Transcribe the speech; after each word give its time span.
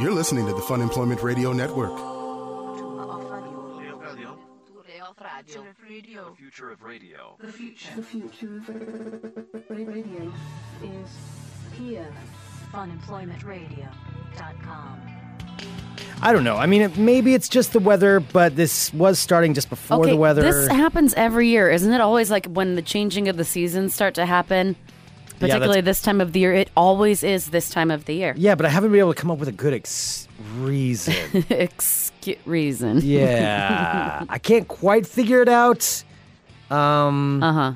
You're 0.00 0.12
listening 0.12 0.46
to 0.46 0.54
the 0.54 0.62
Fun 0.62 0.80
Employment 0.80 1.22
Radio 1.22 1.52
Network. 1.52 1.94
The 1.96 2.02
future 6.36 6.70
of 6.70 6.82
radio. 6.82 7.36
The 7.40 7.52
future, 7.52 7.90
the 7.96 8.02
future 8.02 8.62
of 8.66 8.74
radio 9.70 10.32
is 10.82 11.10
here. 11.78 12.08
Funemploymentradio.com. 12.72 15.00
I 16.22 16.32
don't 16.32 16.44
know. 16.44 16.56
I 16.56 16.64
mean, 16.66 16.82
it, 16.82 16.96
maybe 16.96 17.34
it's 17.34 17.48
just 17.48 17.72
the 17.72 17.80
weather, 17.80 18.20
but 18.20 18.54
this 18.56 18.92
was 18.94 19.18
starting 19.18 19.54
just 19.54 19.68
before 19.68 20.06
the 20.06 20.16
weather. 20.16 20.42
This 20.42 20.68
happens 20.68 21.12
every 21.14 21.48
year, 21.48 21.68
isn't 21.70 21.92
it? 21.92 22.00
Always 22.00 22.30
like 22.30 22.46
when 22.46 22.76
the 22.76 22.82
changing 22.82 23.26
of 23.28 23.36
the 23.36 23.44
seasons 23.44 23.92
start 23.94 24.14
to 24.14 24.24
happen, 24.24 24.76
particularly 25.42 25.80
this 25.82 26.00
time 26.02 26.20
of 26.20 26.32
the 26.32 26.40
year. 26.40 26.52
It 26.54 26.70
always 26.76 27.22
is 27.22 27.50
this 27.50 27.68
time 27.70 27.90
of 27.90 28.04
the 28.06 28.14
year. 28.14 28.34
yeah, 28.36 28.54
but 28.54 28.66
I 28.66 28.68
haven't 28.70 28.90
been 28.92 29.00
able 29.00 29.14
to 29.14 29.20
come 29.20 29.30
up 29.30 29.38
with 29.38 29.48
a 29.48 29.52
good 29.52 29.74
ex- 29.74 30.26
reason. 30.58 31.14
Excuse 31.50 32.38
reason. 32.46 33.00
yeah, 33.02 34.24
I 34.28 34.38
can't 34.38 34.66
quite 34.68 35.06
figure 35.06 35.42
it 35.42 35.48
out. 35.48 36.04
Um, 36.70 37.42
Uh 37.42 37.52
huh. 37.52 37.72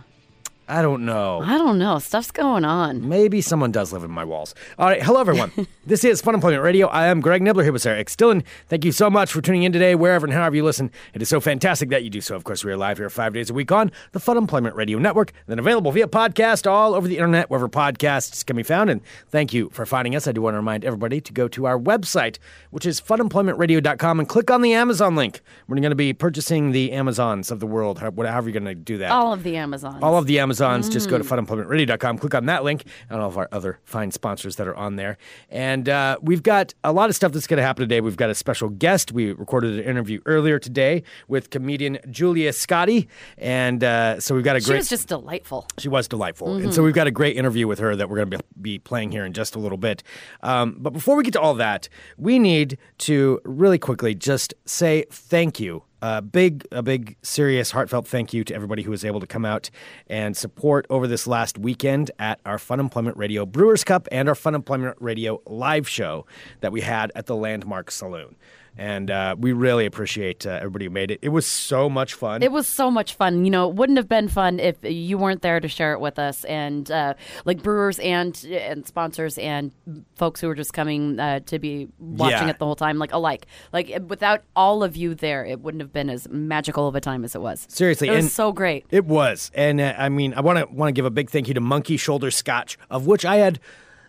I 0.68 0.82
don't 0.82 1.04
know. 1.04 1.40
I 1.44 1.58
don't 1.58 1.78
know. 1.78 2.00
Stuff's 2.00 2.32
going 2.32 2.64
on. 2.64 3.08
Maybe 3.08 3.40
someone 3.40 3.70
does 3.70 3.92
live 3.92 4.02
in 4.02 4.10
my 4.10 4.24
walls. 4.24 4.52
All 4.80 4.88
right. 4.88 5.00
Hello, 5.00 5.20
everyone. 5.20 5.52
this 5.86 6.02
is 6.02 6.20
Fun 6.20 6.34
Employment 6.34 6.60
Radio. 6.64 6.88
I 6.88 7.06
am 7.06 7.20
Greg 7.20 7.40
Nibler 7.40 7.62
here 7.62 7.72
with 7.72 7.82
Sarah 7.82 8.00
X. 8.00 8.16
Dillon. 8.16 8.42
Thank 8.68 8.84
you 8.84 8.90
so 8.90 9.08
much 9.08 9.30
for 9.32 9.40
tuning 9.40 9.62
in 9.62 9.70
today, 9.72 9.94
wherever 9.94 10.26
and 10.26 10.32
however 10.32 10.56
you 10.56 10.64
listen. 10.64 10.90
It 11.14 11.22
is 11.22 11.28
so 11.28 11.38
fantastic 11.40 11.90
that 11.90 12.02
you 12.02 12.10
do 12.10 12.20
so. 12.20 12.34
Of 12.34 12.42
course, 12.42 12.64
we 12.64 12.72
are 12.72 12.76
live 12.76 12.98
here 12.98 13.08
five 13.08 13.32
days 13.32 13.48
a 13.48 13.54
week 13.54 13.70
on 13.70 13.92
the 14.10 14.18
Fun 14.18 14.36
Employment 14.36 14.74
Radio 14.74 14.98
Network, 14.98 15.30
then 15.46 15.60
available 15.60 15.92
via 15.92 16.08
podcast 16.08 16.68
all 16.68 16.94
over 16.94 17.06
the 17.06 17.16
internet, 17.16 17.48
wherever 17.48 17.68
podcasts 17.68 18.44
can 18.44 18.56
be 18.56 18.64
found. 18.64 18.90
And 18.90 19.02
thank 19.28 19.54
you 19.54 19.68
for 19.70 19.86
finding 19.86 20.16
us. 20.16 20.26
I 20.26 20.32
do 20.32 20.42
want 20.42 20.54
to 20.54 20.58
remind 20.58 20.84
everybody 20.84 21.20
to 21.20 21.32
go 21.32 21.46
to 21.46 21.66
our 21.66 21.78
website, 21.78 22.38
which 22.70 22.86
is 22.86 23.00
funemploymentradio.com, 23.00 24.18
and 24.18 24.28
click 24.28 24.50
on 24.50 24.62
the 24.62 24.72
Amazon 24.72 25.14
link. 25.14 25.40
We're 25.68 25.76
going 25.76 25.90
to 25.90 25.94
be 25.94 26.12
purchasing 26.12 26.72
the 26.72 26.90
Amazons 26.90 27.52
of 27.52 27.60
the 27.60 27.66
world. 27.68 28.00
How- 28.00 28.10
However, 28.16 28.48
you're 28.48 28.60
going 28.60 28.64
to 28.64 28.74
do 28.74 28.98
that. 28.98 29.12
All 29.12 29.32
of 29.32 29.44
the 29.44 29.56
Amazons. 29.56 30.02
All 30.02 30.16
of 30.18 30.26
the 30.26 30.40
Amazons, 30.40 30.55
just 30.58 31.08
go 31.08 31.18
to 31.18 31.24
funemploymentradio.com, 31.24 32.18
click 32.18 32.34
on 32.34 32.46
that 32.46 32.64
link, 32.64 32.84
and 33.10 33.20
all 33.20 33.28
of 33.28 33.38
our 33.38 33.48
other 33.52 33.78
fine 33.84 34.10
sponsors 34.10 34.56
that 34.56 34.66
are 34.66 34.76
on 34.76 34.96
there. 34.96 35.18
And 35.50 35.88
uh, 35.88 36.18
we've 36.22 36.42
got 36.42 36.74
a 36.84 36.92
lot 36.92 37.08
of 37.10 37.16
stuff 37.16 37.32
that's 37.32 37.46
going 37.46 37.58
to 37.58 37.62
happen 37.62 37.82
today. 37.82 38.00
We've 38.00 38.16
got 38.16 38.30
a 38.30 38.34
special 38.34 38.68
guest. 38.68 39.12
We 39.12 39.32
recorded 39.32 39.78
an 39.78 39.84
interview 39.84 40.20
earlier 40.26 40.58
today 40.58 41.02
with 41.28 41.50
comedian 41.50 41.98
Julia 42.10 42.50
Scotti. 42.52 43.06
And 43.38 43.82
uh, 43.82 44.20
so 44.20 44.34
we've 44.34 44.44
got 44.44 44.56
a 44.56 44.60
great. 44.60 44.66
she 44.66 44.76
was 44.76 44.88
just 44.88 45.08
delightful. 45.08 45.66
She 45.78 45.88
was 45.88 46.08
delightful. 46.08 46.56
And 46.56 46.72
so 46.74 46.82
we've 46.82 46.94
got 46.94 47.06
a 47.06 47.10
great 47.10 47.36
interview 47.36 47.66
with 47.66 47.78
her 47.78 47.96
that 47.96 48.08
we're 48.08 48.16
going 48.16 48.30
to 48.30 48.38
be, 48.38 48.76
be 48.76 48.78
playing 48.78 49.12
here 49.12 49.24
in 49.24 49.32
just 49.32 49.54
a 49.54 49.58
little 49.58 49.78
bit. 49.78 50.02
Um, 50.42 50.76
but 50.78 50.92
before 50.92 51.16
we 51.16 51.22
get 51.22 51.32
to 51.32 51.40
all 51.40 51.54
that, 51.54 51.88
we 52.16 52.38
need 52.38 52.78
to 52.98 53.40
really 53.44 53.78
quickly 53.78 54.14
just 54.14 54.54
say 54.64 55.04
thank 55.10 55.60
you. 55.60 55.82
A 56.02 56.20
big, 56.20 56.66
a 56.70 56.82
big, 56.82 57.16
serious, 57.22 57.70
heartfelt 57.70 58.06
thank 58.06 58.34
you 58.34 58.44
to 58.44 58.54
everybody 58.54 58.82
who 58.82 58.90
was 58.90 59.04
able 59.04 59.18
to 59.20 59.26
come 59.26 59.46
out 59.46 59.70
and 60.08 60.36
support 60.36 60.86
over 60.90 61.06
this 61.06 61.26
last 61.26 61.56
weekend 61.56 62.10
at 62.18 62.38
our 62.44 62.58
Fun 62.58 62.80
Employment 62.80 63.16
Radio 63.16 63.46
Brewers 63.46 63.82
Cup 63.82 64.06
and 64.12 64.28
our 64.28 64.34
Fun 64.34 64.54
Employment 64.54 64.96
Radio 65.00 65.40
live 65.46 65.88
show 65.88 66.26
that 66.60 66.70
we 66.70 66.82
had 66.82 67.10
at 67.14 67.26
the 67.26 67.34
Landmark 67.34 67.90
Saloon. 67.90 68.36
And 68.78 69.10
uh, 69.10 69.36
we 69.38 69.52
really 69.52 69.86
appreciate 69.86 70.46
uh, 70.46 70.50
everybody 70.50 70.84
who 70.84 70.90
made 70.90 71.10
it. 71.10 71.18
It 71.22 71.30
was 71.30 71.46
so 71.46 71.88
much 71.88 72.12
fun. 72.14 72.42
It 72.42 72.52
was 72.52 72.68
so 72.68 72.90
much 72.90 73.14
fun. 73.14 73.44
You 73.44 73.50
know, 73.50 73.68
it 73.70 73.74
wouldn't 73.74 73.96
have 73.96 74.08
been 74.08 74.28
fun 74.28 74.60
if 74.60 74.76
you 74.82 75.16
weren't 75.16 75.40
there 75.42 75.60
to 75.60 75.68
share 75.68 75.92
it 75.94 76.00
with 76.00 76.18
us. 76.18 76.44
And 76.44 76.90
uh, 76.90 77.14
like 77.44 77.62
brewers 77.62 77.98
and 78.00 78.36
and 78.50 78.86
sponsors 78.86 79.38
and 79.38 79.72
folks 80.16 80.40
who 80.40 80.48
were 80.48 80.54
just 80.54 80.72
coming 80.74 81.18
uh, 81.18 81.40
to 81.46 81.58
be 81.58 81.88
watching 81.98 82.48
Yeah. 82.48 82.50
it 82.50 82.58
the 82.58 82.66
whole 82.66 82.76
time, 82.76 82.98
like 82.98 83.12
alike. 83.12 83.46
Like 83.72 83.96
without 84.08 84.42
all 84.54 84.82
of 84.82 84.94
you 84.96 85.14
there, 85.14 85.44
it 85.44 85.60
wouldn't 85.60 85.80
have 85.80 85.92
been 85.92 86.10
as 86.10 86.28
magical 86.28 86.86
of 86.86 86.94
a 86.94 87.00
time 87.00 87.24
as 87.24 87.34
it 87.34 87.40
was. 87.40 87.66
Seriously, 87.70 88.08
it 88.08 88.16
was 88.16 88.32
so 88.32 88.52
great. 88.52 88.84
It 88.90 89.06
was, 89.06 89.50
and 89.54 89.80
uh, 89.80 89.94
I 89.96 90.08
mean, 90.10 90.34
I 90.34 90.40
want 90.40 90.58
to 90.58 90.66
want 90.74 90.88
to 90.88 90.92
give 90.92 91.06
a 91.06 91.10
big 91.10 91.30
thank 91.30 91.48
you 91.48 91.54
to 91.54 91.60
Monkey 91.60 91.96
Shoulder 91.96 92.30
Scotch, 92.30 92.78
of 92.90 93.06
which 93.06 93.24
I 93.24 93.36
had 93.36 93.58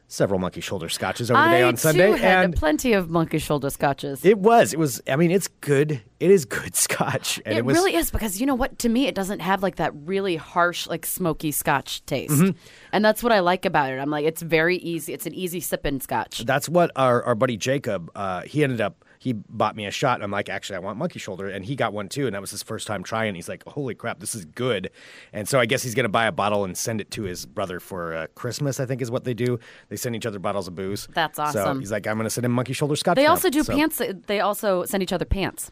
several 0.07 0.39
Monkey 0.39 0.61
Shoulder 0.61 0.89
Scotches 0.89 1.29
over 1.29 1.41
the 1.41 1.49
day 1.49 1.63
I 1.63 1.67
on 1.67 1.77
Sunday, 1.77 2.07
too 2.11 2.17
had 2.17 2.45
and 2.45 2.55
plenty 2.55 2.93
of 2.93 3.09
monkey 3.09 3.39
shoulder 3.39 3.69
scotches. 3.69 4.23
it 4.23 4.37
was, 4.39 4.73
it 4.73 4.79
was. 4.79 5.01
I 5.07 5.15
mean, 5.17 5.31
it's 5.31 5.47
good. 5.47 6.01
It 6.19 6.31
is 6.31 6.45
good 6.45 6.75
Scotch, 6.87 7.41
and 7.45 7.55
it 7.55 7.59
it, 7.59 7.65
was 7.65 7.75
really 7.75 7.95
is 7.95 8.09
because 8.09 8.39
you 8.39 8.45
know 8.45 8.55
what? 8.55 8.79
To 8.79 8.89
me, 8.89 9.07
it 9.07 9.15
doesn't 9.15 9.39
have 9.39 9.61
like 9.61 9.75
that 9.75 9.91
really 9.93 10.35
harsh, 10.37 10.87
like 10.87 11.05
smoky 11.05 11.51
Scotch 11.51 12.05
taste, 12.05 12.33
Mm-hmm. 12.33 12.57
and 12.91 13.03
that's 13.05 13.21
what 13.21 13.31
I 13.31 13.39
like 13.41 13.65
about 13.65 13.91
it. 13.91 13.97
I'm 13.99 14.09
like, 14.09 14.25
it's 14.25 14.41
very 14.41 14.77
easy. 14.77 15.13
It's 15.13 15.25
an 15.25 15.33
easy 15.35 15.59
sipping 15.59 15.99
Scotch. 15.99 16.39
That's 16.45 16.69
what 16.69 16.91
our, 16.95 17.21
our 17.23 17.35
buddy 17.35 17.57
Jacob, 17.57 18.09
uh, 18.15 18.41
he 18.41 18.63
ended 18.63 18.81
up, 18.81 19.03
he 19.19 19.33
bought 19.33 19.75
me 19.75 19.85
a 19.85 19.91
shot. 19.91 20.15
And 20.15 20.23
I'm 20.23 20.31
like, 20.31 20.49
actually, 20.49 20.77
I 20.77 20.79
want 20.79 20.97
monkey 20.97 21.19
shoulder. 21.19 21.47
And 21.49 21.63
he 21.65 21.75
got 21.75 21.93
one 21.93 22.09
too. 22.09 22.25
And 22.27 22.35
that 22.35 22.41
was 22.41 22.51
his 22.51 22.63
first 22.63 22.87
time 22.87 23.03
trying. 23.03 23.35
He's 23.35 23.49
like, 23.49 23.63
holy 23.67 23.95
crap, 23.95 24.19
this 24.19 24.35
is 24.35 24.45
good. 24.45 24.89
And 25.33 25.47
so 25.47 25.59
I 25.59 25.65
guess 25.65 25.83
he's 25.83 25.95
going 25.95 26.03
to 26.05 26.09
buy 26.09 26.25
a 26.27 26.31
bottle 26.31 26.63
and 26.63 26.77
send 26.77 27.01
it 27.01 27.11
to 27.11 27.23
his 27.23 27.45
brother 27.45 27.79
for 27.79 28.13
uh, 28.15 28.27
Christmas, 28.35 28.79
I 28.79 28.85
think 28.85 29.01
is 29.01 29.09
what 29.11 29.23
they 29.23 29.33
do. 29.33 29.59
They 29.89 29.95
send 29.95 30.15
each 30.15 30.25
other 30.25 30.39
bottles 30.39 30.67
of 30.67 30.75
booze. 30.75 31.07
That's 31.13 31.37
So 31.37 31.43
awesome. 31.43 31.79
he's 31.79 31.91
like, 31.91 32.07
I'm 32.07 32.15
going 32.17 32.25
to 32.25 32.29
send 32.29 32.45
him 32.45 32.51
monkey 32.51 32.73
shoulder 32.73 32.95
scotch. 32.95 33.15
They 33.15 33.23
now." 33.23 33.31
also 33.31 33.49
do 33.49 33.63
So- 33.63 33.73
pants. 33.75 34.01
They 34.27 34.39
also 34.39 34.85
send 34.85 35.03
each 35.03 35.13
other 35.13 35.25
pants 35.25 35.71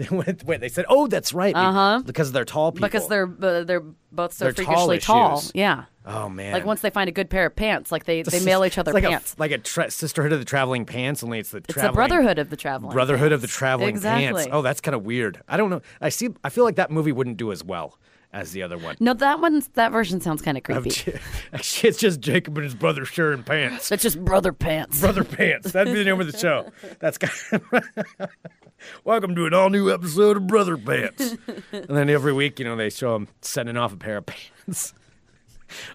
wait, 0.10 0.60
they 0.60 0.68
said, 0.68 0.84
oh, 0.88 1.06
that's 1.06 1.32
right. 1.32 1.54
Uh-huh. 1.54 2.02
Because 2.04 2.32
they're 2.32 2.44
tall 2.44 2.72
people. 2.72 2.88
because 2.88 3.08
they're 3.08 3.30
uh, 3.42 3.64
they're 3.64 3.82
both 4.10 4.32
so 4.34 4.46
They're 4.46 4.54
freakishly 4.54 4.98
tall. 4.98 5.40
shoes. 5.40 5.52
Yeah, 5.54 5.84
Oh, 6.04 6.28
man. 6.28 6.52
like 6.52 6.66
once 6.66 6.80
they 6.80 6.90
find 6.90 7.08
a 7.08 7.12
good 7.12 7.30
pair 7.30 7.46
of 7.46 7.56
pants, 7.56 7.90
like 7.92 8.04
they, 8.04 8.22
they 8.22 8.40
mail 8.44 8.64
each 8.64 8.76
other 8.76 8.90
it's 8.90 8.94
like 8.94 9.04
pants. 9.04 9.34
A, 9.34 9.40
like 9.40 9.50
a 9.52 9.58
tra- 9.58 9.90
sisterhood 9.90 10.32
of 10.32 10.38
the 10.38 10.44
traveling 10.44 10.84
pants, 10.84 11.22
only 11.22 11.38
it's 11.38 11.50
the 11.50 11.58
it's 11.58 11.72
traveling. 11.74 11.94
brotherhood 11.94 12.38
of 12.38 12.50
the 12.50 12.56
traveling. 12.56 12.92
Brotherhood 12.92 13.32
of 13.32 13.40
the 13.40 13.46
pants. 13.46 13.56
traveling 13.56 13.90
exactly. 13.90 14.42
pants. 14.42 14.48
Oh, 14.52 14.62
that's 14.62 14.80
kind 14.80 14.94
of 14.94 15.04
weird. 15.04 15.40
I 15.48 15.56
don't 15.56 15.70
know. 15.70 15.80
I 16.00 16.08
see. 16.08 16.30
I 16.44 16.50
feel 16.50 16.64
like 16.64 16.76
that 16.76 16.90
movie 16.90 17.12
wouldn't 17.12 17.36
do 17.36 17.52
as 17.52 17.64
well 17.64 17.98
as 18.32 18.52
the 18.52 18.62
other 18.62 18.78
one. 18.78 18.96
No, 19.00 19.14
that 19.14 19.40
one's 19.40 19.68
that 19.68 19.92
version 19.92 20.20
sounds 20.20 20.42
kind 20.42 20.56
of 20.56 20.64
creepy. 20.64 20.90
J- 20.90 21.18
Actually, 21.52 21.88
it's 21.90 21.98
just 21.98 22.20
Jacob 22.20 22.56
and 22.56 22.64
his 22.64 22.74
brother 22.74 23.04
sharing 23.04 23.42
pants. 23.42 23.88
That's 23.88 24.02
just 24.02 24.24
brother 24.24 24.52
pants. 24.52 25.00
Brother 25.00 25.24
pants. 25.24 25.72
That'd 25.72 25.92
be 25.92 25.98
the 25.98 26.04
name 26.10 26.20
of 26.20 26.30
the 26.30 26.38
show. 26.38 26.70
That's 26.98 27.18
kind 27.18 27.62
of 27.72 28.28
Welcome 29.04 29.34
to 29.36 29.46
an 29.46 29.54
all 29.54 29.70
new 29.70 29.92
episode 29.92 30.36
of 30.36 30.46
Brother 30.48 30.76
Pants. 30.76 31.36
and 31.72 31.86
then 31.88 32.10
every 32.10 32.32
week, 32.32 32.58
you 32.58 32.64
know, 32.64 32.74
they 32.74 32.90
show 32.90 33.14
him 33.14 33.28
sending 33.40 33.76
off 33.76 33.92
a 33.92 33.96
pair 33.96 34.16
of 34.16 34.26
pants. 34.26 34.92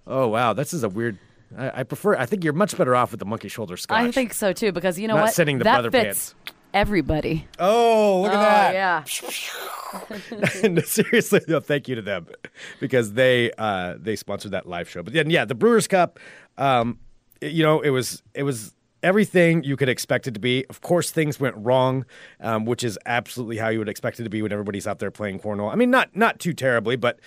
oh 0.06 0.28
wow, 0.28 0.54
this 0.54 0.74
is 0.74 0.84
a 0.84 0.90
weird. 0.90 1.18
I, 1.58 1.82
I 1.82 1.84
prefer. 1.84 2.16
I 2.16 2.26
think 2.26 2.44
you're 2.44 2.54
much 2.54 2.78
better 2.78 2.96
off 2.96 3.12
with 3.12 3.20
the 3.20 3.26
monkey 3.26 3.50
shoulder 3.50 3.76
scotch. 3.78 4.00
I 4.00 4.12
think 4.12 4.34
so 4.34 4.54
too 4.54 4.72
because 4.72 4.98
you 5.00 5.08
know 5.08 5.16
Not 5.16 5.24
what? 5.24 5.34
sending 5.34 5.58
the 5.58 5.66
that 5.66 5.82
brother 5.82 5.92
fits 5.92 6.34
everybody. 6.74 7.46
Oh, 7.60 8.22
look 8.22 8.32
oh 8.32 8.36
at 8.36 8.40
that! 8.40 8.74
yeah. 8.74 9.04
seriously, 10.86 11.42
no, 11.48 11.60
thank 11.60 11.88
you 11.88 11.96
to 11.96 12.02
them 12.02 12.28
because 12.80 13.14
they 13.14 13.52
uh, 13.58 13.96
they 13.98 14.16
sponsored 14.16 14.52
that 14.52 14.68
live 14.68 14.90
show. 14.90 15.04
But 15.04 15.14
then, 15.14 15.30
yeah, 15.30 15.46
the 15.46 15.56
Brewers 15.56 15.88
Cup, 15.88 16.20
um, 16.58 17.00
you 17.42 17.64
know, 17.64 17.82
it 17.82 17.90
was 17.90 18.24
it 18.34 18.44
was 18.44 18.74
everything 19.04 19.64
you 19.64 19.78
could 19.78 19.90
expect 19.90 20.28
it 20.28 20.34
to 20.34 20.40
be. 20.40 20.66
Of 20.70 20.82
course, 20.82 21.12
things 21.12 21.40
went 21.40 21.56
wrong, 21.58 22.06
um, 22.40 22.66
which 22.66 22.84
is 22.84 22.98
absolutely 23.06 23.58
how 23.58 23.70
you 23.70 23.80
would 23.80 23.90
expect 23.90 24.20
it 24.20 24.24
to 24.24 24.30
be 24.30 24.42
when 24.42 24.52
everybody's 24.52 24.88
out 24.88 25.00
there 25.00 25.12
playing 25.12 25.40
cornhole. 25.40 25.72
I 25.72 25.76
mean, 25.76 25.92
not 25.92 26.16
not 26.16 26.40
too 26.40 26.54
terribly, 26.54 26.96
but 26.96 27.20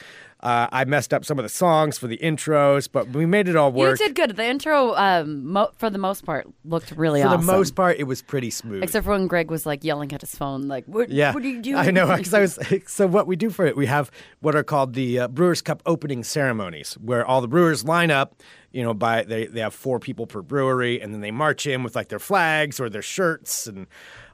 uh, 0.43 0.69
I 0.73 0.85
messed 0.87 1.13
up 1.13 1.25
some 1.25 1.39
of 1.39 1.43
the 1.43 1.51
songs 1.51 1.99
for 1.99 2.07
the 2.07 2.17
intros, 2.19 2.89
but 2.91 3.11
we 3.11 3.27
made 3.27 3.47
it 3.47 3.57
all 3.57 3.73
work. 3.73 4.01
You 4.01 4.07
did 4.07 4.17
good. 4.17 4.37
The 4.37 4.47
intro, 4.47 4.95
um, 4.95 5.47
mo- 5.47 5.71
for 5.77 5.91
the 5.91 5.99
most 5.99 6.25
part, 6.25 6.49
looked 6.65 6.93
really 6.93 7.21
for 7.21 7.29
awesome. 7.29 7.47
the 7.47 7.53
most 7.53 7.75
part, 7.75 7.99
it 7.99 8.05
was 8.05 8.23
pretty 8.23 8.49
smooth. 8.49 8.83
Except 8.83 9.05
for 9.05 9.11
when 9.11 9.27
Greg 9.27 9.51
was 9.51 9.67
like 9.67 9.85
yelling 9.85 10.13
at 10.13 10.23
his 10.23 10.35
phone, 10.35 10.67
like, 10.67 10.87
"What? 10.87 11.11
Yeah, 11.11 11.35
what 11.35 11.45
are 11.45 11.49
you 11.49 11.61
doing?" 11.61 11.77
I 11.77 11.91
know 11.91 12.07
because 12.17 12.35
I 12.35 12.41
was. 12.41 12.59
So 12.87 13.07
what 13.07 13.27
we 13.27 13.37
do 13.37 13.51
for 13.51 13.67
it, 13.67 13.77
we 13.77 13.87
have 13.87 14.11
what 14.41 14.57
are 14.57 14.63
called 14.63 14.95
the 14.95 15.21
uh, 15.21 15.29
Brewers 15.29 15.61
Cup 15.63 15.83
opening 15.87 16.25
ceremonies, 16.25 16.95
where 16.95 17.25
all 17.25 17.41
the 17.41 17.49
brewers 17.49 17.85
line 17.85 18.11
up. 18.11 18.35
You 18.73 18.83
know, 18.83 18.95
by 18.95 19.25
they 19.25 19.47
they 19.47 19.61
have 19.61 19.75
four 19.75 19.99
people 19.99 20.27
per 20.27 20.43
brewery, 20.43 21.01
and 21.01 21.13
then 21.13 21.21
they 21.21 21.31
march 21.31 21.67
in 21.67 21.83
with 21.83 21.97
like 21.97 22.09
their 22.09 22.19
flags 22.19 22.79
or 22.79 22.89
their 22.89 23.03
shirts 23.03 23.67
and 23.67 23.87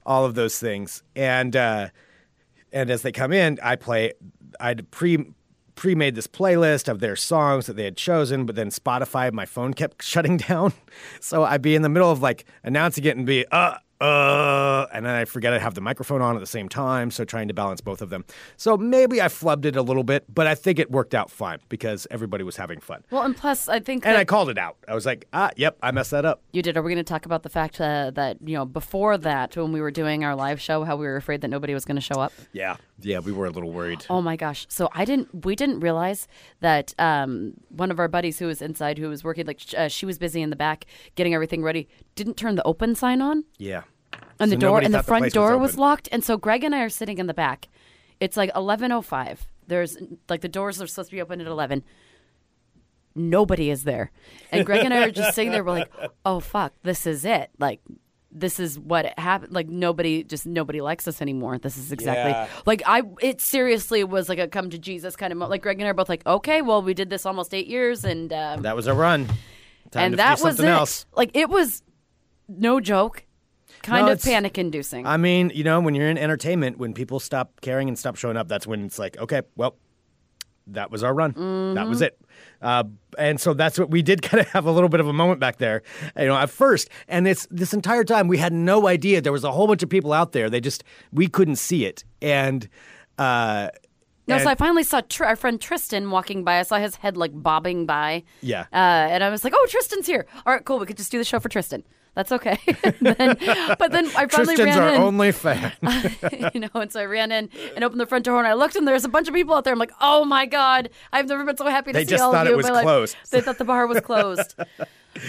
all 0.04 0.24
of 0.24 0.34
those 0.34 0.58
things. 0.58 1.02
And 1.14 1.56
uh, 1.56 1.88
and 2.72 2.90
as 2.90 3.02
they 3.02 3.12
come 3.12 3.32
in, 3.32 3.58
I 3.62 3.76
play. 3.76 4.12
I'd 4.60 4.90
pre 4.90 5.32
pre-made 5.74 6.14
this 6.14 6.26
playlist 6.26 6.88
of 6.88 7.00
their 7.00 7.14
songs 7.14 7.66
that 7.66 7.76
they 7.76 7.84
had 7.84 7.98
chosen, 7.98 8.46
but 8.46 8.56
then 8.56 8.70
Spotify, 8.70 9.30
my 9.30 9.44
phone 9.44 9.74
kept 9.74 10.02
shutting 10.02 10.38
down. 10.38 10.72
So 11.20 11.44
I'd 11.44 11.62
be 11.62 11.74
in 11.74 11.82
the 11.82 11.88
middle 11.88 12.10
of 12.10 12.22
like 12.22 12.46
announcing 12.64 13.04
it 13.04 13.16
and 13.16 13.26
be 13.26 13.44
uh 13.52 13.76
uh, 14.00 14.86
and 14.92 15.06
then 15.06 15.14
I 15.14 15.24
forget 15.24 15.52
I 15.52 15.58
have 15.58 15.74
the 15.74 15.80
microphone 15.80 16.20
on 16.22 16.36
at 16.36 16.40
the 16.40 16.46
same 16.46 16.68
time, 16.68 17.10
so 17.10 17.24
trying 17.24 17.48
to 17.48 17.54
balance 17.54 17.80
both 17.80 18.02
of 18.02 18.10
them. 18.10 18.24
So 18.56 18.76
maybe 18.76 19.20
I 19.22 19.26
flubbed 19.26 19.64
it 19.64 19.76
a 19.76 19.82
little 19.82 20.02
bit, 20.04 20.24
but 20.32 20.46
I 20.46 20.54
think 20.54 20.78
it 20.78 20.90
worked 20.90 21.14
out 21.14 21.30
fine 21.30 21.58
because 21.68 22.06
everybody 22.10 22.44
was 22.44 22.56
having 22.56 22.80
fun. 22.80 23.04
Well, 23.10 23.22
and 23.22 23.36
plus, 23.36 23.68
I 23.68 23.80
think 23.80 24.06
And 24.06 24.16
I 24.16 24.24
called 24.24 24.50
it 24.50 24.58
out. 24.58 24.76
I 24.86 24.94
was 24.94 25.06
like, 25.06 25.26
ah, 25.32 25.50
yep, 25.56 25.78
I 25.82 25.90
messed 25.92 26.10
that 26.10 26.24
up. 26.24 26.42
you 26.52 26.62
did. 26.62 26.76
Are 26.76 26.82
we 26.82 26.92
going 26.92 27.04
to 27.04 27.08
talk 27.08 27.26
about 27.26 27.42
the 27.42 27.48
fact 27.48 27.80
uh, 27.80 28.10
that 28.12 28.38
you 28.44 28.54
know 28.54 28.64
before 28.64 29.16
that, 29.18 29.56
when 29.56 29.72
we 29.72 29.80
were 29.80 29.90
doing 29.90 30.24
our 30.24 30.34
live 30.34 30.60
show, 30.60 30.84
how 30.84 30.96
we 30.96 31.06
were 31.06 31.16
afraid 31.16 31.40
that 31.40 31.48
nobody 31.48 31.72
was 31.74 31.84
going 31.84 31.96
to 31.96 32.00
show 32.02 32.20
up? 32.20 32.32
Yeah, 32.52 32.76
yeah, 33.00 33.18
we 33.18 33.32
were 33.32 33.46
a 33.46 33.50
little 33.50 33.70
worried. 33.72 34.04
Oh 34.08 34.22
my 34.22 34.36
gosh! 34.36 34.66
So 34.68 34.88
I 34.92 35.04
didn't. 35.04 35.44
We 35.44 35.54
didn't 35.56 35.80
realize 35.80 36.26
that 36.60 36.94
um, 36.98 37.54
one 37.68 37.90
of 37.90 37.98
our 37.98 38.08
buddies 38.08 38.38
who 38.38 38.46
was 38.46 38.62
inside, 38.62 38.98
who 38.98 39.08
was 39.08 39.22
working, 39.22 39.46
like 39.46 39.60
uh, 39.76 39.88
she 39.88 40.06
was 40.06 40.18
busy 40.18 40.40
in 40.42 40.50
the 40.50 40.56
back 40.56 40.86
getting 41.14 41.34
everything 41.34 41.62
ready, 41.62 41.88
didn't 42.14 42.36
turn 42.36 42.54
the 42.54 42.64
open 42.64 42.94
sign 42.94 43.20
on. 43.20 43.44
Yeah. 43.58 43.82
and 44.40 44.50
the 44.50 44.56
door 44.56 44.80
and 44.80 44.92
the 44.94 45.02
front 45.02 45.22
place 45.24 45.32
door 45.32 45.56
was 45.58 45.72
open. 45.72 45.80
locked 45.80 46.08
and 46.12 46.22
so 46.24 46.36
greg 46.36 46.62
and 46.64 46.74
i 46.74 46.80
are 46.80 46.88
sitting 46.90 47.18
in 47.18 47.26
the 47.26 47.34
back 47.34 47.68
it's 48.20 48.36
like 48.36 48.52
11.05 48.54 49.38
there's 49.66 49.96
like 50.28 50.40
the 50.42 50.48
doors 50.48 50.80
are 50.80 50.86
supposed 50.86 51.10
to 51.10 51.16
be 51.16 51.22
open 51.22 51.40
at 51.40 51.46
11 51.46 51.82
nobody 53.14 53.70
is 53.70 53.84
there 53.84 54.10
and 54.52 54.66
greg 54.66 54.84
and 54.84 54.92
i 54.92 55.02
are 55.02 55.10
just 55.10 55.34
sitting 55.34 55.52
there 55.52 55.64
we're 55.64 55.72
like 55.72 55.90
oh 56.24 56.38
fuck 56.40 56.72
this 56.82 57.06
is 57.06 57.24
it 57.24 57.50
like 57.58 57.80
this 58.38 58.60
is 58.60 58.78
what 58.78 59.18
happened 59.18 59.52
like 59.52 59.68
nobody 59.68 60.22
just 60.22 60.46
nobody 60.46 60.80
likes 60.80 61.08
us 61.08 61.22
anymore 61.22 61.58
this 61.58 61.76
is 61.78 61.90
exactly 61.90 62.30
Yeah. 62.32 62.46
like 62.66 62.82
i 62.86 63.02
it 63.20 63.40
seriously 63.40 64.04
was 64.04 64.28
like 64.28 64.38
a 64.38 64.46
come 64.46 64.68
to 64.70 64.78
jesus 64.78 65.16
kind 65.16 65.32
of 65.32 65.38
mo- 65.38 65.48
like 65.48 65.62
greg 65.62 65.78
and 65.78 65.86
i 65.86 65.90
are 65.90 65.94
both 65.94 66.08
like 66.10 66.26
okay 66.26 66.60
well 66.62 66.82
we 66.82 66.92
did 66.94 67.08
this 67.10 67.24
almost 67.24 67.54
eight 67.54 67.66
years 67.66 68.04
and 68.04 68.32
um, 68.32 68.62
That 68.62 68.76
was 68.76 68.86
a 68.86 68.94
run. 68.94 69.26
Time 69.90 70.12
and 70.12 70.18
that 70.18 70.32
was 70.32 70.40
something 70.56 70.66
it 70.66 70.68
else. 70.68 71.06
like 71.16 71.30
it 71.34 71.48
was 71.48 71.82
no 72.48 72.80
joke 72.80 73.24
kind 73.82 74.06
No, 74.06 74.12
of 74.12 74.22
panic 74.22 74.58
inducing 74.58 75.06
I 75.06 75.16
mean, 75.16 75.50
you 75.54 75.64
know, 75.64 75.80
when 75.80 75.94
you're 75.94 76.08
in 76.10 76.18
entertainment, 76.18 76.78
when 76.78 76.92
people 76.94 77.20
stop 77.20 77.60
caring 77.60 77.88
and 77.88 77.98
stop 77.98 78.16
showing 78.16 78.36
up, 78.36 78.48
that's 78.48 78.66
when 78.66 78.84
it's 78.84 78.98
like, 78.98 79.16
okay, 79.18 79.42
well, 79.54 79.76
that 80.68 80.90
was 80.90 81.02
our 81.04 81.14
run. 81.14 81.32
That 81.32 81.40
Mm-hmm. 81.40 81.88
was 81.88 82.02
it. 82.02 82.18
Uh, 82.62 82.84
and 83.18 83.40
so 83.40 83.54
that's 83.54 83.78
what 83.78 83.90
we 83.90 84.02
did 84.02 84.22
kind 84.28 84.40
of 84.40 84.48
have 84.48 84.66
a 84.66 84.70
little 84.72 84.88
bit 84.88 85.00
of 85.00 85.06
a 85.08 85.12
moment 85.12 85.40
back 85.40 85.58
there, 85.58 85.82
you 86.18 86.26
know, 86.26 86.36
at 86.36 86.50
first. 86.50 86.88
And 87.08 87.28
it's 87.28 87.46
this 87.50 87.72
entire 87.74 88.04
time 88.04 88.28
we 88.28 88.38
had 88.38 88.52
no 88.52 88.86
idea 88.88 89.20
there 89.20 89.32
was 89.32 89.44
a 89.44 89.52
whole 89.52 89.66
bunch 89.66 89.82
of 89.82 89.88
people 89.88 90.12
out 90.12 90.32
there. 90.32 90.48
They 90.50 90.60
just 90.60 90.82
we 91.12 91.28
couldn't 91.28 91.56
see 91.56 91.84
it. 91.84 92.04
And 92.22 92.68
uh, 93.18 93.68
No, 94.26 94.38
so 94.38 94.48
I 94.50 94.54
finally 94.54 94.82
saw 94.82 95.00
Tr- 95.02 95.24
our 95.24 95.36
friend 95.36 95.60
Tristan 95.60 96.10
walking 96.10 96.44
by. 96.44 96.58
I 96.58 96.62
saw 96.62 96.78
his 96.78 96.96
head 96.96 97.16
like 97.16 97.30
bobbing 97.34 97.86
by. 97.86 98.24
Yeah. 98.40 98.62
Uh, 98.72 98.76
and 99.12 99.22
I 99.22 99.30
was 99.30 99.44
like, 99.44 99.52
"Oh, 99.56 99.66
Tristan's 99.70 100.06
here! 100.06 100.26
All 100.44 100.52
right, 100.52 100.64
cool. 100.64 100.78
We 100.78 100.86
could 100.86 100.96
just 100.96 101.12
do 101.12 101.18
the 101.18 101.24
show 101.24 101.38
for 101.38 101.48
Tristan. 101.48 101.84
That's 102.16 102.32
okay." 102.32 102.58
then, 103.00 103.36
but 103.78 103.92
then 103.92 104.06
I 104.16 104.26
finally 104.26 104.56
Tristan's 104.56 104.58
ran 104.58 104.78
our 104.78 104.94
in, 104.94 105.00
only 105.02 105.30
fan. 105.44 105.72
you 106.54 106.60
know, 106.60 106.70
and 106.74 106.90
so 106.90 107.00
I 107.00 107.04
ran 107.04 107.30
in 107.30 107.48
and 107.76 107.84
opened 107.84 108.00
the 108.00 108.06
front 108.06 108.24
door 108.24 108.38
and 108.38 108.48
I 108.48 108.54
looked 108.54 108.74
and 108.74 108.88
there's 108.88 109.04
a 109.04 109.08
bunch 109.08 109.28
of 109.28 109.34
people 109.34 109.54
out 109.54 109.62
there. 109.64 109.72
I'm 109.72 109.78
like, 109.78 109.92
"Oh 110.00 110.24
my 110.24 110.46
god! 110.46 110.90
I've 111.12 111.28
never 111.28 111.44
been 111.44 111.56
so 111.56 111.66
happy 111.66 111.92
to 111.92 111.98
They 111.98 112.04
see 112.06 112.16
all 112.16 112.34
of 112.34 112.46
it 112.46 112.50
you." 112.50 112.56
was 112.56 112.66
in 112.66 112.72
my 112.72 112.78
life." 112.78 112.84
closed. 112.84 113.16
They 113.30 113.40
thought 113.40 113.58
the 113.58 113.64
bar 113.64 113.86
was 113.86 114.00
closed. 114.00 114.56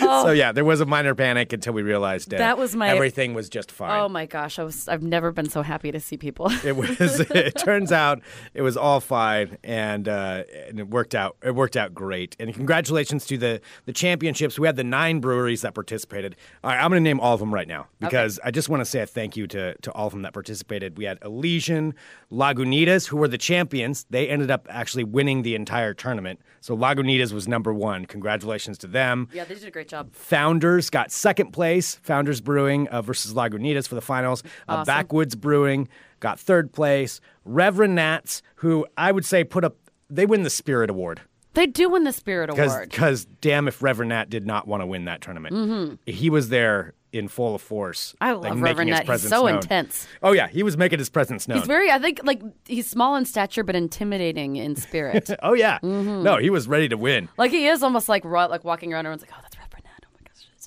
Oh, 0.02 0.26
so 0.26 0.32
yeah, 0.32 0.52
there 0.52 0.66
was 0.66 0.82
a 0.82 0.86
minor 0.86 1.16
panic 1.16 1.54
until 1.54 1.74
we 1.74 1.82
realized 1.82 2.34
uh, 2.34 2.38
That 2.38 2.58
was 2.58 2.76
my- 2.76 2.90
everything 2.90 3.34
was 3.34 3.50
just 3.50 3.72
fine. 3.72 4.00
oh 4.00 4.10
my 4.10 4.26
gosh! 4.26 4.60
I 4.60 4.64
was. 4.64 4.88
I've 4.88 5.04
never 5.04 5.32
been 5.32 5.50
so 5.50 5.62
happy 5.62 5.92
to 5.92 6.00
see 6.00 6.18
people. 6.18 6.52
It 6.64 6.76
was. 6.76 7.20
it 7.30 7.56
turns 7.58 7.92
out 7.92 8.22
it 8.54 8.62
was 8.62 8.76
all 8.78 9.00
fine, 9.00 9.58
and 9.64 10.08
uh, 10.08 10.44
and 10.68 10.80
it 10.80 10.88
worked 10.90 11.16
out. 11.16 11.38
It 11.44 11.56
worked 11.56 11.78
out 11.78 11.94
great. 11.94 12.36
And 12.40 12.54
congratulations 12.54 13.26
to 13.28 13.38
the 13.38 13.62
the 13.86 13.94
championships. 13.94 14.58
We 14.60 14.68
had 14.68 14.76
the 14.76 14.84
nine 14.84 15.20
breweries 15.20 15.62
that 15.62 15.74
participated. 15.74 16.36
All 16.64 16.72
right, 16.72 16.78
I'm 16.84 16.90
going 16.90 17.04
to 17.04 17.10
name 17.10 17.20
all 17.20 17.34
of 17.34 17.40
them 17.40 17.54
right 17.54 17.68
now 17.68 17.88
because 18.00 18.40
I 18.44 18.52
just 18.52 18.70
want 18.70 18.82
to 18.82 18.86
say 18.86 19.02
a 19.02 19.06
thank 19.06 19.36
you 19.38 19.48
to 19.48 19.76
to 19.76 19.92
all 19.94 20.08
of 20.08 20.14
them 20.14 20.22
that 20.24 20.34
participated. 20.34 20.98
We 20.98 21.06
had 21.06 21.18
Elysian, 21.24 21.94
Lagunitas, 22.32 23.08
who 23.08 23.18
were 23.18 23.28
the 23.28 23.38
champions. 23.38 24.06
They 24.10 24.28
ended 24.28 24.52
up 24.52 24.68
actually 24.70 25.04
winning 25.04 25.42
the 25.44 25.56
entire 25.56 25.94
tournament. 25.94 26.40
So 26.62 26.76
Lagunitas 26.76 27.32
was 27.32 27.48
number 27.48 27.74
one. 27.74 28.06
Congratulations 28.06 28.78
to 28.80 28.88
them. 28.88 29.30
yeah, 29.34 29.46
they 29.46 29.56
did 29.56 29.64
a 29.64 29.72
great 29.78 29.88
job. 29.88 30.12
Founders 30.14 30.90
got 30.90 31.12
second 31.12 31.52
place. 31.52 31.96
Founders 32.02 32.42
Brewing 32.42 32.88
uh, 32.88 33.04
versus 33.04 33.36
Lagunitas 33.36 33.88
for 33.88 33.94
the 33.94 34.02
finals. 34.02 34.42
Uh, 34.68 34.84
Backwoods 34.84 35.36
Brewing 35.36 35.88
got 36.20 36.40
third 36.40 36.74
place. 36.74 37.22
Reverend 37.46 37.94
Nats, 37.94 38.42
who 38.56 38.88
I 38.98 39.12
would 39.12 39.24
say 39.24 39.44
put 39.44 39.64
up, 39.64 39.76
they 40.10 40.26
win 40.26 40.42
the 40.42 40.50
Spirit 40.50 40.90
Award. 40.90 41.22
They 41.54 41.68
do 41.68 41.90
win 41.90 42.06
the 42.06 42.12
Spirit 42.12 42.50
Award. 42.50 42.90
Because 42.90 43.26
damn 43.40 43.68
if 43.68 43.84
Reverend 43.84 44.10
Nat 44.10 44.32
did 44.32 44.48
not 44.48 44.68
want 44.68 44.82
to 44.82 44.88
win 44.88 45.06
that 45.06 45.22
tournament. 45.22 46.00
He 46.08 46.32
was 46.32 46.50
there 46.50 46.94
in 47.14 47.28
full 47.28 47.56
of 47.56 47.62
force. 47.62 48.14
Mm-hmm. 48.14 48.24
I 48.24 48.32
love 48.34 48.44
making 48.44 48.62
Reverend 48.62 48.90
Nat. 48.92 49.08
He's 49.08 49.28
so 49.28 49.46
known. 49.46 49.56
intense. 49.56 50.08
Oh, 50.22 50.34
yeah. 50.34 50.48
He 50.48 50.64
was 50.64 50.78
making 50.78 51.00
his 51.00 51.10
presence 51.10 51.48
known. 51.48 51.60
He's 51.60 51.68
very, 51.68 51.90
I 51.92 52.00
think, 52.00 52.22
like 52.24 52.42
he's 52.66 52.90
small 52.90 53.16
in 53.16 53.26
stature 53.26 53.64
but 53.64 53.76
intimidating 53.76 54.58
in 54.58 54.76
spirit. 54.76 55.30
oh, 55.44 55.54
yeah. 55.54 55.80
Mm-hmm. 55.80 56.24
No, 56.24 56.38
he 56.38 56.50
was 56.50 56.68
ready 56.68 56.90
to 56.90 56.98
win. 56.98 57.30
like 57.38 57.52
he 57.52 57.68
is 57.68 57.84
almost 57.84 58.10
like 58.10 58.26
like 58.26 58.64
walking 58.64 58.94
around. 58.94 59.06
Everyone's 59.06 59.22
like, 59.22 59.32
"Oh, 59.34 59.40
that's 59.42 59.46
Reverend 59.46 59.46
Nat." 59.46 59.46
My 59.46 59.46
gosh. 59.46 59.46
it's- 59.46 59.47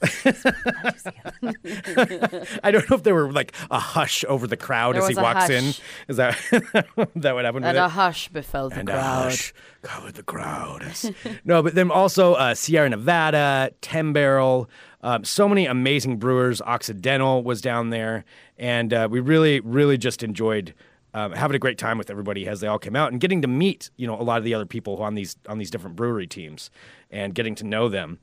I 2.62 2.70
don't 2.70 2.88
know 2.88 2.96
if 2.96 3.02
there 3.02 3.14
were 3.14 3.30
like 3.32 3.52
a 3.70 3.78
hush 3.78 4.24
over 4.28 4.46
the 4.46 4.56
crowd 4.56 4.94
There 4.94 5.02
as 5.02 5.08
he 5.08 5.14
walks 5.14 5.50
in. 5.50 5.74
Is 6.08 6.16
that 6.16 6.38
that 7.16 7.34
what 7.34 7.44
happened 7.44 7.64
with 7.64 7.70
And 7.70 7.76
it? 7.76 7.80
a 7.80 7.88
hush 7.88 8.28
befell 8.28 8.70
the 8.70 8.80
and 8.80 8.88
a 8.88 9.00
hush 9.00 9.52
covered 9.82 10.14
the 10.14 10.22
crowd. 10.22 10.84
no, 11.44 11.62
but 11.62 11.74
then 11.74 11.90
also 11.90 12.34
uh, 12.34 12.54
Sierra 12.54 12.88
Nevada, 12.88 13.72
Ten 13.80 14.12
Barrel, 14.12 14.70
um, 15.02 15.24
so 15.24 15.48
many 15.48 15.66
amazing 15.66 16.18
brewers. 16.18 16.60
Occidental 16.62 17.42
was 17.42 17.60
down 17.60 17.90
there, 17.90 18.24
and 18.58 18.92
uh, 18.92 19.08
we 19.10 19.20
really, 19.20 19.60
really 19.60 19.98
just 19.98 20.22
enjoyed. 20.22 20.74
Um, 21.12 21.32
having 21.32 21.56
a 21.56 21.58
great 21.58 21.76
time 21.76 21.98
with 21.98 22.08
everybody 22.08 22.46
as 22.46 22.60
they 22.60 22.68
all 22.68 22.78
came 22.78 22.94
out 22.94 23.10
and 23.10 23.20
getting 23.20 23.42
to 23.42 23.48
meet 23.48 23.90
you 23.96 24.06
know 24.06 24.14
a 24.14 24.22
lot 24.22 24.38
of 24.38 24.44
the 24.44 24.54
other 24.54 24.64
people 24.64 25.02
on 25.02 25.16
these 25.16 25.34
on 25.48 25.58
these 25.58 25.68
different 25.68 25.96
brewery 25.96 26.28
teams 26.28 26.70
and 27.10 27.34
getting 27.34 27.56
to 27.56 27.64
know 27.64 27.88
them 27.88 28.20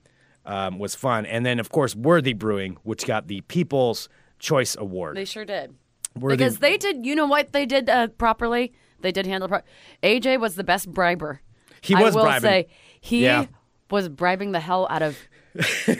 um, 0.47 0.79
was 0.79 0.95
fun 0.95 1.25
and 1.27 1.45
then 1.45 1.59
of 1.59 1.69
course 1.69 1.95
Worthy 1.95 2.33
Brewing 2.33 2.77
which 2.83 3.05
got 3.05 3.27
the 3.27 3.41
People's 3.41 4.09
Choice 4.39 4.75
Award 4.79 5.15
They 5.17 5.25
sure 5.25 5.45
did. 5.45 5.75
Worthy- 6.17 6.37
Because 6.37 6.57
they 6.59 6.77
did, 6.77 7.05
you 7.05 7.13
know 7.15 7.27
what 7.27 7.51
they 7.53 7.65
did 7.67 7.89
uh, 7.89 8.07
properly? 8.07 8.73
They 9.01 9.11
did 9.11 9.27
handle 9.27 9.47
pro- 9.49 9.61
AJ 10.01 10.39
was 10.39 10.55
the 10.55 10.63
best 10.63 10.91
briber. 10.91 11.41
He 11.81 11.93
was 11.93 12.15
I 12.15 12.17
will 12.17 12.23
bribing. 12.25 12.41
say 12.49 12.67
he 13.01 13.23
Yeah. 13.25 13.45
was 13.91 14.09
bribing 14.09 14.51
the 14.53 14.59
hell 14.59 14.87
out 14.89 15.03
of 15.03 15.15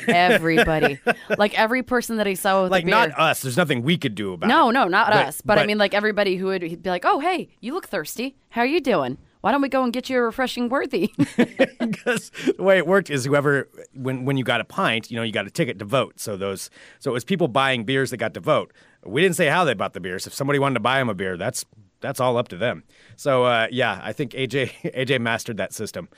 everybody. 0.08 1.00
like 1.38 1.58
every 1.60 1.84
person 1.84 2.18
that 2.18 2.28
he 2.28 2.36
saw 2.36 2.64
with 2.64 2.72
like 2.72 2.86
beer. 2.86 2.92
not 2.92 3.12
us 3.20 3.42
there's 3.42 3.58
nothing 3.58 3.82
we 3.84 3.98
could 3.98 4.16
do 4.16 4.34
about 4.34 4.48
it. 4.48 4.54
no, 4.54 4.72
no, 4.72 4.88
not 4.88 5.12
But- 5.12 5.26
us. 5.28 5.42
But, 5.42 5.58
I 5.58 5.62
but- 5.62 5.68
mean, 5.68 5.78
like 5.78 5.94
everybody 5.94 6.36
who 6.36 6.48
would 6.48 6.62
he'd 6.62 6.82
be 6.84 6.90
like, 6.90 7.06
"Oh, 7.06 7.20
hey, 7.20 7.50
you 7.60 7.74
look 7.74 7.88
thirsty. 7.88 8.36
How 8.50 8.62
are 8.62 8.66
you 8.68 8.80
doing? 8.82 9.18
Why 9.48 9.54
don't 9.54 9.62
we 9.62 9.70
go 9.70 9.86
and 9.86 9.94
get 9.94 10.10
you 10.10 10.18
a 10.18 10.24
refreshing 10.24 10.68
worthy?" 10.68 11.14
because 11.38 12.32
the 12.58 12.62
way 12.62 12.78
it 12.78 12.86
worked 12.86 13.10
is 13.10 13.24
whoever 13.24 13.70
when 13.94 14.26
when 14.26 14.36
you 14.36 14.44
got 14.44 14.60
a 14.60 14.66
pint, 14.66 15.10
you 15.10 15.16
know, 15.16 15.24
you 15.24 15.32
got 15.32 15.48
a 15.48 15.50
ticket 15.50 15.80
to 15.80 15.86
vote. 15.86 16.20
So 16.20 16.36
those 16.36 16.70
so 17.00 17.12
it 17.12 17.14
was 17.14 17.24
people 17.24 17.48
buying 17.48 17.86
beers 17.86 18.10
that 18.12 18.18
got 18.18 18.34
to 18.34 18.42
vote. 18.42 18.74
We 19.06 19.22
didn't 19.22 19.38
say 19.38 19.48
how 19.48 19.64
they 19.64 19.74
bought 19.74 19.94
the 19.94 20.02
beers. 20.02 20.28
If 20.28 20.34
somebody 20.34 20.60
wanted 20.60 20.74
to 20.74 20.80
buy 20.82 20.98
them 20.98 21.08
a 21.08 21.14
beer, 21.14 21.38
that's 21.38 21.64
that's 22.00 22.20
all 22.20 22.38
up 22.38 22.48
to 22.50 22.58
them. 22.58 22.84
So 23.16 23.46
uh, 23.46 23.68
yeah, 23.72 24.00
I 24.04 24.14
think 24.14 24.32
AJ 24.32 24.72
AJ 24.94 25.20
mastered 25.22 25.58
that 25.58 25.74
system, 25.74 26.10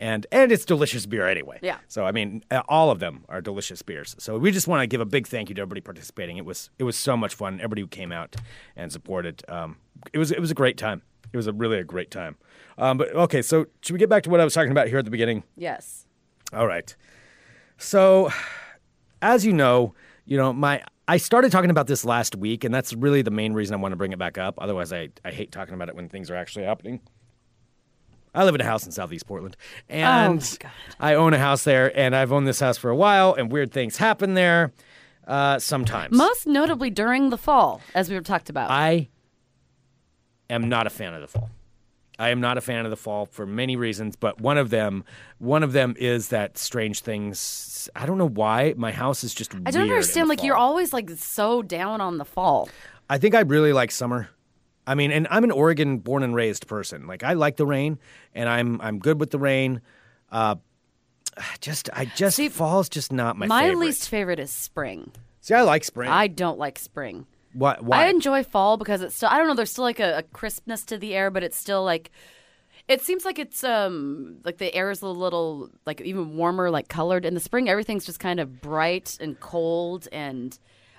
and 0.00 0.26
and 0.32 0.50
it's 0.52 0.64
delicious 0.64 1.06
beer 1.06 1.26
anyway. 1.26 1.58
Yeah. 1.62 1.78
So 1.88 2.04
I 2.06 2.12
mean, 2.12 2.42
uh, 2.50 2.62
all 2.68 2.90
of 2.90 2.98
them 2.98 3.24
are 3.28 3.40
delicious 3.40 3.82
beers. 3.82 4.14
So 4.18 4.38
we 4.38 4.50
just 4.50 4.68
want 4.68 4.82
to 4.82 4.86
give 4.86 5.00
a 5.00 5.06
big 5.06 5.26
thank 5.26 5.48
you 5.48 5.54
to 5.56 5.60
everybody 5.60 5.80
participating. 5.80 6.36
It 6.36 6.44
was 6.44 6.70
it 6.78 6.84
was 6.84 6.96
so 6.96 7.16
much 7.16 7.34
fun. 7.34 7.54
Everybody 7.56 7.82
who 7.82 7.88
came 7.88 8.12
out 8.12 8.36
and 8.76 8.92
supported. 8.92 9.42
Um, 9.48 9.76
it 10.12 10.18
was 10.18 10.30
it 10.30 10.40
was 10.40 10.50
a 10.50 10.54
great 10.54 10.76
time. 10.76 11.02
It 11.32 11.36
was 11.36 11.46
a 11.46 11.52
really 11.52 11.78
a 11.78 11.84
great 11.84 12.10
time. 12.10 12.36
Um, 12.78 12.96
but 12.96 13.14
okay, 13.14 13.42
so 13.42 13.66
should 13.82 13.92
we 13.92 13.98
get 13.98 14.08
back 14.08 14.22
to 14.22 14.30
what 14.30 14.40
I 14.40 14.44
was 14.44 14.54
talking 14.54 14.70
about 14.70 14.88
here 14.88 14.98
at 14.98 15.04
the 15.04 15.10
beginning? 15.10 15.44
yes. 15.56 16.04
All 16.50 16.66
right. 16.66 16.96
So, 17.76 18.30
as 19.20 19.44
you 19.44 19.52
know, 19.52 19.94
you 20.24 20.38
know 20.38 20.52
my 20.52 20.82
I 21.08 21.16
started 21.16 21.50
talking 21.50 21.70
about 21.70 21.86
this 21.86 22.04
last 22.04 22.36
week, 22.36 22.64
and 22.64 22.72
that's 22.74 22.92
really 22.92 23.22
the 23.22 23.30
main 23.30 23.54
reason 23.54 23.74
I 23.74 23.78
want 23.78 23.92
to 23.92 23.96
bring 23.96 24.12
it 24.12 24.18
back 24.18 24.36
up. 24.36 24.54
Otherwise, 24.58 24.92
I 24.92 25.08
I 25.24 25.30
hate 25.30 25.50
talking 25.50 25.74
about 25.74 25.88
it 25.88 25.96
when 25.96 26.08
things 26.08 26.30
are 26.30 26.36
actually 26.36 26.66
happening. 26.66 27.00
I 28.34 28.44
live 28.44 28.54
in 28.54 28.60
a 28.60 28.64
house 28.64 28.84
in 28.84 28.92
Southeast 28.92 29.26
Portland, 29.26 29.56
and 29.88 30.58
Oh, 30.64 30.68
I 31.00 31.14
own 31.14 31.32
a 31.32 31.38
house 31.38 31.64
there, 31.64 31.96
and 31.98 32.14
I've 32.14 32.30
owned 32.30 32.46
this 32.46 32.60
house 32.60 32.76
for 32.76 32.90
a 32.90 32.96
while, 32.96 33.32
and 33.34 33.50
weird 33.50 33.72
things 33.72 33.96
happen 33.96 34.34
there 34.34 34.72
uh, 35.26 35.58
sometimes. 35.58 36.16
Most 36.16 36.46
notably 36.46 36.90
during 36.90 37.30
the 37.30 37.38
fall, 37.38 37.80
as 37.94 38.10
we've 38.10 38.22
talked 38.22 38.50
about. 38.50 38.70
I 38.70 39.08
am 40.50 40.68
not 40.68 40.86
a 40.86 40.90
fan 40.90 41.14
of 41.14 41.22
the 41.22 41.26
fall. 41.26 41.50
I 42.18 42.30
am 42.30 42.40
not 42.40 42.58
a 42.58 42.60
fan 42.60 42.84
of 42.84 42.90
the 42.90 42.96
fall 42.96 43.26
for 43.26 43.46
many 43.46 43.76
reasons, 43.76 44.16
but 44.16 44.40
one 44.40 44.58
of 44.58 44.70
them, 44.70 45.04
one 45.38 45.62
of 45.62 45.72
them 45.72 45.94
is 45.98 46.28
that 46.28 46.58
strange 46.58 47.00
things. 47.00 47.88
I 47.94 48.06
don't 48.06 48.18
know 48.18 48.28
why 48.28 48.74
my 48.76 48.90
house 48.90 49.22
is 49.22 49.32
just. 49.32 49.54
I 49.54 49.70
don't 49.70 49.82
understand. 49.82 50.28
Like 50.28 50.42
you're 50.42 50.56
always 50.56 50.92
like 50.92 51.10
so 51.10 51.62
down 51.62 52.00
on 52.00 52.18
the 52.18 52.24
fall. 52.24 52.68
I 53.08 53.18
think 53.18 53.34
I 53.34 53.40
really 53.40 53.72
like 53.72 53.90
summer. 53.90 54.28
I 54.86 54.94
mean, 54.94 55.12
and 55.12 55.28
I'm 55.30 55.44
an 55.44 55.50
Oregon 55.50 55.98
born 55.98 56.22
and 56.22 56.34
raised 56.34 56.66
person. 56.66 57.06
Like 57.06 57.22
I 57.22 57.34
like 57.34 57.56
the 57.56 57.66
rain, 57.66 57.98
and 58.34 58.48
I'm 58.48 58.80
I'm 58.80 58.98
good 58.98 59.20
with 59.20 59.30
the 59.30 59.38
rain. 59.38 59.80
Uh, 60.32 60.56
just 61.60 61.88
I 61.92 62.06
just 62.06 62.36
See, 62.36 62.48
fall's 62.48 62.88
just 62.88 63.12
not 63.12 63.36
my, 63.36 63.46
My 63.46 63.62
favorite. 63.64 63.78
least 63.78 64.08
favorite 64.08 64.40
is 64.40 64.50
spring. 64.50 65.12
See, 65.40 65.54
I 65.54 65.62
like 65.62 65.84
spring. 65.84 66.10
I 66.10 66.26
don't 66.26 66.58
like 66.58 66.78
spring. 66.78 67.26
Why? 67.58 67.76
Why? 67.80 68.04
I 68.04 68.08
enjoy 68.08 68.42
fall 68.44 68.76
because 68.76 69.02
it's 69.02 69.14
still 69.16 69.28
I 69.28 69.38
don't 69.38 69.48
know, 69.48 69.54
there's 69.54 69.70
still 69.70 69.84
like 69.84 70.00
a, 70.00 70.18
a 70.18 70.22
crispness 70.22 70.84
to 70.86 70.98
the 70.98 71.14
air, 71.14 71.30
but 71.30 71.42
it's 71.42 71.56
still 71.56 71.84
like 71.84 72.10
it 72.88 73.02
seems 73.02 73.24
like 73.24 73.38
it's 73.38 73.62
um 73.64 74.38
like 74.44 74.58
the 74.58 74.74
air 74.74 74.90
is 74.90 75.02
a 75.02 75.08
little 75.08 75.68
like 75.84 76.00
even 76.00 76.36
warmer, 76.36 76.70
like 76.70 76.88
colored. 76.88 77.24
In 77.24 77.34
the 77.34 77.40
spring, 77.40 77.68
everything's 77.68 78.06
just 78.06 78.20
kind 78.20 78.40
of 78.40 78.60
bright 78.60 79.18
and 79.20 79.38
cold, 79.40 80.08
and 80.12 80.58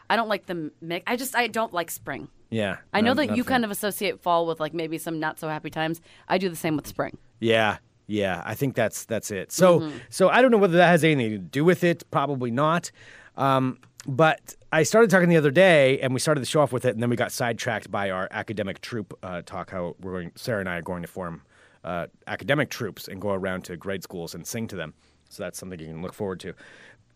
I 0.09 0.15
don't 0.15 0.29
like 0.29 0.45
the 0.45 0.71
mix. 0.81 1.03
I 1.07 1.15
just 1.15 1.35
I 1.35 1.47
don't 1.47 1.73
like 1.73 1.89
spring. 1.89 2.27
yeah, 2.51 2.77
I 2.93 3.01
know 3.01 3.13
no- 3.13 3.25
that 3.25 3.35
you 3.37 3.43
kind 3.43 3.63
of 3.65 3.71
associate 3.71 4.21
fall 4.21 4.45
with 4.45 4.59
like 4.59 4.73
maybe 4.73 4.97
some 4.97 5.19
not 5.19 5.39
so 5.39 5.47
happy 5.47 5.69
times. 5.69 6.01
I 6.27 6.37
do 6.37 6.49
the 6.49 6.55
same 6.55 6.75
with 6.75 6.85
spring. 6.87 7.17
Yeah, 7.39 7.77
yeah. 8.07 8.43
I 8.45 8.53
think 8.53 8.75
that's 8.75 9.05
that's 9.05 9.31
it. 9.31 9.51
So 9.51 9.79
Mm-hmm. 9.79 9.97
so 10.09 10.29
I 10.29 10.41
don't 10.41 10.51
know 10.51 10.57
whether 10.57 10.77
that 10.77 10.87
has 10.89 11.03
anything 11.03 11.31
to 11.31 11.37
do 11.39 11.63
with 11.65 11.83
it. 11.83 12.03
Probably 12.11 12.51
not. 12.51 12.91
Um, 13.37 13.79
but 14.05 14.55
I 14.71 14.83
started 14.83 15.09
talking 15.09 15.29
the 15.29 15.38
other 15.38 15.51
day, 15.51 15.99
and 15.99 16.13
we 16.13 16.19
started 16.19 16.41
the 16.41 16.45
show 16.45 16.61
off 16.61 16.71
with 16.71 16.85
it, 16.85 16.93
and 16.93 17.01
then 17.01 17.09
we 17.09 17.15
got 17.15 17.31
sidetracked 17.31 17.89
by 17.89 18.11
our 18.11 18.27
academic 18.31 18.81
troop 18.81 19.17
uh, 19.23 19.41
talk. 19.43 19.71
How 19.71 19.95
we're 19.99 20.11
going, 20.11 20.31
Sarah 20.35 20.59
and 20.59 20.69
I 20.69 20.77
are 20.77 20.81
going 20.83 21.01
to 21.01 21.07
form 21.07 21.41
uh, 21.83 22.07
academic 22.27 22.69
troops 22.69 23.07
and 23.07 23.19
go 23.19 23.31
around 23.31 23.63
to 23.65 23.77
grade 23.77 24.03
schools 24.03 24.35
and 24.35 24.45
sing 24.45 24.67
to 24.67 24.75
them. 24.75 24.93
So 25.29 25.43
that's 25.43 25.57
something 25.57 25.79
you 25.79 25.88
can 25.88 26.01
look 26.01 26.13
forward 26.13 26.39
to. 26.41 26.53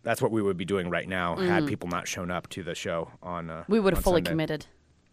That's 0.02 0.20
what 0.20 0.32
we 0.32 0.42
would 0.42 0.56
be 0.56 0.64
doing 0.64 0.90
right 0.90 1.08
now 1.08 1.36
had 1.36 1.66
people 1.66 1.88
not 1.88 2.06
shown 2.08 2.30
up 2.30 2.48
to 2.50 2.62
the 2.62 2.74
show 2.74 3.10
on. 3.22 3.50
Uh, 3.50 3.54
Mm. 3.62 3.68
We 3.68 3.80
would 3.80 3.94
have 3.94 4.02
fully 4.04 4.18
Sunday. 4.18 4.30
committed. 4.30 4.66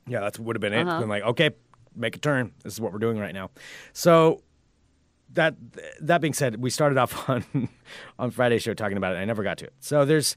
Yeah, 0.07 0.19
that 0.21 0.37
would 0.39 0.55
have 0.55 0.61
been 0.61 0.73
it. 0.73 0.87
Uh-huh. 0.87 0.99
Been 0.99 1.09
like, 1.09 1.23
okay, 1.23 1.51
make 1.95 2.15
a 2.15 2.19
turn. 2.19 2.51
This 2.63 2.73
is 2.73 2.81
what 2.81 2.91
we're 2.91 2.99
doing 2.99 3.17
right 3.19 3.33
now. 3.33 3.51
So 3.93 4.41
that 5.33 5.55
that 6.01 6.19
being 6.21 6.33
said, 6.33 6.55
we 6.61 6.69
started 6.71 6.97
off 6.97 7.29
on 7.29 7.69
on 8.19 8.31
Friday's 8.31 8.63
show 8.63 8.73
talking 8.73 8.97
about 8.97 9.15
it. 9.15 9.19
I 9.19 9.25
never 9.25 9.43
got 9.43 9.59
to 9.59 9.65
it. 9.65 9.73
So 9.79 10.05
there's. 10.05 10.35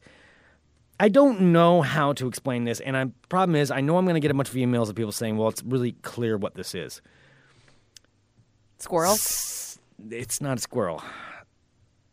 I 1.04 1.08
don't 1.08 1.52
know 1.52 1.82
how 1.82 2.14
to 2.14 2.26
explain 2.26 2.64
this, 2.64 2.80
and 2.80 2.96
the 2.96 3.12
problem 3.28 3.56
is 3.56 3.70
I 3.70 3.82
know 3.82 3.98
I'm 3.98 4.06
going 4.06 4.14
to 4.14 4.20
get 4.20 4.30
a 4.30 4.34
bunch 4.34 4.48
of 4.48 4.54
emails 4.54 4.88
of 4.88 4.94
people 4.94 5.12
saying, 5.12 5.36
"Well, 5.36 5.48
it's 5.50 5.62
really 5.62 5.92
clear 6.00 6.38
what 6.38 6.54
this 6.54 6.74
is." 6.74 7.02
Squirrel. 8.78 9.12
It's 9.12 10.40
not 10.40 10.56
a 10.56 10.60
squirrel. 10.62 11.02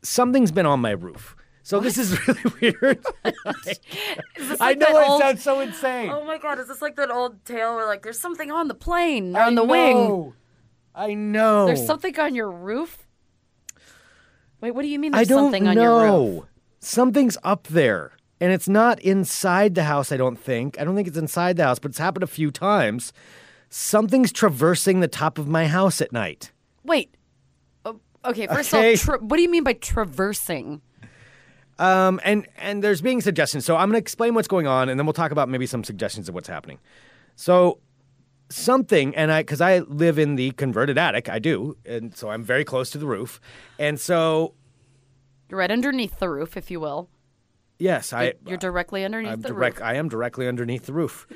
Something's 0.04 0.52
been 0.52 0.66
on 0.66 0.82
my 0.82 0.92
roof. 0.92 1.38
So 1.64 1.80
this 1.80 1.98
is 1.98 2.28
really 2.28 2.42
weird. 2.60 3.06
I 4.60 4.74
know 4.74 4.88
it 4.88 5.08
old- 5.08 5.22
sounds 5.22 5.42
so 5.42 5.62
insane. 5.62 6.10
Oh 6.10 6.26
my 6.26 6.38
god, 6.38 6.60
is 6.60 6.68
this 6.68 6.82
like 6.82 6.98
that 6.98 7.10
old 7.10 7.46
tale 7.46 7.76
where 7.76 7.88
like 7.88 8.04
there's 8.04 8.20
something 8.20 8.52
on 8.52 8.68
the 8.68 8.76
plane 8.76 9.38
or 9.38 9.44
on 9.44 9.56
the 9.56 9.64
wing? 9.64 10.34
I 10.94 11.14
know. 11.14 11.68
There's 11.68 11.86
something 11.86 12.20
on 12.20 12.36
your 12.36 12.52
roof? 12.52 13.08
Wait, 14.60 14.72
what 14.72 14.82
do 14.82 14.90
you 14.90 15.00
mean 15.00 15.16
I 15.16 15.24
don't 15.24 15.46
something 15.46 15.64
know. 15.64 15.70
on 15.70 15.78
your 15.78 16.34
roof? 16.40 16.44
Something's 16.82 17.38
up 17.42 17.68
there. 17.68 18.18
And 18.42 18.52
it's 18.52 18.68
not 18.68 19.00
inside 19.02 19.76
the 19.76 19.84
house, 19.84 20.12
I 20.12 20.18
don't 20.18 20.36
think. 20.38 20.80
I 20.80 20.84
don't 20.84 20.96
think 20.96 21.08
it's 21.08 21.18
inside 21.18 21.58
the 21.58 21.64
house, 21.64 21.78
but 21.80 21.92
it's 21.92 22.00
happened 22.00 22.24
a 22.24 22.28
few 22.28 22.50
times. 22.50 23.14
Something's 23.70 24.32
traversing 24.32 25.00
the 25.00 25.08
top 25.08 25.38
of 25.38 25.48
my 25.48 25.68
house 25.68 26.02
at 26.02 26.12
night. 26.12 26.52
Wait. 26.84 27.14
Oh, 27.86 28.00
okay, 28.26 28.48
first 28.48 28.74
Okay. 28.74 28.94
of 28.94 29.00
all, 29.10 29.18
tra- 29.18 29.24
what 29.26 29.38
do 29.38 29.44
you 29.44 29.50
mean 29.50 29.64
by 29.64 29.74
traversing? 29.74 30.82
Um, 31.78 32.20
and 32.24 32.48
and 32.58 32.84
there's 32.84 33.02
being 33.02 33.22
suggestions. 33.22 33.64
So 33.64 33.76
I'm 33.76 33.90
going 33.90 33.94
to 33.94 34.04
explain 34.04 34.34
what's 34.34 34.48
going 34.48 34.68
on, 34.68 34.90
and 34.90 35.00
then 35.00 35.06
we'll 35.06 35.14
talk 35.14 35.32
about 35.32 35.48
maybe 35.48 35.66
some 35.68 35.84
suggestions 35.84 36.28
of 36.28 36.36
what's 36.36 36.50
happening. 36.50 36.80
So 37.36 37.80
something, 38.50 39.16
and 39.16 39.32
I 39.32 39.42
because 39.44 39.62
I 39.62 39.80
live 39.80 40.20
in 40.20 40.36
the 40.36 40.52
converted 40.52 40.98
attic, 40.98 41.30
I 41.30 41.40
do, 41.40 41.78
and 41.86 42.16
so 42.16 42.30
I'm 42.30 42.44
very 42.44 42.66
close 42.66 42.90
to 42.92 42.98
the 42.98 43.06
roof, 43.08 43.40
and 43.80 44.00
so 44.00 44.54
right 45.50 45.72
underneath 45.72 46.18
the 46.20 46.30
roof, 46.30 46.58
if 46.58 46.70
you 46.72 46.80
will. 46.80 47.08
Yes, 47.82 48.14
I 48.14 48.34
You're 48.46 48.58
directly 48.58 49.04
underneath 49.04 49.32
I'm 49.34 49.42
the 49.42 49.50
direct. 49.50 49.78
roof. 49.78 49.86
I 49.86 49.96
am 49.96 50.08
directly 50.08 50.48
underneath 50.48 50.86
the 50.86 50.94
roof, 50.94 51.28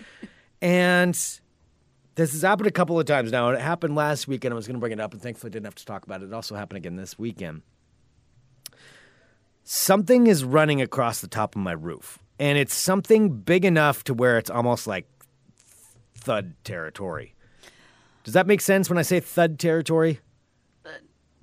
and 0.62 1.14
this 1.14 2.32
has 2.32 2.42
happened 2.42 2.68
a 2.68 2.72
couple 2.72 3.00
of 3.00 3.06
times 3.06 3.32
now. 3.32 3.50
It 3.50 3.60
happened 3.60 3.96
last 3.96 4.28
weekend. 4.28 4.54
I 4.54 4.56
was 4.56 4.68
going 4.68 4.76
to 4.76 4.80
bring 4.80 4.94
it 4.94 5.00
up, 5.00 5.14
and 5.14 5.22
thankfully, 5.22 5.50
didn't 5.50 5.66
have 5.66 5.76
to 5.76 5.86
talk 5.86 6.06
about 6.06 6.22
it. 6.22 6.26
It 6.26 6.34
also 6.34 6.56
happened 6.56 6.78
again 6.78 6.96
this 6.96 7.20
weekend. 7.20 7.64
Something 9.64 10.28
is 10.28 10.44
running 10.44 10.82
across 10.82 11.22
the 11.22 11.28
top 11.28 11.56
of 11.56 11.62
my 11.62 11.72
roof, 11.72 12.20
and 12.40 12.58
it's 12.58 12.76
something 12.76 13.30
big 13.40 13.66
enough 13.66 14.04
to 14.06 14.14
where 14.14 14.38
it's 14.38 14.50
almost 14.50 14.86
like 14.86 15.08
thud 16.14 16.54
territory. 16.64 17.34
Does 18.24 18.34
that 18.34 18.48
make 18.48 18.62
sense 18.62 18.90
when 18.90 18.98
I 18.98 19.04
say 19.04 19.20
thud 19.20 19.60
territory? 19.60 20.20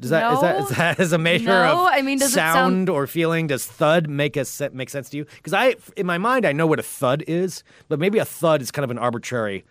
Does 0.02 0.10
that 0.10 0.32
is 0.32 0.40
that 0.40 0.60
is 0.60 0.68
that 0.70 1.00
as 1.04 1.12
a 1.12 1.18
measure 1.18 1.46
No, 1.46 1.86
of 1.86 1.92
I 1.92 2.02
mean, 2.02 2.18
does 2.18 2.32
sound 2.32 2.54
sound- 2.54 2.88
or 2.90 3.06
feeling? 3.06 3.46
Does 3.46 3.64
thud 3.64 4.08
make 4.08 4.36
a 4.36 4.44
se- 4.44 4.70
make 4.72 4.90
sense 4.90 5.08
to 5.10 5.16
you? 5.16 5.24
Because 5.36 5.52
I, 5.52 5.76
in 5.96 6.06
my 6.06 6.18
mind, 6.18 6.44
I 6.44 6.52
know 6.52 6.66
what 6.66 6.78
a 6.78 6.82
thud 6.82 7.22
is, 7.28 7.62
but 7.88 7.98
maybe 7.98 8.18
a 8.18 8.24
thud 8.24 8.60
is 8.62 8.70
kind 8.70 8.84
of 8.84 8.90
an 8.90 8.98
arbitrary 8.98 9.64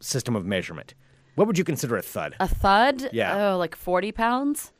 system 0.00 0.34
of 0.34 0.44
measurement. 0.46 0.94
What 1.34 1.46
would 1.46 1.58
you 1.58 1.64
consider 1.64 1.96
a 1.96 2.02
thud? 2.02 2.34
A 2.40 2.48
thud? 2.48 3.10
Yeah. 3.12 3.52
Oh, 3.52 3.58
like 3.58 3.76
40 3.76 4.12
pounds? 4.12 4.72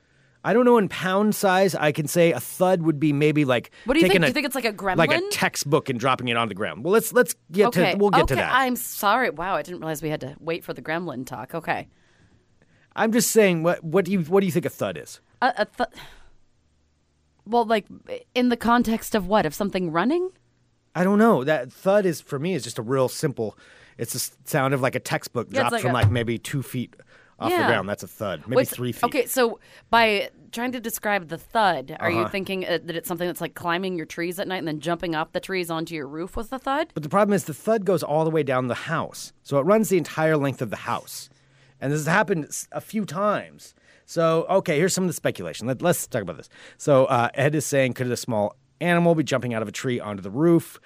I 0.43 0.53
don't 0.53 0.65
know 0.65 0.79
in 0.79 0.89
pound 0.89 1.35
size. 1.35 1.75
I 1.75 1.91
can 1.93 2.07
say 2.07 2.33
a 2.33 2.41
thud 2.41 2.81
would 2.83 2.99
be 3.01 3.13
maybe 3.13 3.45
like 3.45 3.73
What 3.85 3.95
do 3.95 4.01
you 4.01 4.07
think? 4.07 4.17
A, 4.17 4.21
Do 4.21 4.27
you 4.29 4.33
think 4.33 4.47
it's 4.47 4.55
like 4.55 4.65
a 4.65 4.73
gremlin? 4.73 4.97
like 4.97 5.11
a 5.13 5.21
textbook 5.31 5.91
and 5.91 5.99
dropping 6.01 6.29
it 6.29 6.37
on 6.37 6.49
the 6.49 6.55
ground. 6.55 6.85
Well, 6.85 6.93
let's 6.93 7.13
let's 7.13 7.35
get 7.51 7.67
okay. 7.67 7.93
to 7.93 7.99
we'll 7.99 8.11
get 8.11 8.23
okay. 8.23 8.37
to 8.37 8.41
that. 8.41 8.55
I'm 8.55 8.77
sorry. 8.77 9.31
Wow, 9.31 9.57
I 9.57 9.63
didn't 9.63 9.81
realize 9.81 10.03
we 10.03 10.09
had 10.09 10.21
to 10.21 10.37
wait 10.41 10.65
for 10.65 10.73
the 10.73 10.81
gremlin 10.83 11.27
talk. 11.27 11.55
Okay. 11.55 11.89
I'm 12.97 13.13
just 13.13 13.31
saying 13.31 13.63
what 13.63 13.85
what 13.85 14.05
do 14.05 14.13
you 14.13 14.21
what 14.23 14.41
do 14.41 14.47
you 14.47 14.53
think 14.53 14.67
a 14.67 14.71
thud 14.71 14.97
is? 14.97 15.21
A, 15.43 15.53
a 15.59 15.65
th- 15.67 15.91
well, 17.47 17.65
like 17.65 17.87
in 18.35 18.49
the 18.49 18.57
context 18.57 19.15
of 19.15 19.27
what? 19.27 19.47
Of 19.47 19.55
something 19.55 19.93
running? 19.93 20.31
I 20.95 21.05
don't 21.05 21.19
know. 21.19 21.45
That 21.45 21.73
thud 21.73 22.07
is 22.07 22.21
for 22.21 22.39
me 22.39 22.55
is 22.55 22.65
just 22.65 22.79
a 22.79 22.83
real 22.83 23.09
simple. 23.09 23.57
It's 23.99 24.15
s- 24.15 24.37
sound 24.45 24.75
of 24.75 24.81
like 24.81 24.95
a 24.95 25.01
textbook 25.01 25.49
Yeah, 25.51 25.61
dropped 25.61 25.73
like 25.75 25.83
from 25.83 25.91
a- 25.93 25.95
like 25.95 26.11
maybe 26.11 26.39
two 26.39 26.63
feet 26.63 26.97
off 27.39 27.51
the 27.51 27.57
ground. 27.59 27.89
That's 27.89 28.03
a 28.03 28.09
thud. 28.09 28.41
Maybe 28.47 28.57
What's- 28.57 28.71
three 28.75 28.93
feet. 28.93 29.05
Okay, 29.05 29.27
so 29.27 29.61
by 29.91 30.31
trying 30.53 30.73
to 30.73 30.81
describe 30.81 31.29
the 31.29 31.37
thud, 31.39 31.95
are 32.01 32.09
Uh-huh. 32.09 32.21
you 32.21 32.29
thinking 32.29 32.65
uh, 32.65 32.79
that 32.85 32.97
it's 32.97 33.07
something 33.07 33.27
that's 33.27 33.43
like 33.43 33.55
climbing 33.55 33.95
your 33.97 34.07
trees 34.07 34.39
at 34.41 34.49
night 34.49 34.57
and 34.59 34.67
then 34.69 34.81
jumping 34.81 35.15
off 35.15 35.33
the 35.33 35.41
trees 35.41 35.71
onto 35.71 35.95
your 35.95 36.09
roof 36.09 36.35
with 36.35 36.49
the 36.51 36.59
thud? 36.59 36.89
But 36.95 37.03
the 37.03 37.09
problem 37.11 37.35
is 37.35 37.45
the 37.45 37.55
thud 37.55 37.85
goes 37.85 38.03
all 38.03 38.25
the 38.25 38.31
way 38.31 38.43
down 38.43 38.69
the 38.69 38.75
house. 38.75 39.33
So 39.43 39.59
it 39.59 39.63
runs 39.63 39.91
the 39.91 39.99
entire 39.99 40.37
length 40.39 40.63
of 40.63 40.71
the 40.71 40.77
house. 40.77 41.29
And 41.81 41.93
this 41.93 42.01
has 42.01 42.13
happened 42.13 42.49
a 42.73 42.81
few 42.81 43.05
times. 43.05 43.75
So, 44.05 44.47
okay, 44.49 44.79
here's 44.79 44.95
some 44.95 45.05
of 45.05 45.09
the 45.09 45.15
speculation. 45.15 45.67
Let, 45.67 45.83
us 45.83 46.07
talk 46.07 46.23
about 46.23 46.37
this. 46.37 46.49
So, 46.79 47.07
uh, 47.07 47.29
Ed 47.35 47.55
is 47.55 47.67
saying, 47.67 47.95
could 47.95 48.11
a 48.11 48.17
small 48.17 48.57
animal 48.81 49.15
be 49.15 49.25
jumping 49.25 49.53
out 49.53 49.63
of 49.63 49.69
a 49.69 49.73
tree 49.73 49.99
onto 49.99 50.23
the 50.23 50.31
roof? 50.31 50.81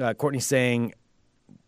Uh, 0.00 0.14
Courtney's 0.14 0.46
saying, 0.46 0.94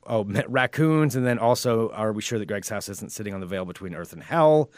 oh, 0.07 0.25
raccoons. 0.49 1.15
And 1.15 1.27
then 1.27 1.39
also, 1.39 1.91
are 1.91 2.13
we 2.13 2.23
sure 2.23 2.39
that 2.39 2.47
Greg's 2.47 2.69
house 2.69 2.89
isn't 2.89 3.13
sitting 3.13 3.35
on 3.35 3.41
the 3.41 3.47
veil 3.47 3.65
between 3.65 3.95
earth 3.95 4.13
and 4.13 4.23
hell? 4.23 4.71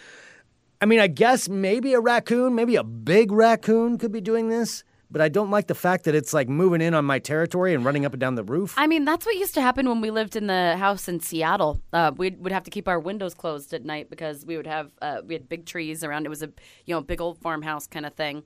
I 0.80 0.86
mean, 0.86 0.98
I 0.98 1.06
guess 1.06 1.48
maybe 1.48 1.92
a 1.92 2.00
raccoon, 2.00 2.54
maybe 2.54 2.76
a 2.76 2.84
big 2.84 3.30
raccoon 3.32 3.98
could 3.98 4.12
be 4.12 4.20
doing 4.20 4.48
this. 4.48 4.82
But 5.12 5.20
I 5.20 5.28
don't 5.28 5.50
like 5.50 5.66
the 5.66 5.74
fact 5.74 6.04
that 6.04 6.14
it's 6.14 6.32
like 6.32 6.48
moving 6.48 6.80
in 6.80 6.94
on 6.94 7.04
my 7.04 7.18
territory 7.18 7.74
and 7.74 7.84
running 7.84 8.04
up 8.04 8.12
and 8.12 8.20
down 8.20 8.36
the 8.36 8.44
roof. 8.44 8.74
I 8.76 8.86
mean, 8.86 9.04
that's 9.04 9.26
what 9.26 9.34
used 9.34 9.54
to 9.54 9.60
happen 9.60 9.88
when 9.88 10.00
we 10.00 10.12
lived 10.12 10.36
in 10.36 10.46
the 10.46 10.76
house 10.76 11.08
in 11.08 11.18
Seattle. 11.18 11.80
Uh, 11.92 12.12
we 12.16 12.30
would 12.30 12.52
have 12.52 12.62
to 12.64 12.70
keep 12.70 12.86
our 12.86 13.00
windows 13.00 13.34
closed 13.34 13.74
at 13.74 13.84
night 13.84 14.08
because 14.08 14.46
we 14.46 14.56
would 14.56 14.68
have 14.68 14.92
uh, 15.02 15.22
we 15.26 15.34
had 15.34 15.48
big 15.48 15.66
trees 15.66 16.04
around. 16.04 16.26
It 16.26 16.28
was 16.28 16.42
a 16.42 16.50
you 16.86 16.94
know 16.94 17.00
big 17.00 17.20
old 17.20 17.38
farmhouse 17.38 17.88
kind 17.88 18.06
of 18.06 18.14
thing, 18.14 18.44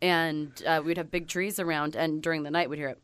and 0.00 0.50
uh, 0.66 0.80
we'd 0.82 0.96
have 0.96 1.10
big 1.10 1.28
trees 1.28 1.60
around. 1.60 1.96
And 1.96 2.22
during 2.22 2.44
the 2.44 2.50
night, 2.50 2.70
we'd 2.70 2.78
hear 2.78 2.88
it. 2.88 2.98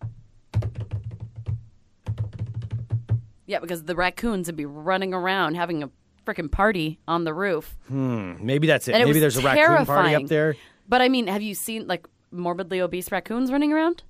Yeah, 3.44 3.60
because 3.60 3.84
the 3.84 3.94
raccoons 3.94 4.46
would 4.46 4.56
be 4.56 4.66
running 4.66 5.12
around 5.12 5.54
having 5.54 5.82
a 5.82 5.90
freaking 6.26 6.50
party 6.50 6.98
on 7.06 7.24
the 7.24 7.32
roof. 7.32 7.76
Hmm. 7.88 8.34
Maybe 8.40 8.66
that's 8.66 8.88
it. 8.88 8.94
And 8.94 9.04
Maybe 9.04 9.20
was 9.20 9.34
there's 9.34 9.44
a 9.44 9.46
raccoon 9.46 9.86
party 9.86 10.14
up 10.14 10.26
there. 10.26 10.56
But 10.88 11.02
I 11.02 11.08
mean, 11.08 11.26
have 11.26 11.42
you 11.42 11.54
seen 11.54 11.86
like 11.86 12.06
morbidly 12.30 12.80
obese 12.80 13.10
raccoons 13.10 13.50
running 13.52 13.72
around? 13.72 14.02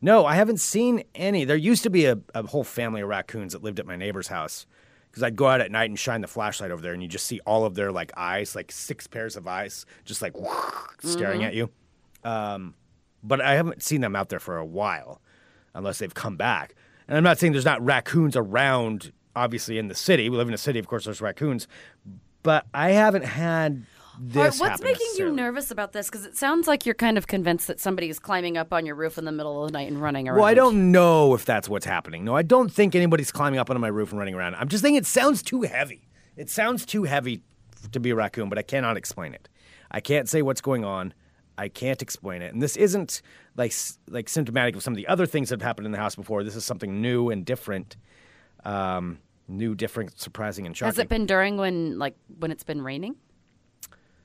No, 0.00 0.26
I 0.26 0.34
haven't 0.34 0.60
seen 0.60 1.04
any. 1.14 1.44
There 1.44 1.56
used 1.56 1.82
to 1.84 1.90
be 1.90 2.06
a, 2.06 2.18
a 2.34 2.46
whole 2.46 2.64
family 2.64 3.00
of 3.00 3.08
raccoons 3.08 3.52
that 3.52 3.62
lived 3.62 3.78
at 3.78 3.86
my 3.86 3.96
neighbor's 3.96 4.28
house. 4.28 4.66
Because 5.10 5.22
I'd 5.22 5.36
go 5.36 5.46
out 5.46 5.60
at 5.60 5.70
night 5.70 5.88
and 5.88 5.98
shine 5.98 6.20
the 6.20 6.28
flashlight 6.28 6.70
over 6.70 6.82
there, 6.82 6.92
and 6.92 7.02
you 7.02 7.08
just 7.08 7.26
see 7.26 7.40
all 7.46 7.64
of 7.64 7.74
their 7.74 7.90
like 7.90 8.12
eyes, 8.16 8.54
like 8.54 8.70
six 8.70 9.06
pairs 9.06 9.36
of 9.36 9.46
eyes, 9.48 9.86
just 10.04 10.20
like 10.20 10.34
staring 11.00 11.44
at 11.44 11.54
you. 11.54 11.70
Um, 12.24 12.74
but 13.22 13.40
I 13.40 13.54
haven't 13.54 13.82
seen 13.82 14.00
them 14.00 14.14
out 14.14 14.28
there 14.28 14.38
for 14.38 14.58
a 14.58 14.66
while, 14.66 15.20
unless 15.74 15.98
they've 15.98 16.12
come 16.14 16.36
back. 16.36 16.74
And 17.06 17.16
I'm 17.16 17.24
not 17.24 17.38
saying 17.38 17.52
there's 17.52 17.64
not 17.64 17.84
raccoons 17.84 18.36
around. 18.36 19.12
Obviously, 19.34 19.78
in 19.78 19.88
the 19.88 19.94
city, 19.94 20.28
we 20.28 20.36
live 20.36 20.48
in 20.48 20.54
a 20.54 20.58
city. 20.58 20.78
Of 20.78 20.88
course, 20.88 21.04
there's 21.04 21.20
raccoons, 21.20 21.66
but 22.42 22.66
I 22.74 22.90
haven't 22.90 23.24
had 23.24 23.86
this. 24.20 24.60
Right, 24.60 24.70
what's 24.70 24.82
making 24.82 25.06
you 25.16 25.32
nervous 25.32 25.70
about 25.70 25.92
this? 25.92 26.08
Because 26.08 26.24
it 26.24 26.36
sounds 26.36 26.66
like 26.66 26.86
you're 26.86 26.94
kind 26.94 27.18
of 27.18 27.26
convinced 27.26 27.66
that 27.66 27.80
somebody 27.80 28.08
is 28.08 28.18
climbing 28.18 28.56
up 28.56 28.72
on 28.72 28.86
your 28.86 28.94
roof 28.94 29.18
in 29.18 29.24
the 29.24 29.32
middle 29.32 29.62
of 29.62 29.70
the 29.70 29.78
night 29.78 29.88
and 29.88 30.00
running 30.00 30.28
around. 30.28 30.38
Well, 30.38 30.46
I 30.46 30.54
don't 30.54 30.92
know 30.92 31.34
if 31.34 31.44
that's 31.44 31.68
what's 31.68 31.86
happening. 31.86 32.24
No, 32.24 32.34
I 32.34 32.42
don't 32.42 32.70
think 32.72 32.94
anybody's 32.94 33.32
climbing 33.32 33.58
up 33.58 33.70
onto 33.70 33.80
my 33.80 33.88
roof 33.88 34.10
and 34.10 34.18
running 34.18 34.34
around. 34.34 34.54
I'm 34.56 34.68
just 34.68 34.82
thinking 34.82 34.98
it 34.98 35.06
sounds 35.06 35.42
too 35.42 35.62
heavy. 35.62 36.08
It 36.36 36.50
sounds 36.50 36.86
too 36.86 37.04
heavy 37.04 37.42
to 37.92 38.00
be 38.00 38.10
a 38.10 38.14
raccoon, 38.14 38.48
but 38.48 38.58
I 38.58 38.62
cannot 38.62 38.96
explain 38.96 39.34
it. 39.34 39.48
I 39.90 40.00
can't 40.00 40.28
say 40.28 40.42
what's 40.42 40.60
going 40.60 40.84
on. 40.84 41.14
I 41.56 41.68
can't 41.68 42.00
explain 42.02 42.42
it. 42.42 42.52
And 42.52 42.62
this 42.62 42.76
isn't 42.76 43.22
like 43.56 43.72
like 44.08 44.28
symptomatic 44.28 44.76
of 44.76 44.82
some 44.82 44.92
of 44.92 44.96
the 44.96 45.08
other 45.08 45.26
things 45.26 45.48
that 45.48 45.60
have 45.60 45.66
happened 45.66 45.86
in 45.86 45.92
the 45.92 45.98
house 45.98 46.14
before. 46.14 46.44
This 46.44 46.56
is 46.56 46.64
something 46.64 47.00
new 47.02 47.30
and 47.30 47.44
different. 47.44 47.96
Um, 48.64 49.18
new, 49.48 49.74
different, 49.74 50.20
surprising, 50.20 50.66
and 50.66 50.76
shocking. 50.76 50.88
Has 50.88 50.98
it 50.98 51.08
been 51.08 51.26
during 51.26 51.56
when, 51.56 51.98
like, 51.98 52.14
when 52.38 52.50
it's 52.50 52.64
been 52.64 52.82
raining? 52.82 53.16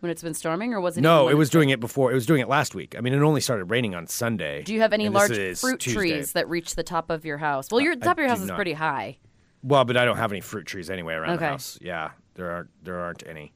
When 0.03 0.11
it's 0.11 0.21
been 0.21 0.33
storming, 0.33 0.73
or 0.73 0.81
was 0.81 0.97
it? 0.97 1.01
No, 1.01 1.29
it 1.29 1.35
was 1.35 1.49
doing 1.49 1.69
it 1.69 1.79
before. 1.79 2.11
It 2.11 2.13
was 2.13 2.25
doing 2.25 2.41
it 2.41 2.49
last 2.49 2.75
week. 2.75 2.93
I 2.97 2.99
mean, 2.99 3.13
it 3.13 3.21
only 3.21 3.39
started 3.39 3.71
raining 3.71 3.95
on 3.95 4.05
Sunday. 4.05 4.61
Do 4.61 4.73
you 4.73 4.81
have 4.81 4.91
any 4.91 5.05
and 5.05 5.15
this 5.15 5.19
large 5.29 5.37
is 5.37 5.61
fruit 5.61 5.79
Tuesday. 5.79 5.97
trees 5.97 6.33
that 6.33 6.49
reach 6.49 6.75
the 6.75 6.83
top 6.83 7.09
of 7.09 7.23
your 7.23 7.37
house? 7.37 7.69
Well, 7.71 7.79
your 7.79 7.93
I 7.93 7.95
top 7.95 8.17
of 8.17 8.19
your 8.19 8.27
house 8.27 8.39
do 8.39 8.43
is 8.43 8.49
not. 8.49 8.55
pretty 8.57 8.73
high. 8.73 9.17
Well, 9.63 9.85
but 9.85 9.95
I 9.95 10.03
don't 10.03 10.17
have 10.17 10.33
any 10.33 10.41
fruit 10.41 10.65
trees 10.65 10.89
anyway 10.89 11.13
around 11.13 11.39
the 11.39 11.45
house. 11.45 11.79
Yeah, 11.81 12.11
there 12.33 12.51
aren't 12.51 12.69
there 12.83 12.99
aren't 12.99 13.25
any. 13.25 13.53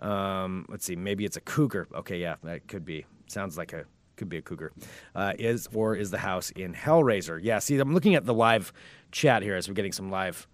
Um, 0.00 0.64
let's 0.70 0.86
see, 0.86 0.96
maybe 0.96 1.26
it's 1.26 1.36
a 1.36 1.42
cougar. 1.42 1.86
Okay, 1.94 2.18
yeah, 2.18 2.36
that 2.44 2.66
could 2.66 2.86
be. 2.86 3.04
Sounds 3.26 3.58
like 3.58 3.74
a 3.74 3.84
Could 4.16 4.30
be 4.30 4.38
a 4.38 4.42
cougar. 4.42 4.72
Uh, 5.14 5.34
is 5.38 5.68
or 5.74 5.94
is 5.94 6.10
the 6.10 6.16
house 6.16 6.48
in 6.52 6.72
Hellraiser? 6.72 7.38
Yeah. 7.42 7.58
See, 7.58 7.78
I'm 7.78 7.92
looking 7.92 8.14
at 8.14 8.24
the 8.24 8.32
live 8.32 8.72
chat 9.12 9.42
here 9.42 9.54
as 9.54 9.68
we're 9.68 9.74
getting 9.74 9.92
some 9.92 10.10
live 10.10 10.48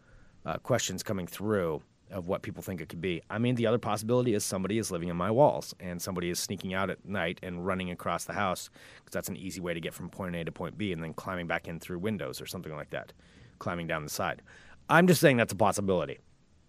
uh, 0.44 0.56
questions 0.56 1.04
coming 1.04 1.28
through 1.28 1.82
of 2.10 2.28
what 2.28 2.42
people 2.42 2.62
think 2.62 2.80
it 2.80 2.88
could 2.88 3.00
be. 3.00 3.22
I 3.28 3.38
mean, 3.38 3.54
the 3.56 3.66
other 3.66 3.78
possibility 3.78 4.34
is 4.34 4.44
somebody 4.44 4.78
is 4.78 4.90
living 4.90 5.08
in 5.08 5.16
my 5.16 5.30
walls 5.30 5.75
and 5.80 6.00
somebody 6.00 6.30
is 6.30 6.38
sneaking 6.38 6.75
out 6.75 6.90
at 6.90 7.04
night 7.04 7.40
and 7.42 7.66
running 7.66 7.90
across 7.90 8.25
the 8.25 8.32
house 8.32 8.70
because 8.96 9.12
that's 9.12 9.28
an 9.28 9.36
easy 9.36 9.60
way 9.60 9.75
to 9.75 9.80
get 9.80 9.94
from 9.94 10.08
point 10.08 10.36
A 10.36 10.44
to 10.44 10.52
point 10.52 10.78
B 10.78 10.92
and 10.92 11.02
then 11.02 11.14
climbing 11.14 11.46
back 11.46 11.66
in 11.68 11.80
through 11.80 11.98
windows 11.98 12.40
or 12.40 12.46
something 12.46 12.75
like 12.75 12.90
that, 12.90 13.12
climbing 13.58 13.86
down 13.86 14.04
the 14.04 14.10
side. 14.10 14.42
I'm 14.88 15.06
just 15.06 15.20
saying 15.20 15.36
that's 15.36 15.52
a 15.52 15.56
possibility 15.56 16.18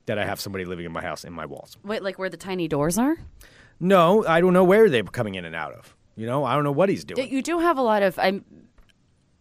that 0.07 0.17
I 0.17 0.25
have 0.25 0.39
somebody 0.39 0.65
living 0.65 0.85
in 0.85 0.91
my 0.91 1.01
house 1.01 1.23
in 1.23 1.33
my 1.33 1.45
walls. 1.45 1.77
Wait, 1.83 2.01
like 2.01 2.17
where 2.17 2.29
the 2.29 2.37
tiny 2.37 2.67
doors 2.67 2.97
are? 2.97 3.17
No, 3.79 4.25
I 4.25 4.41
don't 4.41 4.53
know 4.53 4.63
where 4.63 4.89
they're 4.89 5.03
coming 5.03 5.35
in 5.35 5.45
and 5.45 5.55
out 5.55 5.73
of. 5.73 5.95
You 6.15 6.25
know, 6.25 6.45
I 6.45 6.55
don't 6.55 6.63
know 6.63 6.71
what 6.71 6.89
he's 6.89 7.05
doing. 7.05 7.31
You 7.31 7.43
do 7.43 7.59
have 7.59 7.77
a 7.77 7.83
lot 7.83 8.01
of 8.01 8.17
I'm 8.17 8.43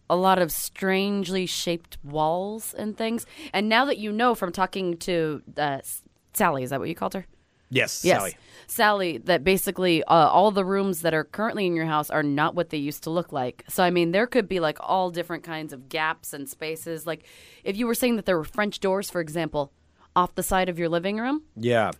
a 0.09 0.15
lot 0.15 0.39
of 0.39 0.51
strangely 0.51 1.45
shaped 1.45 1.97
walls 2.03 2.73
and 2.73 2.95
things. 2.97 3.25
And 3.53 3.67
now 3.69 3.85
that 3.85 3.97
you 3.97 4.11
know 4.11 4.35
from 4.35 4.51
talking 4.51 4.97
to 4.97 5.41
uh, 5.57 5.79
Sally, 6.33 6.63
is 6.63 6.69
that 6.69 6.79
what 6.79 6.89
you 6.89 6.95
called 6.95 7.13
her? 7.13 7.25
yes, 7.69 8.05
Yes, 8.05 8.17
Sally. 8.19 8.37
Sally. 8.67 9.17
That 9.17 9.43
basically 9.43 10.01
uh, 10.05 10.13
all 10.29 10.51
the 10.51 10.63
rooms 10.63 11.01
that 11.01 11.13
are 11.13 11.25
currently 11.25 11.65
in 11.65 11.75
your 11.75 11.85
house 11.85 12.09
are 12.09 12.23
not 12.23 12.55
what 12.55 12.69
they 12.69 12.77
used 12.77 13.03
to 13.03 13.09
look 13.09 13.33
like. 13.33 13.63
So 13.67 13.83
I 13.83 13.89
mean, 13.89 14.11
there 14.11 14.27
could 14.27 14.47
be 14.47 14.59
like 14.61 14.77
all 14.79 15.09
different 15.11 15.43
kinds 15.43 15.73
of 15.73 15.89
gaps 15.89 16.31
and 16.33 16.47
spaces. 16.47 17.05
Like 17.05 17.25
if 17.65 17.75
you 17.75 17.85
were 17.85 17.95
saying 17.95 18.15
that 18.15 18.25
there 18.25 18.37
were 18.37 18.45
French 18.45 18.79
doors, 18.79 19.09
for 19.09 19.19
example, 19.19 19.71
off 20.15 20.33
the 20.35 20.43
side 20.43 20.69
of 20.69 20.79
your 20.79 20.89
living 20.89 21.17
room, 21.17 21.43
Yeah. 21.57 21.91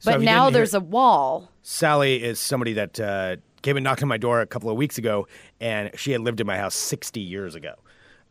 So 0.00 0.10
but 0.12 0.20
now 0.20 0.44
didn't 0.46 0.54
hear- 0.54 0.58
there's 0.58 0.74
a 0.74 0.80
wall. 0.80 1.50
Sally 1.62 2.22
is 2.22 2.38
somebody 2.40 2.72
that 2.74 2.98
uh, 3.00 3.36
came 3.64 3.76
and 3.76 3.82
knocked 3.82 4.02
on 4.02 4.08
my 4.08 4.18
door 4.18 4.40
a 4.40 4.46
couple 4.46 4.70
of 4.70 4.76
weeks 4.76 4.98
ago, 4.98 5.26
and 5.58 5.90
she 5.96 6.12
had 6.12 6.20
lived 6.20 6.40
in 6.40 6.46
my 6.46 6.56
house 6.56 6.74
60 6.74 7.20
years 7.20 7.54
ago 7.54 7.74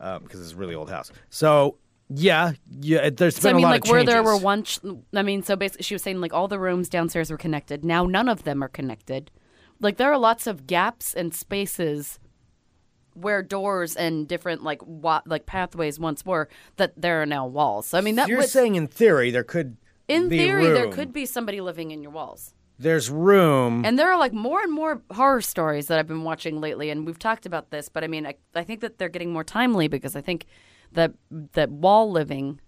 um, 0.00 0.22
because 0.22 0.40
it's 0.40 0.52
a 0.52 0.56
really 0.56 0.74
old 0.74 0.88
house. 0.88 1.12
So, 1.28 1.76
yeah, 2.08 2.52
yeah, 2.80 3.10
there's 3.10 3.36
So 3.36 3.50
I 3.50 3.52
mean, 3.52 3.64
a 3.64 3.68
lot 3.68 3.70
like 3.72 3.84
of 3.84 3.90
where 3.90 4.04
there 4.04 4.22
were 4.22 4.36
once, 4.36 4.80
I 5.14 5.22
mean, 5.22 5.42
so 5.42 5.56
basically, 5.56 5.82
she 5.82 5.94
was 5.94 6.02
saying 6.02 6.20
like 6.20 6.32
all 6.32 6.48
the 6.48 6.58
rooms 6.58 6.88
downstairs 6.88 7.30
were 7.30 7.36
connected. 7.36 7.84
Now 7.84 8.04
none 8.04 8.28
of 8.28 8.44
them 8.44 8.62
are 8.62 8.68
connected. 8.68 9.30
Like 9.80 9.96
there 9.96 10.12
are 10.12 10.18
lots 10.18 10.46
of 10.46 10.66
gaps 10.66 11.14
and 11.14 11.34
spaces 11.34 12.18
where 13.14 13.42
doors 13.42 13.96
and 13.96 14.28
different 14.28 14.62
like 14.62 14.82
wa- 14.84 15.22
like 15.26 15.46
pathways 15.46 15.98
once 15.98 16.24
were 16.24 16.48
that 16.76 16.92
there 16.96 17.22
are 17.22 17.26
now 17.26 17.46
walls. 17.46 17.86
So 17.86 17.98
I 17.98 18.00
mean, 18.00 18.16
that 18.16 18.28
You're 18.28 18.38
would, 18.38 18.48
saying 18.48 18.76
in 18.76 18.86
theory 18.86 19.30
there 19.30 19.44
could 19.44 19.76
in 20.06 20.28
theory 20.28 20.66
there 20.68 20.90
could 20.90 21.12
be 21.12 21.26
somebody 21.26 21.60
living 21.60 21.90
in 21.90 22.02
your 22.02 22.12
walls. 22.12 22.53
There's 22.78 23.10
room. 23.10 23.84
And 23.84 23.98
there 23.98 24.10
are 24.10 24.18
like 24.18 24.32
more 24.32 24.60
and 24.60 24.72
more 24.72 25.02
horror 25.12 25.40
stories 25.40 25.86
that 25.86 25.98
I've 25.98 26.08
been 26.08 26.24
watching 26.24 26.60
lately, 26.60 26.90
and 26.90 27.06
we've 27.06 27.18
talked 27.18 27.46
about 27.46 27.70
this. 27.70 27.88
But 27.88 28.04
I 28.04 28.08
mean, 28.08 28.26
I, 28.26 28.34
I 28.54 28.64
think 28.64 28.80
that 28.80 28.98
they're 28.98 29.08
getting 29.08 29.32
more 29.32 29.44
timely 29.44 29.88
because 29.88 30.16
I 30.16 30.20
think 30.20 30.46
that 30.92 31.12
that 31.30 31.70
wall 31.70 32.10
living 32.10 32.60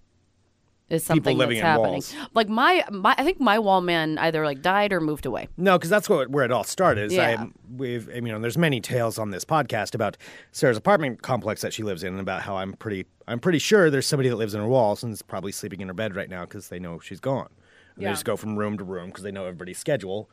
is 0.88 1.04
something 1.04 1.36
that's 1.36 1.50
in 1.50 1.58
happening. 1.58 1.92
walls. 1.92 2.14
Like 2.34 2.48
my, 2.48 2.84
my, 2.92 3.14
I 3.18 3.25
think 3.25 3.40
my 3.40 3.58
wall 3.58 3.80
man 3.80 4.18
either 4.18 4.44
like 4.44 4.62
died 4.62 4.92
or 4.92 5.00
moved 5.00 5.26
away. 5.26 5.48
No, 5.56 5.76
because 5.76 5.90
that's 5.90 6.08
what, 6.08 6.30
where 6.30 6.44
it 6.44 6.52
all 6.52 6.62
started. 6.62 7.06
Is 7.06 7.14
Yeah. 7.14 7.42
I, 7.42 7.48
we've, 7.76 8.08
I 8.08 8.14
mean, 8.14 8.26
you 8.26 8.32
know, 8.32 8.40
there's 8.40 8.58
many 8.58 8.80
tales 8.80 9.18
on 9.18 9.30
this 9.30 9.44
podcast 9.44 9.94
about 9.94 10.16
Sarah's 10.52 10.76
apartment 10.76 11.22
complex 11.22 11.62
that 11.62 11.72
she 11.72 11.82
lives 11.82 12.04
in, 12.04 12.12
and 12.12 12.20
about 12.20 12.42
how 12.42 12.56
I'm 12.56 12.75
pretty, 12.75 13.06
I'm 13.26 13.40
pretty 13.40 13.58
sure 13.58 13.90
there's 13.90 14.06
somebody 14.06 14.28
that 14.28 14.36
lives 14.36 14.54
in 14.54 14.60
her 14.60 14.68
walls 14.68 15.02
and 15.02 15.12
is 15.12 15.22
probably 15.22 15.50
sleeping 15.50 15.80
in 15.80 15.88
her 15.88 15.94
bed 15.94 16.14
right 16.14 16.30
now 16.30 16.44
because 16.44 16.68
they 16.68 16.78
know 16.78 17.00
she's 17.00 17.20
gone. 17.20 17.48
And 17.96 18.02
Yeah. 18.02 18.08
They 18.08 18.12
just 18.12 18.24
go 18.24 18.36
from 18.36 18.56
room 18.56 18.78
to 18.78 18.84
room 18.84 19.06
because 19.08 19.24
they 19.24 19.32
know 19.32 19.44
everybody's 19.46 19.78
schedule. 19.78 20.30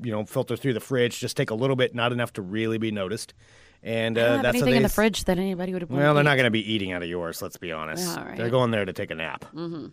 You 0.00 0.12
know, 0.12 0.24
filter 0.24 0.56
through 0.56 0.74
the 0.74 0.80
fridge, 0.80 1.18
just 1.18 1.36
take 1.36 1.50
a 1.50 1.54
little 1.54 1.76
bit, 1.76 1.94
not 1.94 2.12
enough 2.12 2.32
to 2.34 2.42
really 2.42 2.78
be 2.78 2.90
noticed, 2.92 3.34
and 3.82 4.16
uh, 4.16 4.40
that's 4.40 4.56
anything 4.56 4.76
in 4.76 4.82
the 4.82 4.88
fridge 4.88 5.24
that 5.24 5.36
anybody 5.36 5.72
would 5.74 5.82
have. 5.82 5.90
Well, 5.90 6.14
they're 6.14 6.24
not 6.24 6.36
going 6.36 6.44
to 6.44 6.50
be 6.50 6.72
eating 6.72 6.92
out 6.92 7.02
of 7.02 7.08
yours. 7.08 7.42
Let's 7.42 7.58
be 7.58 7.70
honest. 7.72 8.16
Right. 8.16 8.36
They're 8.36 8.48
going 8.50 8.70
there 8.70 8.84
to 8.86 8.92
take 8.94 9.10
a 9.10 9.14
nap 9.16 9.44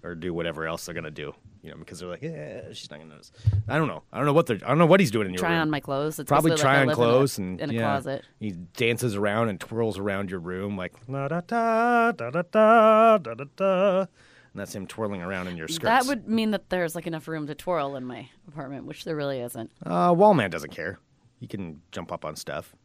or 0.03 0.15
do 0.15 0.33
whatever 0.33 0.65
else 0.65 0.85
they're 0.85 0.93
going 0.93 1.03
to 1.03 1.11
do. 1.11 1.33
You 1.63 1.71
know, 1.71 1.77
because 1.77 1.99
they're 1.99 2.09
like, 2.09 2.21
yeah, 2.21 2.71
she's 2.73 2.89
not 2.89 2.97
going 2.99 3.09
to 3.09 3.15
notice. 3.15 3.31
I 3.67 3.77
don't 3.77 3.87
know. 3.87 4.03
I 4.13 4.17
don't 4.17 4.27
know 4.27 4.33
what 4.33 4.45
they're. 4.45 4.59
I 4.63 4.69
don't 4.69 4.77
know 4.77 4.85
what 4.85 4.99
he's 4.99 5.11
doing 5.11 5.27
in 5.27 5.33
your 5.33 5.39
try 5.39 5.53
room. 5.53 5.61
on 5.61 5.69
my 5.71 5.79
clothes. 5.81 6.19
It's 6.19 6.27
Probably 6.29 6.55
try 6.55 6.79
like 6.79 6.89
on 6.89 6.95
clothes 6.95 7.37
in 7.37 7.43
a, 7.43 7.47
and 7.49 7.61
in 7.61 7.69
a 7.71 7.73
yeah. 7.73 7.79
closet. 7.81 8.23
He 8.39 8.51
dances 8.51 9.15
around 9.15 9.49
and 9.49 9.59
twirls 9.59 9.97
around 9.97 10.29
your 10.29 10.39
room 10.39 10.77
like 10.77 10.93
da 11.07 11.27
da 11.27 11.41
da 11.41 12.11
da 12.13 12.29
da 12.29 12.41
da 12.43 13.17
da 13.17 13.43
da, 13.55 14.05
and 14.53 14.59
that's 14.59 14.75
him 14.75 14.85
twirling 14.87 15.21
around 15.21 15.47
in 15.47 15.57
your 15.57 15.67
skirts. 15.67 15.83
That 15.83 16.05
would 16.07 16.27
mean 16.27 16.51
that 16.51 16.69
there's 16.69 16.95
like 16.95 17.07
enough 17.07 17.27
room 17.27 17.47
to 17.47 17.55
twirl 17.55 17.95
in 17.95 18.05
my 18.05 18.29
apartment, 18.47 18.85
which 18.85 19.05
there 19.05 19.15
really 19.15 19.39
isn't. 19.39 19.71
Uh, 19.85 20.11
Wallman 20.13 20.49
doesn't 20.49 20.71
care. 20.71 20.99
He 21.39 21.47
can 21.47 21.81
jump 21.91 22.11
up 22.11 22.25
on 22.25 22.35
stuff. 22.35 22.75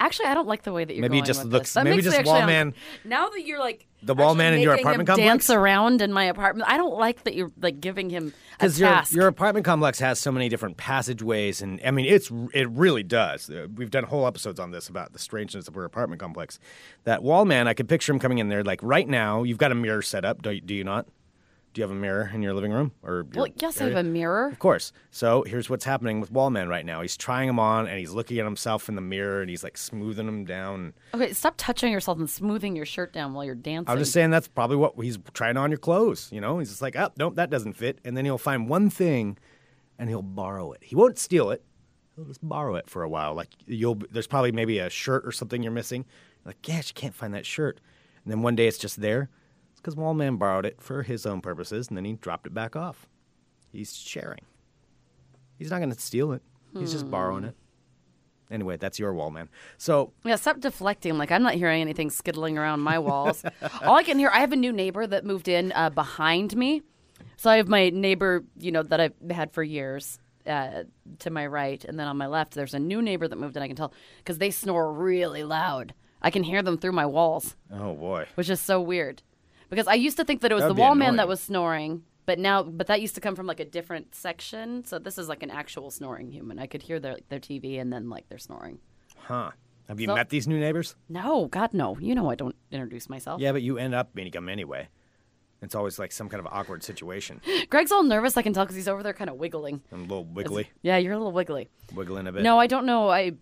Actually, 0.00 0.26
I 0.26 0.34
don't 0.34 0.48
like 0.48 0.62
the 0.62 0.72
way 0.72 0.84
that 0.84 0.94
you're 0.94 1.00
Maybe 1.02 1.16
he 1.16 1.20
going 1.20 1.26
just 1.26 1.44
with 1.44 1.52
looks- 1.52 1.68
this. 1.70 1.74
That 1.74 1.84
maybe 1.84 1.96
makes 1.96 2.04
just 2.06 2.18
actually 2.18 2.32
wall 2.64 2.72
Now 3.04 3.28
that 3.28 3.46
you're 3.46 3.60
like 3.60 3.86
The 4.02 4.14
wall 4.14 4.34
man 4.34 4.52
in 4.54 4.60
your 4.60 4.74
apartment 4.74 5.06
complex? 5.06 5.26
dance 5.26 5.50
around 5.50 6.02
in 6.02 6.12
my 6.12 6.24
apartment, 6.24 6.68
I 6.68 6.76
don't 6.76 6.98
like 6.98 7.22
that 7.24 7.34
you're 7.34 7.52
like 7.60 7.80
giving 7.80 8.10
him 8.10 8.32
because 8.52 8.80
your 8.80 8.88
task. 8.88 9.12
your 9.12 9.28
apartment 9.28 9.64
complex 9.64 10.00
has 10.00 10.18
so 10.18 10.32
many 10.32 10.48
different 10.48 10.76
passageways, 10.76 11.62
and 11.62 11.80
I 11.84 11.90
mean, 11.92 12.06
it's 12.06 12.30
it 12.52 12.68
really 12.70 13.02
does. 13.04 13.48
Uh, 13.48 13.68
We've 13.74 13.90
done 13.90 14.04
whole 14.04 14.26
episodes 14.26 14.58
on 14.58 14.72
this 14.72 14.88
about 14.88 15.12
the 15.12 15.18
strangeness 15.18 15.68
of 15.68 15.76
our 15.76 15.84
apartment 15.84 16.20
complex. 16.20 16.58
That 17.04 17.22
wall 17.22 17.44
man, 17.44 17.68
I 17.68 17.74
could 17.74 17.88
picture 17.88 18.12
him 18.12 18.18
coming 18.18 18.38
in 18.38 18.48
there. 18.48 18.64
Like 18.64 18.80
right 18.82 19.08
now, 19.08 19.44
you've 19.44 19.58
got 19.58 19.70
a 19.72 19.76
mirror 19.76 20.02
set 20.02 20.24
up. 20.24 20.42
Do 20.42 20.50
you, 20.50 20.60
do 20.60 20.74
you 20.74 20.84
not? 20.84 21.06
Do 21.72 21.80
you 21.80 21.82
have 21.84 21.90
a 21.90 21.98
mirror 21.98 22.30
in 22.34 22.42
your 22.42 22.52
living 22.52 22.70
room 22.70 22.92
or? 23.02 23.26
Well, 23.34 23.46
yes, 23.56 23.80
I 23.80 23.84
have 23.84 23.96
a 23.96 24.02
mirror. 24.02 24.48
Of 24.48 24.58
course. 24.58 24.92
So 25.10 25.42
here's 25.46 25.70
what's 25.70 25.86
happening 25.86 26.20
with 26.20 26.30
Wallman 26.30 26.68
right 26.68 26.84
now. 26.84 27.00
He's 27.00 27.16
trying 27.16 27.46
them 27.46 27.58
on, 27.58 27.86
and 27.86 27.98
he's 27.98 28.10
looking 28.10 28.38
at 28.38 28.44
himself 28.44 28.90
in 28.90 28.94
the 28.94 29.00
mirror, 29.00 29.40
and 29.40 29.48
he's 29.48 29.64
like 29.64 29.78
smoothing 29.78 30.26
them 30.26 30.44
down. 30.44 30.92
Okay, 31.14 31.32
stop 31.32 31.54
touching 31.56 31.90
yourself 31.90 32.18
and 32.18 32.28
smoothing 32.28 32.76
your 32.76 32.84
shirt 32.84 33.14
down 33.14 33.32
while 33.32 33.44
you're 33.44 33.54
dancing. 33.54 33.90
I'm 33.90 33.98
just 33.98 34.12
saying 34.12 34.30
that's 34.30 34.48
probably 34.48 34.76
what 34.76 34.94
he's 35.00 35.18
trying 35.32 35.56
on 35.56 35.70
your 35.70 35.78
clothes. 35.78 36.28
You 36.30 36.42
know, 36.42 36.58
he's 36.58 36.68
just 36.68 36.82
like, 36.82 36.94
oh, 36.94 37.10
nope, 37.16 37.36
that 37.36 37.48
doesn't 37.48 37.72
fit, 37.72 38.00
and 38.04 38.16
then 38.16 38.26
he'll 38.26 38.36
find 38.36 38.68
one 38.68 38.90
thing, 38.90 39.38
and 39.98 40.10
he'll 40.10 40.20
borrow 40.20 40.72
it. 40.72 40.80
He 40.82 40.94
won't 40.94 41.18
steal 41.18 41.50
it. 41.50 41.64
He'll 42.16 42.26
just 42.26 42.46
borrow 42.46 42.74
it 42.74 42.90
for 42.90 43.02
a 43.02 43.08
while. 43.08 43.32
Like 43.32 43.48
you'll, 43.66 43.98
there's 44.10 44.26
probably 44.26 44.52
maybe 44.52 44.78
a 44.78 44.90
shirt 44.90 45.26
or 45.26 45.32
something 45.32 45.62
you're 45.62 45.72
missing. 45.72 46.04
Like, 46.44 46.60
gosh, 46.60 46.88
you 46.88 46.94
can't 46.94 47.14
find 47.14 47.32
that 47.32 47.46
shirt, 47.46 47.80
and 48.24 48.30
then 48.30 48.42
one 48.42 48.56
day 48.56 48.66
it's 48.66 48.76
just 48.76 49.00
there. 49.00 49.30
Because 49.82 49.96
Wallman 49.96 50.38
borrowed 50.38 50.64
it 50.64 50.80
for 50.80 51.02
his 51.02 51.26
own 51.26 51.40
purposes, 51.40 51.88
and 51.88 51.96
then 51.96 52.04
he 52.04 52.12
dropped 52.12 52.46
it 52.46 52.54
back 52.54 52.76
off. 52.76 53.08
He's 53.72 53.94
sharing. 53.96 54.38
He's 55.58 55.70
not 55.70 55.78
going 55.78 55.92
to 55.92 55.98
steal 55.98 56.32
it. 56.32 56.42
He's 56.78 56.92
just 56.92 57.10
borrowing 57.10 57.44
it. 57.44 57.56
Anyway, 58.50 58.76
that's 58.76 58.98
your 58.98 59.12
Wallman. 59.12 59.48
So 59.78 60.12
Yeah, 60.24 60.36
stop 60.36 60.60
deflecting. 60.60 61.18
Like 61.18 61.30
I'm 61.30 61.42
not 61.42 61.54
hearing 61.54 61.80
anything 61.80 62.10
skittling 62.10 62.58
around 62.58 62.80
my 62.80 62.98
walls. 62.98 63.44
All 63.82 63.96
I 63.96 64.02
can 64.04 64.18
hear, 64.18 64.30
I 64.32 64.40
have 64.40 64.52
a 64.52 64.56
new 64.56 64.72
neighbor 64.72 65.06
that 65.06 65.24
moved 65.24 65.48
in 65.48 65.72
uh, 65.72 65.90
behind 65.90 66.54
me. 66.56 66.82
So 67.36 67.50
I 67.50 67.56
have 67.56 67.68
my 67.68 67.90
neighbor, 67.90 68.44
you 68.58 68.70
know, 68.72 68.82
that 68.84 69.00
I've 69.00 69.14
had 69.30 69.52
for 69.52 69.62
years 69.62 70.18
uh, 70.46 70.84
to 71.20 71.30
my 71.30 71.46
right, 71.46 71.82
and 71.84 71.98
then 71.98 72.08
on 72.08 72.16
my 72.16 72.26
left, 72.26 72.54
there's 72.54 72.74
a 72.74 72.78
new 72.78 73.00
neighbor 73.00 73.26
that 73.28 73.36
moved 73.38 73.56
in. 73.56 73.62
I 73.62 73.66
can 73.68 73.76
tell 73.76 73.92
because 74.18 74.38
they 74.38 74.50
snore 74.50 74.92
really 74.92 75.44
loud. 75.44 75.94
I 76.20 76.30
can 76.30 76.42
hear 76.42 76.62
them 76.62 76.78
through 76.78 76.92
my 76.92 77.06
walls, 77.06 77.56
Oh 77.72 77.94
boy. 77.94 78.26
which 78.34 78.50
is 78.50 78.60
so 78.60 78.80
weird. 78.80 79.22
Because 79.72 79.88
I 79.88 79.94
used 79.94 80.18
to 80.18 80.24
think 80.24 80.42
that 80.42 80.52
it 80.52 80.54
was 80.54 80.60
That'd 80.64 80.72
the 80.76 80.80
be 80.80 80.82
wall 80.82 80.94
man 80.94 81.16
that 81.16 81.26
was 81.26 81.40
snoring, 81.40 82.02
but 82.26 82.38
now, 82.38 82.62
but 82.62 82.88
that 82.88 83.00
used 83.00 83.14
to 83.14 83.22
come 83.22 83.34
from 83.34 83.46
like 83.46 83.58
a 83.58 83.64
different 83.64 84.14
section. 84.14 84.84
So 84.84 84.98
this 84.98 85.16
is 85.16 85.30
like 85.30 85.42
an 85.42 85.50
actual 85.50 85.90
snoring 85.90 86.30
human. 86.30 86.58
I 86.58 86.66
could 86.66 86.82
hear 86.82 87.00
their 87.00 87.16
their 87.30 87.40
TV 87.40 87.80
and 87.80 87.90
then 87.90 88.10
like 88.10 88.28
they're 88.28 88.36
snoring. 88.36 88.80
Huh. 89.16 89.52
Have 89.88 89.98
you 89.98 90.08
So- 90.08 90.14
met 90.14 90.28
these 90.28 90.46
new 90.46 90.60
neighbors? 90.60 90.94
No, 91.08 91.46
God, 91.46 91.72
no. 91.72 91.96
You 91.98 92.14
know 92.14 92.28
I 92.30 92.34
don't 92.34 92.54
introduce 92.70 93.08
myself. 93.08 93.40
Yeah, 93.40 93.52
but 93.52 93.62
you 93.62 93.78
end 93.78 93.94
up 93.94 94.14
meeting 94.14 94.32
them 94.32 94.50
anyway. 94.50 94.88
It's 95.62 95.74
always 95.74 95.98
like 95.98 96.12
some 96.12 96.28
kind 96.28 96.40
of 96.40 96.46
awkward 96.52 96.82
situation. 96.82 97.40
Greg's 97.70 97.92
all 97.92 98.02
nervous. 98.02 98.36
I 98.36 98.42
can 98.42 98.52
tell 98.52 98.64
because 98.66 98.76
he's 98.76 98.88
over 98.88 99.02
there 99.02 99.14
kind 99.14 99.30
of 99.30 99.36
wiggling. 99.36 99.80
I'm 99.90 100.00
a 100.00 100.02
little 100.02 100.24
wiggly, 100.24 100.68
Yeah, 100.82 100.98
you're 100.98 101.14
a 101.14 101.16
little 101.16 101.32
wiggly. 101.32 101.70
wiggling 101.94 102.26
a 102.26 102.32
bit. 102.32 102.42
No, 102.42 102.58
I 102.58 102.66
don't 102.66 102.84
know. 102.84 103.08
I 103.08 103.32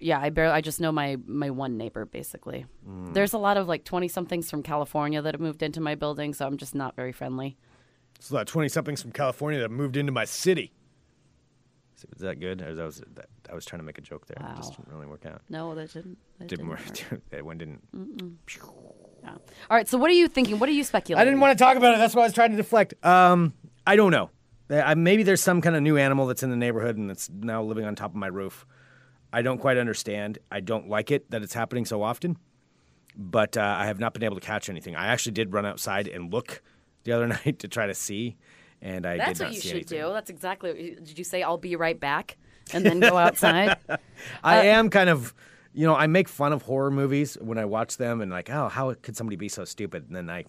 yeah, 0.00 0.18
I 0.20 0.30
barely. 0.30 0.52
I 0.54 0.60
just 0.60 0.80
know 0.80 0.90
my 0.92 1.16
my 1.26 1.50
one 1.50 1.76
neighbor 1.76 2.04
basically. 2.06 2.66
Hmm. 2.84 3.12
There's 3.12 3.32
a 3.32 3.38
lot 3.38 3.56
of 3.56 3.68
like 3.68 3.84
twenty 3.84 4.08
somethings 4.08 4.50
from 4.50 4.62
California 4.62 5.22
that 5.22 5.34
have 5.34 5.40
moved 5.40 5.62
into 5.62 5.80
my 5.80 5.94
building, 5.94 6.34
so 6.34 6.46
I'm 6.46 6.56
just 6.56 6.74
not 6.74 6.96
very 6.96 7.12
friendly. 7.12 7.56
It's 8.16 8.28
about 8.28 8.46
20 8.48 8.68
somethings 8.68 9.00
from 9.00 9.12
California 9.12 9.60
that 9.60 9.70
moved 9.70 9.96
into 9.96 10.12
my 10.12 10.26
city. 10.26 10.74
So, 11.96 12.06
Was 12.12 12.20
that 12.20 12.38
good? 12.38 12.60
Or 12.60 12.74
that 12.74 12.84
was, 12.84 13.02
that, 13.14 13.30
I 13.50 13.54
was 13.54 13.64
trying 13.64 13.80
to 13.80 13.84
make 13.86 13.96
a 13.96 14.02
joke 14.02 14.26
there. 14.26 14.36
It 14.46 14.56
just 14.56 14.76
didn't 14.76 14.92
really 14.92 15.06
work 15.06 15.24
out. 15.24 15.40
No, 15.48 15.74
that 15.74 15.90
didn't. 15.94 16.18
That 16.38 16.48
Didn't 16.48 16.68
work. 16.68 16.80
work. 17.10 17.20
that 17.30 17.44
one 17.46 17.56
didn't. 17.56 17.80
Yeah. 19.22 19.30
All 19.30 19.38
right. 19.70 19.88
So 19.88 19.96
what 19.96 20.10
are 20.10 20.14
you 20.14 20.28
thinking? 20.28 20.58
What 20.58 20.68
are 20.68 20.72
you 20.72 20.84
speculating? 20.84 21.20
I 21.20 21.24
didn't 21.24 21.40
want 21.40 21.56
to 21.58 21.64
talk 21.64 21.78
about 21.78 21.94
it. 21.94 21.98
That's 21.98 22.14
why 22.14 22.22
I 22.22 22.26
was 22.26 22.34
trying 22.34 22.50
to 22.50 22.56
deflect. 22.58 22.92
Um, 23.04 23.54
I 23.86 23.96
don't 23.96 24.10
know. 24.10 24.28
I- 24.70 24.94
maybe 24.94 25.22
there's 25.22 25.42
some 25.42 25.60
kind 25.62 25.74
of 25.74 25.82
new 25.82 25.96
animal 25.96 26.26
that's 26.26 26.42
in 26.42 26.50
the 26.50 26.56
neighborhood 26.56 26.98
and 26.98 27.08
that's 27.08 27.30
now 27.30 27.62
living 27.62 27.84
on 27.86 27.94
top 27.96 28.10
of 28.10 28.16
my 28.16 28.26
roof. 28.28 28.66
I 29.32 29.42
don't 29.42 29.58
quite 29.58 29.76
understand. 29.78 30.38
I 30.50 30.60
don't 30.60 30.88
like 30.88 31.10
it 31.10 31.30
that 31.30 31.42
it's 31.42 31.54
happening 31.54 31.84
so 31.84 32.02
often, 32.02 32.36
but 33.16 33.56
uh, 33.56 33.76
I 33.78 33.86
have 33.86 33.98
not 34.00 34.12
been 34.12 34.24
able 34.24 34.36
to 34.36 34.40
catch 34.46 34.68
anything. 34.68 34.96
I 34.96 35.06
actually 35.06 35.32
did 35.32 35.52
run 35.52 35.64
outside 35.66 36.08
and 36.08 36.32
look 36.32 36.62
the 37.04 37.12
other 37.12 37.26
night 37.44 37.58
to 37.60 37.68
try 37.68 37.86
to 37.86 37.94
see, 37.94 38.36
and 38.82 39.06
I 39.06 39.16
That's 39.18 39.38
did 39.38 39.44
not 39.44 39.48
what 39.48 39.54
you 39.54 39.60
see 39.60 39.68
should 39.68 39.76
anything. 39.76 40.00
do. 40.00 40.12
That's 40.12 40.30
exactly. 40.30 40.70
What 40.70 40.80
you, 40.80 40.96
did 40.96 41.18
you 41.18 41.24
say 41.24 41.42
I'll 41.42 41.58
be 41.58 41.76
right 41.76 41.98
back? 41.98 42.36
and 42.72 42.86
then 42.86 43.00
go 43.00 43.16
outside. 43.16 43.76
I 44.44 44.58
Uh, 44.58 44.62
am 44.62 44.90
kind 44.90 45.10
of, 45.10 45.34
you 45.72 45.86
know, 45.88 45.96
I 45.96 46.06
make 46.06 46.28
fun 46.28 46.52
of 46.52 46.62
horror 46.62 46.92
movies 46.92 47.36
when 47.40 47.58
I 47.58 47.64
watch 47.64 47.96
them, 47.96 48.20
and 48.20 48.30
like, 48.30 48.48
oh, 48.48 48.68
how 48.68 48.94
could 48.94 49.16
somebody 49.16 49.34
be 49.36 49.48
so 49.48 49.64
stupid? 49.64 50.04
And 50.06 50.14
then 50.14 50.30
I, 50.30 50.44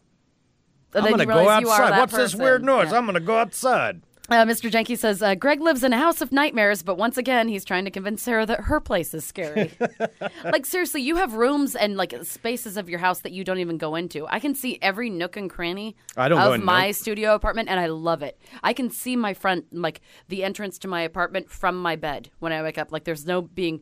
I'm 0.94 1.10
gonna 1.10 1.26
go 1.26 1.38
realize 1.38 1.62
you 1.62 1.70
are 1.70 1.82
outside. 1.82 2.00
What's 2.00 2.14
this 2.14 2.36
weird 2.36 2.64
noise? 2.64 2.92
Yeah. 2.92 2.98
I'm 3.00 3.06
gonna 3.08 3.20
go 3.22 3.38
outside. 3.38 4.02
Uh, 4.32 4.46
Mr. 4.46 4.72
Jenke 4.72 4.98
says 4.98 5.22
uh, 5.22 5.36
Greg 5.36 5.60
lives 5.60 5.84
in 5.84 5.92
a 5.92 5.98
house 5.98 6.22
of 6.22 6.32
nightmares, 6.32 6.84
but 6.84 6.96
once 6.96 7.18
again, 7.18 7.50
he's 7.50 7.66
trying 7.66 7.84
to 7.84 7.92
convince 7.92 8.22
Sarah 8.22 8.46
that 8.46 8.62
her 8.62 8.80
place 8.80 9.14
is 9.14 9.26
scary. 9.26 9.74
like 10.46 10.66
seriously, 10.66 11.02
you 11.02 11.18
have 11.18 11.34
rooms 11.34 11.76
and 11.76 11.98
like 11.98 12.16
spaces 12.24 12.78
of 12.78 12.88
your 12.88 13.00
house 13.00 13.20
that 13.20 13.34
you 13.34 13.44
don't 13.44 13.60
even 13.60 13.78
go 13.78 13.96
into. 13.96 14.26
I 14.30 14.40
can 14.40 14.56
see 14.56 14.80
every 14.82 15.10
nook 15.10 15.36
and 15.36 15.50
cranny 15.50 15.98
I 16.16 16.30
don't 16.30 16.40
of 16.40 16.64
my 16.64 16.88
nook. 16.88 16.96
studio 16.96 17.36
apartment, 17.36 17.68
and 17.68 17.78
I 17.78 17.88
love 17.88 18.24
it. 18.24 18.40
I 18.64 18.72
can 18.72 18.90
see 18.90 19.18
my 19.18 19.34
front, 19.34 19.66
like 19.74 20.00
the 20.30 20.46
entrance 20.46 20.80
to 20.80 20.88
my 20.88 21.02
apartment 21.02 21.50
from 21.50 21.76
my 21.82 21.98
bed 21.98 22.30
when 22.40 22.54
I 22.54 22.64
wake 22.64 22.78
up. 22.78 22.94
Like 22.94 23.04
there's 23.04 23.26
no 23.26 23.42
being 23.42 23.82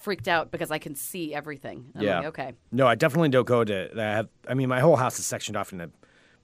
freaked 0.00 0.28
out 0.28 0.50
because 0.50 0.70
I 0.70 0.78
can 0.78 0.94
see 0.94 1.34
everything. 1.34 1.92
I'm 1.94 2.02
yeah. 2.02 2.18
like, 2.20 2.28
okay. 2.28 2.52
No, 2.72 2.86
I 2.86 2.94
definitely 2.94 3.28
don't 3.28 3.46
go 3.46 3.64
to. 3.64 3.90
I 4.00 4.16
have. 4.16 4.28
I 4.48 4.54
mean, 4.54 4.70
my 4.70 4.80
whole 4.80 4.96
house 4.96 5.18
is 5.18 5.26
sectioned 5.26 5.58
off 5.58 5.74
into 5.74 5.90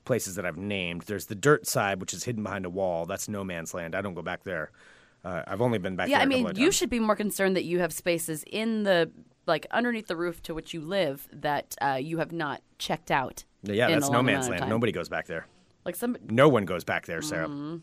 places 0.07 0.37
that 0.37 0.47
I've 0.47 0.57
named. 0.57 1.03
There's 1.03 1.27
the 1.27 1.35
dirt 1.35 1.67
side, 1.67 2.01
which 2.01 2.15
is 2.15 2.25
hidden 2.25 2.43
behind 2.43 2.65
a 2.65 2.71
wall. 2.71 3.05
That's 3.05 3.29
no 3.29 3.45
man's 3.45 3.75
land. 3.75 3.95
I 3.95 4.01
don't 4.01 4.15
go 4.15 4.23
back 4.23 4.45
there. 4.45 4.71
Uh, 5.23 5.43
I've 5.47 5.61
only 5.61 5.79
been 5.79 5.97
back 5.97 6.09
Yeah, 6.09 6.19
there. 6.19 6.23
I 6.23 6.27
mean, 6.27 6.53
you 6.55 6.71
should 6.73 6.89
be 6.89 7.01
more 7.01 7.17
concerned 7.17 7.57
that 7.57 7.65
you 7.65 7.81
have 7.81 7.93
spaces 7.93 8.45
in 8.47 8.85
the 8.85 9.11
like 9.47 9.67
underneath 9.71 10.07
the 10.07 10.17
roof 10.17 10.43
to 10.45 10.55
which 10.55 10.73
you 10.73 10.81
live 10.81 11.29
that 11.33 11.77
uh, 11.83 11.99
you 12.01 12.19
have 12.19 12.33
not 12.33 12.63
checked 12.79 13.11
out. 13.11 13.45
Yeah, 13.63 13.89
that's 13.89 14.09
no 14.09 14.23
man's 14.23 14.49
land. 14.49 14.69
Nobody 14.69 14.93
goes 14.93 15.09
back 15.09 15.27
there. 15.27 15.47
Like 15.85 15.97
some. 15.97 16.17
No 16.29 16.49
one 16.49 16.65
goes 16.65 16.85
back 16.85 17.07
there, 17.07 17.23
Sarah. 17.23 17.49
Mm-hmm. 17.49 17.77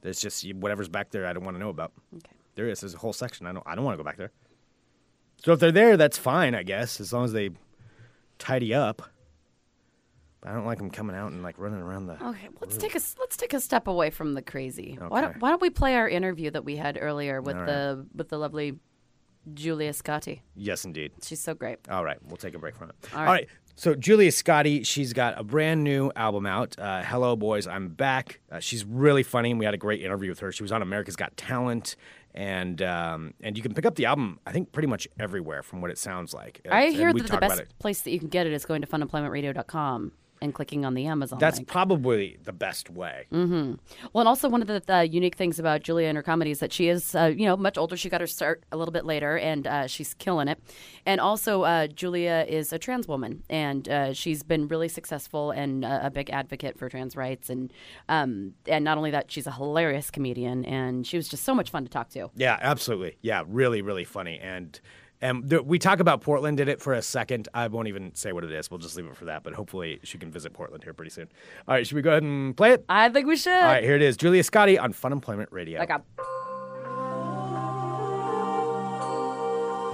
There's 0.00 0.20
just 0.20 0.44
whatever's 0.54 0.88
back 0.88 1.10
there. 1.10 1.26
I 1.26 1.32
don't 1.32 1.44
want 1.44 1.56
to 1.56 1.60
know 1.60 1.70
about. 1.70 1.92
Okay. 2.14 2.32
There 2.54 2.68
is. 2.68 2.80
There's 2.80 2.94
a 2.94 2.98
whole 2.98 3.12
section. 3.12 3.46
I 3.46 3.52
don't. 3.52 3.66
I 3.66 3.74
don't 3.74 3.84
want 3.84 3.94
to 3.98 4.02
go 4.02 4.06
back 4.06 4.16
there. 4.16 4.32
So 5.44 5.52
if 5.52 5.60
they're 5.60 5.72
there, 5.72 5.96
that's 5.96 6.16
fine, 6.16 6.54
I 6.54 6.62
guess, 6.62 7.00
as 7.00 7.12
long 7.12 7.24
as 7.24 7.32
they 7.32 7.50
tidy 8.38 8.72
up. 8.72 9.02
I 10.44 10.52
don't 10.52 10.66
like 10.66 10.78
them 10.78 10.90
coming 10.90 11.16
out 11.16 11.32
and 11.32 11.42
like 11.42 11.58
running 11.58 11.80
around 11.80 12.06
the. 12.06 12.22
Okay, 12.22 12.48
let's 12.60 12.76
take 12.76 12.94
a 12.94 13.00
let's 13.18 13.36
take 13.36 13.54
a 13.54 13.60
step 13.60 13.86
away 13.86 14.10
from 14.10 14.34
the 14.34 14.42
crazy. 14.42 14.96
Okay. 14.98 15.08
Why 15.08 15.20
don't 15.22 15.40
Why 15.40 15.50
don't 15.50 15.62
we 15.62 15.70
play 15.70 15.96
our 15.96 16.08
interview 16.08 16.50
that 16.50 16.64
we 16.64 16.76
had 16.76 16.98
earlier 17.00 17.40
with 17.40 17.56
All 17.56 17.64
the 17.64 18.06
with 18.14 18.28
the 18.28 18.38
lovely 18.38 18.78
Julia 19.52 19.92
Scotti? 19.92 20.40
Yes, 20.54 20.84
indeed. 20.84 21.12
She's 21.22 21.40
so 21.40 21.54
great. 21.54 21.78
All 21.88 22.04
right, 22.04 22.18
we'll 22.26 22.36
take 22.36 22.54
a 22.54 22.58
break 22.58 22.76
from 22.76 22.90
it. 22.90 22.96
All 23.12 23.20
All 23.20 23.24
right. 23.24 23.30
right. 23.32 23.48
So 23.76 23.94
Julia 23.94 24.30
Scotti, 24.30 24.86
she's 24.86 25.12
got 25.12 25.38
a 25.38 25.42
brand 25.42 25.82
new 25.82 26.12
album 26.14 26.46
out. 26.46 26.78
Uh, 26.78 27.02
Hello, 27.02 27.34
boys, 27.34 27.66
I'm 27.66 27.88
back. 27.88 28.40
Uh, 28.50 28.60
she's 28.60 28.84
really 28.84 29.24
funny, 29.24 29.50
and 29.50 29.58
we 29.58 29.64
had 29.64 29.74
a 29.74 29.78
great 29.78 30.00
interview 30.00 30.30
with 30.30 30.38
her. 30.40 30.52
She 30.52 30.62
was 30.62 30.70
on 30.70 30.80
America's 30.80 31.16
Got 31.16 31.36
Talent, 31.36 31.96
and 32.34 32.80
um, 32.82 33.34
and 33.40 33.56
you 33.56 33.62
can 33.62 33.74
pick 33.74 33.84
up 33.84 33.96
the 33.96 34.04
album, 34.04 34.38
I 34.46 34.52
think, 34.52 34.72
pretty 34.72 34.86
much 34.86 35.08
everywhere 35.18 35.62
from 35.62 35.80
what 35.80 35.90
it 35.90 35.98
sounds 35.98 36.32
like. 36.32 36.60
I 36.70 36.90
hear 36.90 37.12
that 37.12 37.26
the 37.26 37.38
best 37.38 37.78
place 37.78 38.02
that 38.02 38.10
you 38.10 38.20
can 38.20 38.28
get 38.28 38.46
it 38.46 38.52
is 38.52 38.64
going 38.64 38.82
to 38.82 38.86
funemploymentradio.com 38.86 40.12
and 40.44 40.54
clicking 40.54 40.84
on 40.84 40.94
the 40.94 41.06
Amazon 41.06 41.38
That's 41.38 41.56
link. 41.56 41.68
probably 41.68 42.36
the 42.44 42.52
best 42.52 42.90
way. 42.90 43.26
Well, 43.32 44.20
and 44.20 44.28
also 44.28 44.48
one 44.48 44.62
of 44.62 44.68
the 44.68 44.82
uh, 44.94 45.00
unique 45.00 45.34
things 45.36 45.58
about 45.58 45.82
Julia 45.82 46.06
and 46.08 46.16
her 46.16 46.22
comedy 46.22 46.50
is 46.50 46.60
that 46.60 46.72
she 46.72 46.88
is, 46.88 47.14
uh, 47.14 47.32
you 47.36 47.46
know, 47.46 47.56
much 47.56 47.78
older. 47.78 47.96
She 47.96 48.08
got 48.08 48.20
her 48.20 48.26
start 48.26 48.62
a 48.70 48.76
little 48.76 48.92
bit 48.92 49.04
later, 49.04 49.38
and 49.38 49.66
uh, 49.66 49.86
she's 49.86 50.14
killing 50.14 50.46
it. 50.48 50.60
And 51.06 51.20
also, 51.20 51.62
uh, 51.62 51.86
Julia 51.86 52.44
is 52.48 52.72
a 52.72 52.78
trans 52.78 53.08
woman, 53.08 53.42
and 53.48 53.88
uh, 53.88 54.12
she's 54.12 54.42
been 54.42 54.68
really 54.68 54.88
successful 54.88 55.50
and 55.50 55.84
uh, 55.84 56.00
a 56.02 56.10
big 56.10 56.30
advocate 56.30 56.78
for 56.78 56.88
trans 56.88 57.16
rights. 57.16 57.50
And 57.50 57.72
um, 58.08 58.54
and 58.66 58.84
not 58.84 58.98
only 58.98 59.10
that, 59.10 59.30
she's 59.30 59.46
a 59.46 59.52
hilarious 59.52 60.10
comedian, 60.10 60.64
and 60.66 61.06
she 61.06 61.16
was 61.16 61.28
just 61.28 61.44
so 61.44 61.54
much 61.54 61.70
fun 61.70 61.84
to 61.84 61.90
talk 61.90 62.10
to. 62.10 62.30
Yeah, 62.36 62.58
absolutely. 62.60 63.16
Yeah, 63.22 63.42
really, 63.46 63.82
really 63.82 64.04
funny. 64.04 64.38
And 64.38 64.78
and 65.24 65.48
th- 65.50 65.62
we 65.62 65.78
talk 65.78 66.00
about 66.00 66.20
Portland 66.20 66.56
did 66.58 66.68
it 66.68 66.80
for 66.80 66.92
a 66.94 67.02
second. 67.02 67.48
I 67.54 67.66
won't 67.68 67.88
even 67.88 68.14
say 68.14 68.32
what 68.32 68.44
it 68.44 68.52
is. 68.52 68.70
We'll 68.70 68.78
just 68.78 68.96
leave 68.96 69.06
it 69.06 69.16
for 69.16 69.24
that. 69.24 69.42
But 69.42 69.54
hopefully 69.54 69.98
she 70.04 70.18
can 70.18 70.30
visit 70.30 70.52
Portland 70.52 70.84
here 70.84 70.92
pretty 70.92 71.10
soon. 71.10 71.28
All 71.66 71.74
right, 71.74 71.86
should 71.86 71.96
we 71.96 72.02
go 72.02 72.10
ahead 72.10 72.22
and 72.22 72.56
play 72.56 72.72
it? 72.72 72.84
I 72.88 73.08
think 73.08 73.26
we 73.26 73.36
should. 73.36 73.52
All 73.52 73.62
right, 73.62 73.82
here 73.82 73.96
it 73.96 74.02
is. 74.02 74.16
Julia 74.16 74.42
Scotti 74.42 74.80
on 74.80 74.92
Fun 74.92 75.12
Employment 75.12 75.50
Radio. 75.50 75.80
Like 75.80 75.90
a- 75.90 76.02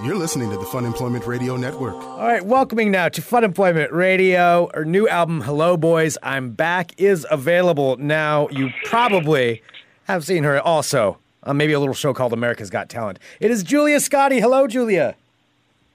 You're 0.02 0.16
listening 0.16 0.48
to 0.50 0.56
the 0.56 0.64
Fun 0.64 0.86
Employment 0.86 1.26
Radio 1.26 1.56
Network. 1.58 1.94
All 1.94 2.26
right, 2.26 2.42
welcoming 2.44 2.90
now 2.90 3.10
to 3.10 3.20
Fun 3.20 3.44
Employment 3.44 3.92
Radio. 3.92 4.70
Our 4.72 4.86
new 4.86 5.06
album, 5.06 5.42
Hello 5.42 5.76
Boys, 5.76 6.16
I'm 6.22 6.52
Back, 6.52 6.98
is 6.98 7.26
available 7.30 7.98
now. 7.98 8.48
You 8.48 8.70
probably 8.84 9.62
have 10.04 10.24
seen 10.24 10.42
her 10.44 10.58
also 10.58 11.18
on 11.42 11.58
maybe 11.58 11.74
a 11.74 11.78
little 11.78 11.94
show 11.94 12.14
called 12.14 12.32
America's 12.32 12.70
Got 12.70 12.88
Talent. 12.88 13.18
It 13.40 13.50
is 13.50 13.62
Julia 13.62 13.98
Scotti. 13.98 14.40
Hello, 14.40 14.66
Julia. 14.66 15.16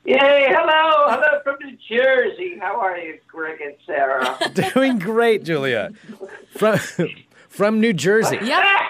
Yay, 0.06 0.18
hello, 0.50 1.10
hello 1.10 1.40
from 1.44 1.56
New 1.64 1.76
Jersey. 1.90 2.58
How 2.60 2.80
are 2.80 2.96
you, 2.98 3.18
Greg 3.28 3.60
and 3.60 3.74
Sarah? 3.88 4.38
Doing 4.74 5.00
great, 5.00 5.44
Julia. 5.44 5.92
From 6.56 6.78
from 7.50 7.80
New 7.80 7.94
Jersey. 7.94 8.40
yeah. 8.44 8.80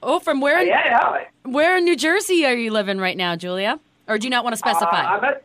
Oh, 0.00 0.20
from 0.20 0.40
where? 0.40 0.62
yeah, 0.62 0.80
yeah. 0.84 1.24
Where 1.50 1.76
in 1.76 1.82
New 1.84 1.96
Jersey 1.96 2.46
are 2.46 2.54
you 2.54 2.70
living 2.70 2.98
right 2.98 3.16
now, 3.16 3.34
Julia? 3.34 3.80
Or 4.06 4.16
do 4.16 4.28
you 4.28 4.30
not 4.30 4.44
want 4.44 4.54
to 4.56 4.64
Uh, 4.64 4.70
specify? 4.70 5.02
I'm 5.02 5.24
at, 5.24 5.42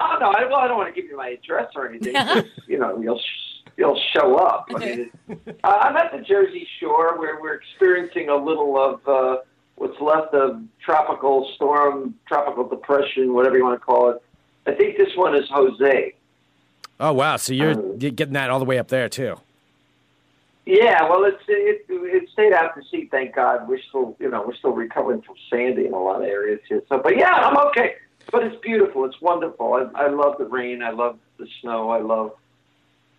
oh, 0.00 0.16
no, 0.18 0.30
I, 0.30 0.46
well, 0.46 0.54
I 0.60 0.66
don't 0.66 0.78
want 0.78 0.94
to 0.94 0.98
give 0.98 1.10
you 1.10 1.14
my 1.18 1.28
address 1.28 1.70
or 1.76 1.86
anything. 1.86 2.14
'cause, 2.14 2.44
you 2.66 2.78
know, 2.78 2.98
you'll, 3.02 3.18
sh- 3.18 3.68
you'll 3.76 4.00
show 4.14 4.36
up. 4.36 4.64
I 4.74 4.78
mean, 4.78 5.10
uh, 5.62 5.68
I'm 5.78 5.94
at 5.98 6.10
the 6.10 6.22
Jersey 6.24 6.66
Shore 6.80 7.18
where 7.18 7.38
we're 7.38 7.52
experiencing 7.52 8.30
a 8.30 8.34
little 8.36 8.78
of 8.82 9.06
uh, 9.06 9.42
what's 9.80 9.98
left 9.98 10.34
of 10.34 10.60
tropical 10.84 11.50
storm, 11.54 12.14
tropical 12.28 12.68
depression, 12.68 13.32
whatever 13.32 13.56
you 13.56 13.64
want 13.64 13.80
to 13.80 13.84
call 13.84 14.10
it. 14.10 14.22
I 14.66 14.72
think 14.74 14.98
this 14.98 15.08
one 15.16 15.34
is 15.34 15.48
Jose. 15.48 16.14
Oh 17.00 17.14
wow, 17.14 17.36
so 17.36 17.54
you're 17.54 17.72
Um, 17.72 17.96
you're 17.98 18.10
getting 18.10 18.34
that 18.34 18.50
all 18.50 18.58
the 18.58 18.66
way 18.66 18.78
up 18.78 18.88
there 18.88 19.08
too. 19.08 19.36
Yeah, 20.66 21.08
well, 21.08 21.24
it's 21.24 21.42
it, 21.48 21.86
it 21.88 22.28
stayed 22.30 22.52
out 22.52 22.76
to 22.76 22.82
sea. 22.90 23.08
Thank 23.10 23.34
God. 23.34 23.66
We're 23.66 23.80
still, 23.88 24.16
you 24.20 24.28
know, 24.28 24.44
we're 24.46 24.54
still 24.54 24.72
recovering 24.72 25.22
from 25.22 25.36
Sandy 25.48 25.86
in 25.86 25.94
a 25.94 25.98
lot 25.98 26.22
of 26.22 26.28
areas 26.28 26.60
here. 26.68 26.82
So, 26.88 26.98
but 26.98 27.16
yeah, 27.16 27.32
I'm 27.32 27.56
okay. 27.68 27.94
But 28.30 28.44
it's 28.44 28.60
beautiful. 28.60 29.06
It's 29.06 29.20
wonderful. 29.20 29.72
I, 29.72 30.04
I 30.04 30.08
love 30.10 30.34
the 30.38 30.44
rain. 30.44 30.82
I 30.82 30.90
love 30.90 31.18
the 31.38 31.48
snow. 31.62 31.88
I 31.88 32.00
love, 32.00 32.32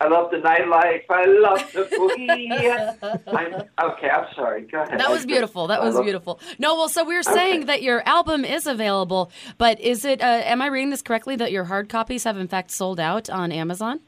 I 0.02 0.08
love 0.08 0.32
the 0.32 0.38
nightlife. 0.38 1.04
I 1.12 1.26
love 1.26 1.72
the 1.74 1.84
boogie. 1.96 3.24
I'm, 3.28 3.92
okay, 3.92 4.10
I'm 4.10 4.26
sorry. 4.36 4.64
Go 4.64 4.82
ahead. 4.82 5.00
That 5.00 5.12
was 5.12 5.28
beautiful. 5.28 5.68
That 5.68 5.84
was 5.84 5.94
love- 5.94 6.04
beautiful. 6.04 6.40
No, 6.58 6.76
well, 6.76 6.90
so 6.90 7.04
we 7.04 7.16
are 7.16 7.22
saying 7.24 7.68
that 7.68 7.84
your 7.84 8.02
album 8.08 8.44
is 8.44 8.66
available, 8.66 9.32
but 9.60 9.80
is 9.80 10.04
it? 10.04 10.22
Uh, 10.22 10.26
am 10.26 10.60
I 10.60 10.68
reading 10.68 10.90
this 10.90 11.04
correctly? 11.04 11.36
That 11.36 11.52
your 11.52 11.66
hard 11.66 11.88
copies 11.88 12.24
have 12.24 12.36
in 12.38 12.48
fact 12.48 12.72
sold 12.72 13.00
out 13.00 13.30
on 13.30 13.52
Amazon? 13.52 14.00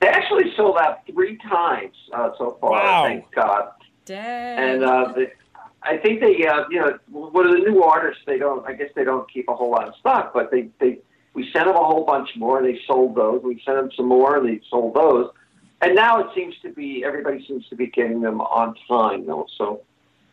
They 0.00 0.08
actually 0.08 0.54
sold 0.56 0.78
out 0.78 1.00
three 1.06 1.36
times 1.36 1.94
uh, 2.14 2.30
so 2.38 2.56
far. 2.60 2.70
Wow. 2.70 3.04
Thank 3.04 3.30
God. 3.34 3.68
Dang. 4.06 4.58
And 4.74 4.84
uh, 4.84 5.12
the, 5.12 5.30
I 5.82 5.98
think 5.98 6.20
they, 6.20 6.46
uh, 6.46 6.64
you 6.70 6.80
know, 6.80 6.98
one 7.10 7.46
of 7.46 7.52
the 7.52 7.58
new 7.58 7.82
artists, 7.82 8.22
they 8.26 8.38
don't. 8.38 8.66
I 8.66 8.72
guess 8.72 8.88
they 8.94 9.04
don't 9.04 9.30
keep 9.30 9.48
a 9.48 9.54
whole 9.54 9.70
lot 9.70 9.86
of 9.88 9.94
stock, 9.96 10.32
but 10.32 10.50
they, 10.50 10.68
they, 10.80 10.98
we 11.38 11.48
sent 11.52 11.66
them 11.66 11.76
a 11.76 11.84
whole 11.84 12.04
bunch 12.04 12.30
more, 12.34 12.58
and 12.58 12.66
they 12.66 12.80
sold 12.84 13.14
those. 13.14 13.40
We 13.44 13.62
sent 13.64 13.76
them 13.76 13.90
some 13.96 14.06
more, 14.06 14.38
and 14.38 14.48
they 14.48 14.60
sold 14.68 14.94
those. 14.94 15.30
And 15.80 15.94
now 15.94 16.18
it 16.18 16.26
seems 16.34 16.56
to 16.62 16.72
be 16.72 17.04
everybody 17.04 17.44
seems 17.46 17.68
to 17.68 17.76
be 17.76 17.86
getting 17.86 18.20
them 18.20 18.40
on 18.40 18.74
time, 18.88 19.24
though. 19.24 19.46
So 19.56 19.82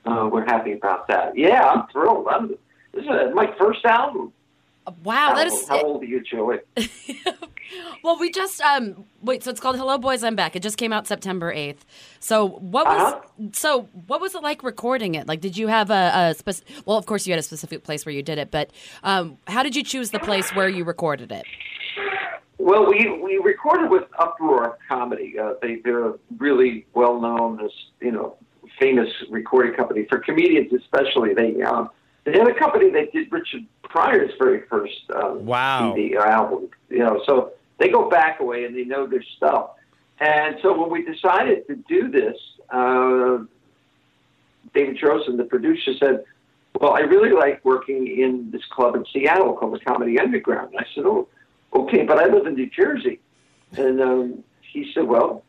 uh, 0.08 0.28
we're 0.32 0.46
happy 0.46 0.72
about 0.72 1.08
that. 1.10 1.38
Yeah, 1.38 1.64
I'm 1.64 1.88
thrilled. 1.92 2.28
I'm, 2.28 2.56
this 2.92 3.04
is 3.04 3.08
uh 3.08 3.30
my 3.36 3.54
first 3.60 3.86
album. 3.86 4.34
Wow, 5.04 5.30
how, 5.30 5.36
that 5.36 5.48
is. 5.48 5.68
how 5.68 5.82
old 5.82 6.04
are 6.04 6.06
you, 6.06 6.22
Joey? 6.22 6.60
Well, 8.04 8.20
we 8.20 8.30
just 8.30 8.62
um 8.62 9.06
wait. 9.24 9.44
So 9.44 9.50
it's 9.50 9.60
called 9.60 9.76
Hello 9.76 9.98
Boys, 9.98 10.24
I'm 10.24 10.36
Back. 10.36 10.56
It 10.56 10.62
just 10.62 10.78
came 10.78 10.94
out 10.94 11.08
September 11.08 11.52
eighth. 11.52 11.84
So 12.20 12.48
what 12.48 12.86
was 12.86 13.14
Uh-huh. 13.14 13.48
so 13.54 13.82
what 14.06 14.22
was 14.22 14.36
it 14.36 14.44
like 14.44 14.62
recording 14.62 15.16
it? 15.16 15.28
Like, 15.28 15.42
did 15.42 15.58
you 15.58 15.68
have 15.68 15.90
a, 15.90 16.12
a 16.14 16.34
spec- 16.36 16.64
well? 16.86 16.98
Of 16.98 17.08
course, 17.08 17.26
you 17.26 17.34
had 17.34 17.40
a 17.40 17.44
specific 17.44 17.84
place 17.84 18.06
where 18.06 18.14
you 18.14 18.22
did 18.22 18.38
it, 18.38 18.52
but 18.52 18.70
um, 19.04 19.40
how 19.48 19.64
did 19.64 19.76
you 19.76 19.84
choose 19.84 20.12
the 20.12 20.20
place 20.20 20.54
where 20.54 20.70
you 20.70 20.84
recorded 20.84 21.32
it? 21.32 21.46
Well, 22.60 22.88
we 22.88 23.20
we 23.22 23.38
recorded 23.44 23.90
with 23.90 24.04
Uproar 24.20 24.78
Comedy. 24.88 25.38
Uh, 25.40 25.54
they 25.62 25.78
they're 25.84 26.10
a 26.10 26.14
really 26.38 26.86
well 26.94 27.20
known, 27.20 27.68
you 28.00 28.12
know, 28.12 28.38
famous 28.80 29.10
recording 29.30 29.74
company 29.74 30.06
for 30.08 30.20
comedians, 30.20 30.72
especially. 30.72 31.34
They 31.34 31.62
um, 31.64 31.90
they 32.26 32.34
had 32.34 32.48
a 32.48 32.54
company 32.54 32.90
that 32.92 33.14
did 33.14 33.32
Richard 33.32 33.66
Pryor's 33.84 34.32
very 34.38 34.62
first 34.68 35.00
um, 35.16 35.46
Wow. 35.46 35.94
CD 35.96 36.16
or 36.16 36.28
album. 36.28 36.70
You 36.90 37.00
know, 37.00 37.22
so 37.26 37.54
they 37.78 37.90
go 37.90 38.10
back 38.10 38.40
away 38.40 38.66
and 38.66 38.76
they 38.76 38.84
know 38.84 39.08
their 39.08 39.24
stuff. 39.38 39.72
And 40.20 40.58
so 40.62 40.80
when 40.80 40.90
we 40.90 41.04
decided 41.06 41.66
to 41.68 41.76
do 41.76 42.10
this, 42.10 42.38
uh, 42.70 43.40
David 44.74 44.98
Drozen, 44.98 45.38
the 45.38 45.46
producer, 45.46 45.94
said, 46.00 46.24
"Well, 46.80 46.94
I 46.94 47.02
really 47.02 47.32
like 47.32 47.64
working 47.64 48.08
in 48.08 48.52
this 48.52 48.66
club 48.66 48.96
in 48.96 49.06
Seattle 49.14 49.54
called 49.54 49.74
the 49.74 49.80
Comedy 49.80 50.20
Underground." 50.20 50.72
And 50.74 50.80
I 50.80 50.86
said, 50.94 51.06
"Oh." 51.06 51.28
okay, 51.76 52.04
but 52.04 52.18
I 52.18 52.28
live 52.28 52.46
in 52.48 52.56
New 52.56 52.70
Jersey. 52.70 53.20
And 53.78 54.02
um, 54.02 54.44
he 54.62 54.92
said, 54.94 55.04
well, 55.04 55.44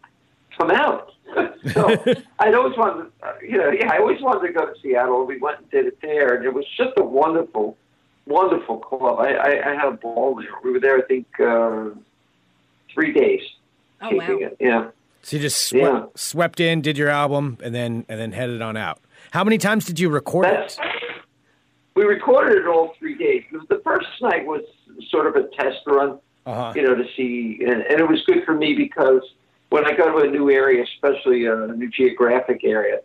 come 0.58 0.70
out. 0.70 1.12
so 1.72 1.88
I'd 2.38 2.54
always 2.54 2.76
wanted, 2.76 3.10
to, 3.20 3.26
uh, 3.26 3.32
you 3.42 3.58
know, 3.58 3.70
yeah, 3.70 3.92
I 3.92 3.98
always 3.98 4.20
wanted 4.20 4.46
to 4.46 4.52
go 4.52 4.66
to 4.66 4.74
Seattle. 4.82 5.26
We 5.26 5.38
went 5.38 5.58
and 5.58 5.70
did 5.70 5.86
it 5.86 5.98
there, 6.00 6.34
and 6.36 6.44
it 6.44 6.52
was 6.54 6.64
just 6.76 6.92
a 6.96 7.02
wonderful, 7.04 7.76
wonderful 8.26 8.78
club. 8.78 9.18
I, 9.20 9.34
I, 9.34 9.70
I 9.72 9.74
had 9.74 9.86
a 9.88 9.92
ball 9.96 10.36
there. 10.36 10.50
We 10.64 10.70
were 10.72 10.80
there, 10.80 10.98
I 10.98 11.02
think, 11.02 11.26
uh, 11.40 11.90
three 12.92 13.12
days. 13.12 13.40
Oh, 14.00 14.14
wow. 14.14 14.26
It. 14.28 14.56
Yeah. 14.60 14.90
So 15.22 15.36
you 15.36 15.42
just 15.42 15.66
swept, 15.68 15.82
Yeah. 15.84 16.04
swept 16.14 16.60
in, 16.60 16.80
did 16.82 16.96
your 16.96 17.08
album, 17.08 17.58
and 17.62 17.74
then 17.74 18.04
and 18.08 18.20
then 18.20 18.32
headed 18.32 18.62
on 18.62 18.76
out. 18.76 19.00
How 19.32 19.42
many 19.42 19.58
times 19.58 19.84
did 19.84 19.98
you 19.98 20.08
record 20.08 20.44
That's, 20.44 20.78
it? 20.78 20.84
we 21.96 22.04
recorded 22.04 22.58
it 22.58 22.66
all 22.68 22.94
three 22.98 23.16
days. 23.18 23.42
The 23.68 23.80
first 23.82 24.06
night 24.22 24.46
was 24.46 24.60
sort 25.10 25.26
of 25.26 25.34
a 25.34 25.48
test 25.56 25.78
run, 25.86 26.18
Uh-huh. 26.46 26.72
you 26.76 26.82
know, 26.82 26.94
to 26.94 27.04
see, 27.16 27.58
and, 27.66 27.82
and 27.82 27.98
it 28.00 28.08
was 28.08 28.22
good 28.26 28.44
for 28.44 28.54
me 28.54 28.74
because 28.74 29.22
when 29.70 29.84
I 29.86 29.96
go 29.96 30.10
to 30.12 30.28
a 30.28 30.30
new 30.30 30.50
area, 30.50 30.84
especially 30.84 31.46
a 31.46 31.66
new 31.68 31.90
geographic 31.90 32.60
area, 32.64 33.00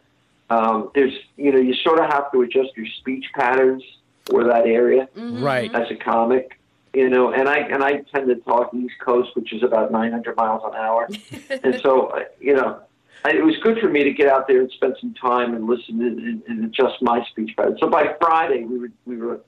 um, 0.50 0.92
there's, 0.94 1.14
you 1.38 1.52
know, 1.52 1.60
you 1.60 1.74
sort 1.76 2.00
of 2.00 2.12
have 2.12 2.32
to 2.34 2.42
adjust 2.42 2.70
your 2.76 2.86
speech 3.00 3.26
patterns 3.34 3.84
for 4.26 4.44
that 4.44 4.66
area 4.66 5.08
Right. 5.16 5.74
as 5.74 5.90
a 5.90 5.96
comic, 5.96 6.60
you 6.94 7.10
know, 7.10 7.34
and 7.34 7.48
I 7.48 7.58
and 7.60 7.84
I 7.84 8.02
tend 8.14 8.28
to 8.28 8.36
talk 8.36 8.74
East 8.74 8.96
Coast, 9.04 9.30
which 9.36 9.54
is 9.54 9.64
about 9.64 9.92
900 9.92 10.36
miles 10.36 10.62
an 10.66 10.76
hour, 10.76 11.10
and 11.64 11.80
so 11.82 12.08
uh, 12.08 12.24
you 12.40 12.54
know, 12.54 12.82
I, 13.24 13.32
it 13.32 13.44
was 13.46 13.56
good 13.64 13.80
for 13.80 13.88
me 13.90 14.04
to 14.04 14.12
get 14.12 14.28
out 14.28 14.48
there 14.48 14.60
and 14.60 14.72
spend 14.72 14.98
some 15.00 15.14
time 15.14 15.56
and 15.56 15.68
listen 15.68 16.02
and, 16.02 16.20
and, 16.20 16.44
and 16.48 16.66
adjust 16.66 17.02
my 17.02 17.24
speech 17.32 17.56
pattern. 17.56 17.78
So 17.80 17.90
by 17.90 18.16
Friday, 18.20 18.66
we 18.66 18.78
were 18.78 18.92
we 19.06 19.18
were, 19.18 19.40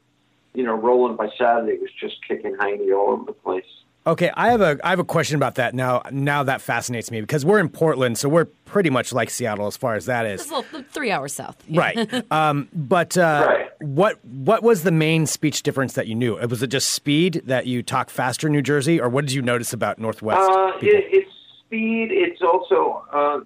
you 0.54 0.64
know, 0.64 0.74
rolling. 0.74 1.18
By 1.18 1.30
Saturday, 1.38 1.74
it 1.74 1.82
was 1.82 1.92
just 2.00 2.16
kicking 2.28 2.56
hiney 2.56 2.96
all 2.98 3.12
over 3.12 3.26
the 3.26 3.34
place. 3.34 3.66
Okay, 4.06 4.30
I 4.36 4.52
have 4.52 4.60
a 4.60 4.78
I 4.84 4.90
have 4.90 5.00
a 5.00 5.06
question 5.06 5.38
about 5.38 5.56
that 5.56 5.74
now. 5.74 6.02
Now 6.12 6.44
that 6.44 6.60
fascinates 6.62 7.10
me 7.10 7.22
because 7.22 7.46
we're 7.46 7.60
in 7.60 7.70
Portland, 7.70 8.18
so 8.18 8.28
we're 8.28 8.46
pretty 8.66 8.90
much 8.90 9.14
like 9.14 9.30
Seattle 9.30 9.66
as 9.66 9.78
far 9.78 9.96
as 9.96 10.08
that 10.08 10.26
is. 10.26 10.42
It's 10.42 10.52
a 10.52 10.56
little, 10.56 10.84
three 10.92 11.10
hours 11.10 11.32
south. 11.34 11.56
Yeah. 11.68 11.80
Right. 11.82 12.26
Um, 12.32 12.68
but 12.74 13.18
uh, 13.18 13.46
Right. 13.48 13.70
what 13.80 14.24
what 14.26 14.62
was 14.62 14.84
the 14.84 14.92
main 14.92 15.26
speech 15.26 15.64
difference 15.64 15.94
that 15.94 16.08
you 16.08 16.16
knew? 16.16 16.36
Was 16.36 16.62
it 16.62 16.68
just 16.68 16.90
speed 16.90 17.44
that 17.46 17.66
you 17.66 17.82
talk 17.82 18.10
faster 18.10 18.48
in 18.48 18.54
New 18.54 18.62
Jersey, 18.62 19.00
or 19.00 19.08
what 19.08 19.26
did 19.26 19.34
you 19.34 19.42
notice 19.42 19.72
about 19.72 20.00
Northwest? 20.00 20.42
Uh, 20.52 20.72
it, 20.82 21.06
it's 21.12 21.32
speed. 21.66 22.10
It's 22.12 22.42
also 22.42 23.06
uh, 23.14 23.40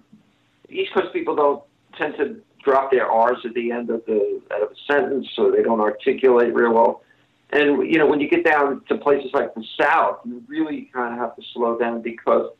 East 0.70 0.92
Coast 0.92 1.12
people 1.12 1.36
don't 1.36 1.62
tend 1.96 2.16
to 2.16 2.40
drop 2.64 2.90
their 2.90 3.06
R's 3.08 3.38
at 3.44 3.54
the 3.54 3.70
end 3.70 3.90
of 3.90 4.04
the 4.06 4.40
out 4.52 4.62
of 4.62 4.70
a 4.72 4.92
sentence, 4.92 5.28
so 5.36 5.52
they 5.52 5.62
don't 5.62 5.80
articulate 5.80 6.52
real 6.52 6.72
well. 6.74 7.02
And 7.50 7.90
you 7.90 7.98
know, 7.98 8.06
when 8.06 8.20
you 8.20 8.28
get 8.28 8.44
down 8.44 8.82
to 8.88 8.96
places 8.96 9.30
like 9.32 9.54
the 9.54 9.64
South, 9.80 10.18
you 10.24 10.42
really 10.48 10.90
kind 10.92 11.14
of 11.14 11.20
have 11.20 11.36
to 11.36 11.42
slow 11.54 11.78
down 11.78 12.02
because 12.02 12.50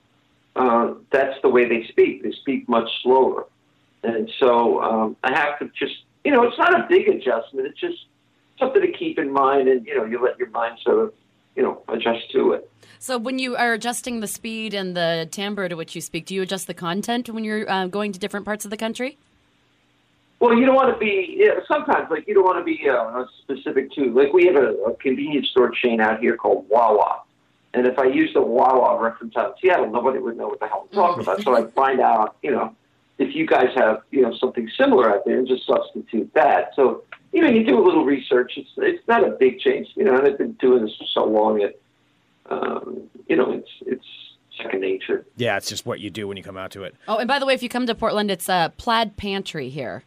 uh, 0.57 0.95
that's 1.11 1.37
the 1.43 1.49
way 1.49 1.69
they 1.69 1.87
speak. 1.89 2.23
They 2.23 2.33
speak 2.33 2.69
much 2.69 2.89
slower, 3.03 3.47
and 4.03 4.31
so 4.39 4.83
um, 4.83 5.17
I 5.23 5.33
have 5.39 5.59
to 5.59 5.71
just, 5.79 5.95
you 6.25 6.33
know, 6.33 6.43
it's 6.45 6.57
not 6.57 6.75
a 6.75 6.87
big 6.89 7.09
adjustment. 7.09 7.67
It's 7.67 7.79
just 7.79 8.07
something 8.59 8.81
to 8.81 8.93
keep 8.93 9.19
in 9.19 9.31
mind, 9.31 9.69
and 9.69 9.87
you 9.87 9.97
know, 9.97 10.05
you 10.05 10.23
let 10.23 10.39
your 10.39 10.51
mind 10.51 10.79
sort 10.83 10.99
of, 10.99 11.13
you 11.55 11.63
know, 11.63 11.83
adjust 11.89 12.31
to 12.33 12.53
it. 12.53 12.71
So 12.99 13.19
when 13.19 13.39
you 13.39 13.57
are 13.57 13.75
adjusting 13.75 14.21
the 14.21 14.27
speed 14.27 14.75
and 14.75 14.97
the 14.97 15.29
timbre 15.31 15.69
to 15.69 15.77
which 15.77 15.95
you 15.95 16.01
speak, 16.01 16.27
do 16.27 16.35
you 16.35 16.43
adjust 16.43 16.67
the 16.67 16.75
content 16.75 17.29
when 17.29 17.45
you're 17.45 17.71
uh, 17.71 17.87
going 17.87 18.13
to 18.13 18.19
different 18.19 18.45
parts 18.45 18.65
of 18.65 18.71
the 18.71 18.77
country? 18.77 19.19
Well, 20.41 20.57
you 20.57 20.67
don't 20.67 20.77
want 20.77 20.93
to 20.95 20.99
be. 20.99 21.37
Yeah, 21.39 21.61
sometimes, 21.67 22.11
like 22.11 22.29
you 22.29 22.35
don't 22.35 22.45
want 22.45 22.59
to 22.59 22.65
be 22.65 22.89
uh, 22.89 23.25
specific 23.43 23.93
to. 23.93 24.13
Like 24.13 24.33
we 24.33 24.47
have 24.47 24.57
a, 24.57 24.75
a 24.85 24.95
convenience 24.97 25.49
store 25.49 25.71
chain 25.71 26.01
out 26.01 26.21
here 26.21 26.37
called 26.37 26.67
Wawa, 26.69 27.23
and 27.75 27.87
if 27.87 27.99
I 27.99 28.07
use 28.07 28.33
the 28.35 28.43
Wawa 28.43 29.03
reference 29.03 29.37
out 29.37 29.57
in 29.63 29.71
Seattle, 29.71 29.91
nobody 29.91 30.19
would 30.21 30.37
know 30.37 30.49
what 30.49 30.61
the 30.61 30.69
hell 30.69 30.87
I'm 30.91 30.95
talking 30.95 31.23
about. 31.23 31.43
So 31.43 31.57
I 31.57 31.69
find 31.73 32.01
out, 32.01 32.37
you 32.43 32.53
know, 32.53 32.75
if 33.19 33.35
you 33.35 33.47
guys 33.47 33.71
have, 33.75 34.03
you 34.13 34.23
know, 34.23 34.33
something 34.39 34.71
similar 34.79 35.11
out 35.13 35.25
there, 35.25 35.39
and 35.39 35.49
just 35.49 35.67
substitute 35.67 36.33
that. 36.35 36.71
So 36.77 37.03
you 37.33 37.43
know, 37.43 37.49
you 37.49 37.65
do 37.65 37.79
a 37.79 37.85
little 37.85 38.05
research. 38.05 38.53
It's 38.57 38.71
it's 38.77 39.07
not 39.09 39.27
a 39.27 39.33
big 39.33 39.59
change, 39.61 39.89
you 39.97 40.05
know. 40.05 40.17
And 40.17 40.27
I've 40.27 40.39
been 40.39 40.53
doing 40.53 40.85
this 40.85 40.95
for 40.97 41.05
so 41.13 41.25
long 41.25 41.59
that, 41.59 41.81
um, 42.51 43.03
you 43.29 43.37
know, 43.37 43.53
it's 43.53 43.71
it's 43.87 44.07
second 44.57 44.81
nature. 44.81 45.25
yeah, 45.37 45.57
it's 45.57 45.69
just 45.69 45.87
what 45.87 46.01
you 46.01 46.11
do 46.11 46.27
when 46.27 46.37
you 46.37 46.43
come 46.43 46.57
out 46.57 46.73
to 46.73 46.83
it. 46.85 46.95
Oh, 47.07 47.19
and 47.19 47.29
by 47.29 47.39
the 47.39 47.47
way, 47.47 47.55
if 47.55 47.63
you 47.63 47.69
come 47.69 47.87
to 47.87 47.95
Portland, 47.95 48.31
it's 48.31 48.49
a 48.49 48.73
plaid 48.77 49.17
pantry 49.17 49.69
here. 49.69 50.05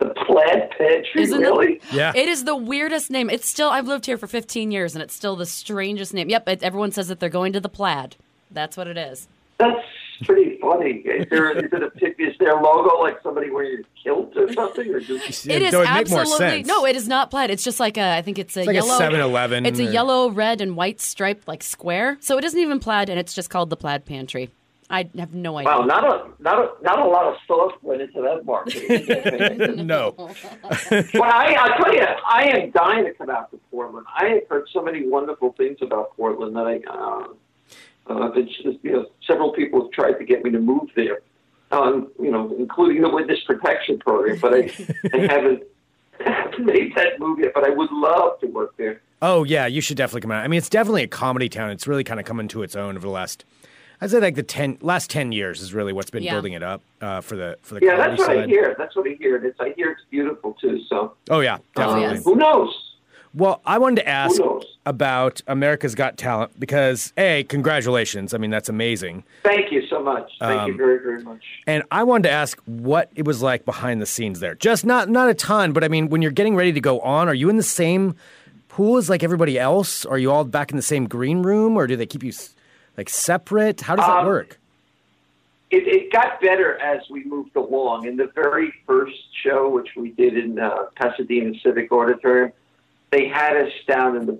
The 0.00 0.08
plaid 0.26 0.70
pantry, 0.78 1.22
Isn't 1.22 1.40
it? 1.42 1.44
really? 1.44 1.80
Yeah. 1.92 2.12
It 2.16 2.26
is 2.26 2.44
the 2.44 2.56
weirdest 2.56 3.10
name. 3.10 3.28
It's 3.30 3.46
still 3.46 3.68
I've 3.68 3.86
lived 3.86 4.06
here 4.06 4.16
for 4.16 4.26
15 4.26 4.70
years, 4.70 4.94
and 4.94 5.02
it's 5.02 5.14
still 5.14 5.36
the 5.36 5.44
strangest 5.46 6.14
name. 6.14 6.28
Yep, 6.30 6.48
it, 6.48 6.62
everyone 6.62 6.90
says 6.90 7.08
that 7.08 7.20
they're 7.20 7.28
going 7.28 7.52
to 7.52 7.60
the 7.60 7.68
plaid. 7.68 8.16
That's 8.50 8.76
what 8.78 8.86
it 8.88 8.96
is. 8.96 9.28
That's 9.58 9.78
pretty 10.24 10.58
funny. 10.58 11.02
Is 11.04 11.26
there, 11.28 11.50
is, 11.52 11.70
it 11.70 11.82
a, 11.82 12.22
is 12.22 12.34
their 12.38 12.54
logo 12.54 12.98
like 12.98 13.22
somebody 13.22 13.50
wearing 13.50 13.80
a 13.80 14.02
kilt 14.02 14.34
or 14.36 14.50
something? 14.54 14.88
Or 14.92 15.00
just, 15.00 15.46
It 15.46 15.60
is 15.60 15.72
Though 15.72 15.82
it'd 15.82 15.92
make 15.94 16.08
more 16.08 16.20
absolutely 16.22 16.48
sense. 16.48 16.66
no. 16.66 16.86
It 16.86 16.96
is 16.96 17.06
not 17.06 17.30
plaid. 17.30 17.50
It's 17.50 17.62
just 17.62 17.78
like 17.78 17.98
a. 17.98 18.16
I 18.16 18.22
think 18.22 18.38
it's 18.38 18.56
a 18.56 18.60
like 18.60 18.70
a 18.70 18.74
yellow 18.74 18.98
7-Eleven 18.98 19.66
It's 19.66 19.78
a 19.78 19.84
yellow, 19.84 20.30
red, 20.30 20.62
and 20.62 20.76
white 20.76 21.00
striped 21.00 21.46
like 21.46 21.62
square. 21.62 22.16
So 22.20 22.38
it 22.38 22.44
isn't 22.44 22.58
even 22.58 22.80
plaid, 22.80 23.10
and 23.10 23.18
it's 23.20 23.34
just 23.34 23.50
called 23.50 23.68
the 23.68 23.76
plaid 23.76 24.06
pantry. 24.06 24.50
I 24.90 25.08
have 25.16 25.32
no 25.32 25.56
idea. 25.56 25.70
wow, 25.70 25.84
not 25.84 26.04
a 26.04 26.42
not 26.42 26.58
a 26.58 26.82
not 26.82 26.98
a 26.98 27.04
lot 27.04 27.26
of 27.26 27.36
thought 27.46 27.82
went 27.82 28.02
into 28.02 28.20
that 28.22 28.44
market. 28.44 29.76
no. 29.76 30.14
well, 30.18 30.32
I 31.22 31.56
I 31.58 31.76
tell 31.80 31.94
you, 31.94 32.06
I 32.28 32.48
am 32.48 32.70
dying 32.72 33.04
to 33.04 33.14
come 33.14 33.30
out 33.30 33.50
to 33.52 33.60
Portland. 33.70 34.06
I 34.14 34.26
have 34.26 34.48
heard 34.48 34.66
so 34.72 34.82
many 34.82 35.08
wonderful 35.08 35.52
things 35.52 35.78
about 35.80 36.16
Portland 36.16 36.56
that 36.56 36.66
I. 36.66 36.80
Uh, 36.90 37.28
uh, 38.06 38.28
that 38.30 38.46
just, 38.46 38.78
you 38.82 38.92
know, 38.92 39.06
several 39.26 39.52
people 39.52 39.82
have 39.82 39.92
tried 39.92 40.14
to 40.14 40.24
get 40.24 40.42
me 40.42 40.50
to 40.50 40.58
move 40.58 40.88
there, 40.96 41.20
um, 41.70 42.10
you 42.20 42.30
know, 42.30 42.52
including 42.58 43.02
the 43.02 43.08
witness 43.08 43.38
protection 43.46 43.98
program, 43.98 44.38
but 44.40 44.52
I, 44.52 44.70
I 45.14 45.18
haven't, 45.32 45.62
haven't 46.18 46.64
made 46.64 46.94
that 46.96 47.20
move 47.20 47.38
yet. 47.38 47.52
But 47.54 47.64
I 47.64 47.70
would 47.70 47.90
love 47.92 48.40
to 48.40 48.46
work 48.48 48.76
there. 48.76 49.00
Oh 49.22 49.44
yeah, 49.44 49.66
you 49.66 49.80
should 49.80 49.96
definitely 49.96 50.22
come 50.22 50.32
out. 50.32 50.44
I 50.44 50.48
mean, 50.48 50.58
it's 50.58 50.68
definitely 50.68 51.04
a 51.04 51.08
comedy 51.08 51.48
town. 51.48 51.70
It's 51.70 51.86
really 51.86 52.04
kind 52.04 52.18
of 52.18 52.26
coming 52.26 52.48
to 52.48 52.62
its 52.62 52.74
own 52.74 52.96
over 52.96 53.06
the 53.06 53.12
last. 53.12 53.44
I'd 54.00 54.10
say 54.10 54.20
like 54.20 54.34
the 54.34 54.42
ten 54.42 54.78
last 54.80 55.10
ten 55.10 55.30
years 55.32 55.60
is 55.60 55.74
really 55.74 55.92
what's 55.92 56.10
been 56.10 56.22
Yeah. 56.22 56.32
building 56.32 56.54
it 56.54 56.62
up 56.62 56.80
uh, 57.00 57.20
for 57.20 57.36
the 57.36 57.58
for 57.62 57.74
the 57.74 57.84
Yeah, 57.84 57.96
that's 57.96 58.18
what 58.18 58.30
I 58.30 58.46
hear. 58.46 58.74
That's 58.78 58.96
what 58.96 59.06
I 59.06 59.14
hear. 59.18 59.36
And 59.36 59.44
It's 59.44 59.60
I 59.60 59.72
hear 59.76 59.90
it's 59.90 60.00
beautiful 60.10 60.56
too. 60.60 60.80
So 60.88 61.14
Oh 61.28 61.40
yeah, 61.40 61.58
definitely. 61.76 62.06
um, 62.06 62.14
yes. 62.14 62.24
who 62.24 62.36
knows? 62.36 62.86
Well, 63.32 63.60
I 63.64 63.78
wanted 63.78 63.96
to 64.02 64.08
ask 64.08 64.40
about 64.86 65.40
America's 65.46 65.94
Got 65.94 66.16
Talent 66.16 66.58
because 66.58 67.12
a 67.16 67.44
congratulations. 67.44 68.34
I 68.34 68.38
mean, 68.38 68.50
that's 68.50 68.68
amazing. 68.68 69.22
Thank 69.44 69.70
you 69.70 69.86
so 69.88 70.02
much. 70.02 70.28
Thank 70.40 70.62
Um, 70.62 70.70
you 70.72 70.76
very 70.76 70.98
very 70.98 71.22
much. 71.22 71.44
And 71.66 71.84
I 71.92 72.02
wanted 72.02 72.24
to 72.24 72.30
ask 72.32 72.58
what 72.64 73.10
it 73.14 73.24
was 73.24 73.40
like 73.42 73.64
behind 73.64 74.02
the 74.02 74.06
scenes 74.06 74.40
there. 74.40 74.54
Just 74.56 74.84
not 74.84 75.08
not 75.08 75.28
a 75.30 75.34
ton, 75.34 75.72
but 75.72 75.84
I 75.84 75.88
mean, 75.88 76.08
when 76.08 76.22
you're 76.22 76.32
getting 76.32 76.56
ready 76.56 76.72
to 76.72 76.80
go 76.80 77.00
on, 77.00 77.28
are 77.28 77.34
you 77.34 77.48
in 77.50 77.56
the 77.56 77.62
same 77.62 78.16
pool 78.68 78.96
as 78.96 79.08
like 79.10 79.22
everybody 79.22 79.58
else? 79.58 80.04
Are 80.06 80.18
you 80.18 80.32
all 80.32 80.44
back 80.44 80.70
in 80.70 80.76
the 80.76 80.82
same 80.82 81.06
green 81.06 81.42
room, 81.42 81.76
or 81.76 81.86
do 81.86 81.94
they 81.96 82.06
keep 82.06 82.22
you 82.24 82.30
s- 82.30 82.54
like 83.00 83.08
separate? 83.08 83.80
How 83.80 83.96
does 83.96 84.06
that 84.06 84.18
Um, 84.18 84.26
work? 84.26 84.58
It, 85.70 85.86
it 85.88 86.12
got 86.12 86.38
better 86.42 86.78
as 86.80 87.00
we 87.08 87.24
moved 87.24 87.56
along. 87.56 88.06
In 88.06 88.16
the 88.16 88.26
very 88.34 88.74
first 88.86 89.16
show, 89.42 89.70
which 89.70 89.88
we 89.96 90.10
did 90.10 90.36
in 90.36 90.58
uh, 90.58 90.70
Pasadena 90.96 91.52
Civic 91.62 91.90
Auditorium, 91.92 92.52
they 93.10 93.26
had 93.26 93.56
us 93.56 93.72
down 93.88 94.16
in 94.16 94.26
the 94.26 94.38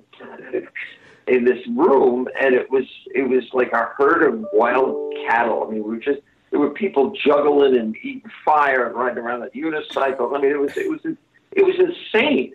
in 1.26 1.44
this 1.44 1.64
room, 1.68 2.28
and 2.38 2.54
it 2.54 2.70
was 2.70 2.84
it 3.14 3.22
was 3.22 3.44
like 3.54 3.72
a 3.72 3.88
herd 3.96 4.22
of 4.28 4.44
wild 4.52 5.14
cattle. 5.26 5.64
I 5.66 5.70
mean, 5.72 5.82
we 5.84 5.90
were 5.94 5.96
just 6.10 6.20
there 6.50 6.60
were 6.60 6.70
people 6.84 7.14
juggling 7.24 7.76
and 7.78 7.96
eating 8.02 8.30
fire 8.44 8.86
and 8.88 8.94
riding 8.94 9.18
around 9.24 9.40
on 9.42 9.48
unicycles. 9.50 10.36
I 10.36 10.40
mean, 10.42 10.50
it 10.50 10.60
was 10.60 10.76
it 10.76 10.90
was 10.90 11.00
it 11.52 11.64
was 11.64 11.76
insane. 11.78 12.52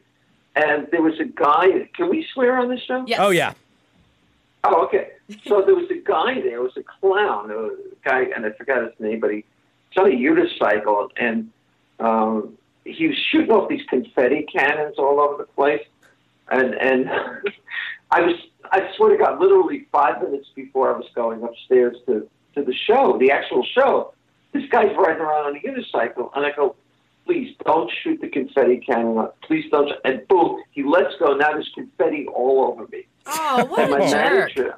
And 0.57 0.87
there 0.91 1.01
was 1.01 1.19
a 1.19 1.25
guy. 1.25 1.89
Can 1.95 2.09
we 2.09 2.25
swear 2.33 2.57
on 2.57 2.69
this 2.69 2.81
show? 2.81 3.03
Yes. 3.07 3.19
Oh 3.21 3.29
yeah, 3.29 3.53
Oh, 4.67 4.85
okay. 4.85 5.09
So 5.47 5.61
there 5.61 5.75
was 5.75 5.89
a 5.91 6.01
guy 6.03 6.41
there. 6.41 6.57
It 6.57 6.61
was 6.61 6.77
a 6.77 6.83
clown, 6.83 7.51
a 7.51 7.69
guy, 8.03 8.23
and 8.35 8.45
I 8.45 8.51
forgot 8.51 8.83
his 8.83 8.93
name, 8.99 9.19
but 9.19 9.31
he 9.31 9.45
was 9.95 10.05
on 10.05 10.11
a 10.11 10.15
unicycle, 10.15 11.09
and 11.17 11.51
um, 11.99 12.57
he 12.83 13.07
was 13.07 13.17
shooting 13.31 13.51
off 13.51 13.69
these 13.69 13.85
confetti 13.87 14.43
cannons 14.43 14.95
all 14.97 15.19
over 15.19 15.37
the 15.37 15.47
place. 15.49 15.85
And 16.49 16.73
and 16.75 17.09
I 18.11 18.21
was, 18.21 18.35
I 18.71 18.89
swear 18.95 19.15
to 19.15 19.23
God, 19.23 19.39
literally 19.39 19.87
five 19.91 20.21
minutes 20.21 20.47
before 20.55 20.93
I 20.93 20.97
was 20.97 21.07
going 21.13 21.43
upstairs 21.43 21.97
to 22.07 22.27
to 22.55 22.63
the 22.63 22.73
show, 22.73 23.17
the 23.19 23.31
actual 23.31 23.63
show, 23.63 24.13
this 24.53 24.63
guy's 24.69 24.95
riding 24.97 25.21
around 25.21 25.47
on 25.47 25.55
a 25.57 25.59
unicycle, 25.59 26.31
and 26.35 26.45
I 26.45 26.51
go, 26.55 26.75
please 27.25 27.55
don't 27.65 27.91
shoot 28.01 28.19
the 28.21 28.29
confetti 28.29 28.77
cannon. 28.77 29.27
Please 29.43 29.65
don't. 29.69 29.91
And 30.05 30.27
boom, 30.27 30.63
he 30.71 30.83
lets 30.83 31.13
go. 31.19 31.35
Now 31.35 31.51
there's 31.51 31.69
confetti 31.75 32.25
all 32.27 32.71
over 32.71 32.87
me. 32.87 33.05
Oh, 33.27 33.65
what 33.65 33.79
And 33.81 33.91
my 33.91 33.97
a 34.05 34.09
jerk! 34.09 34.55
manager, 34.55 34.75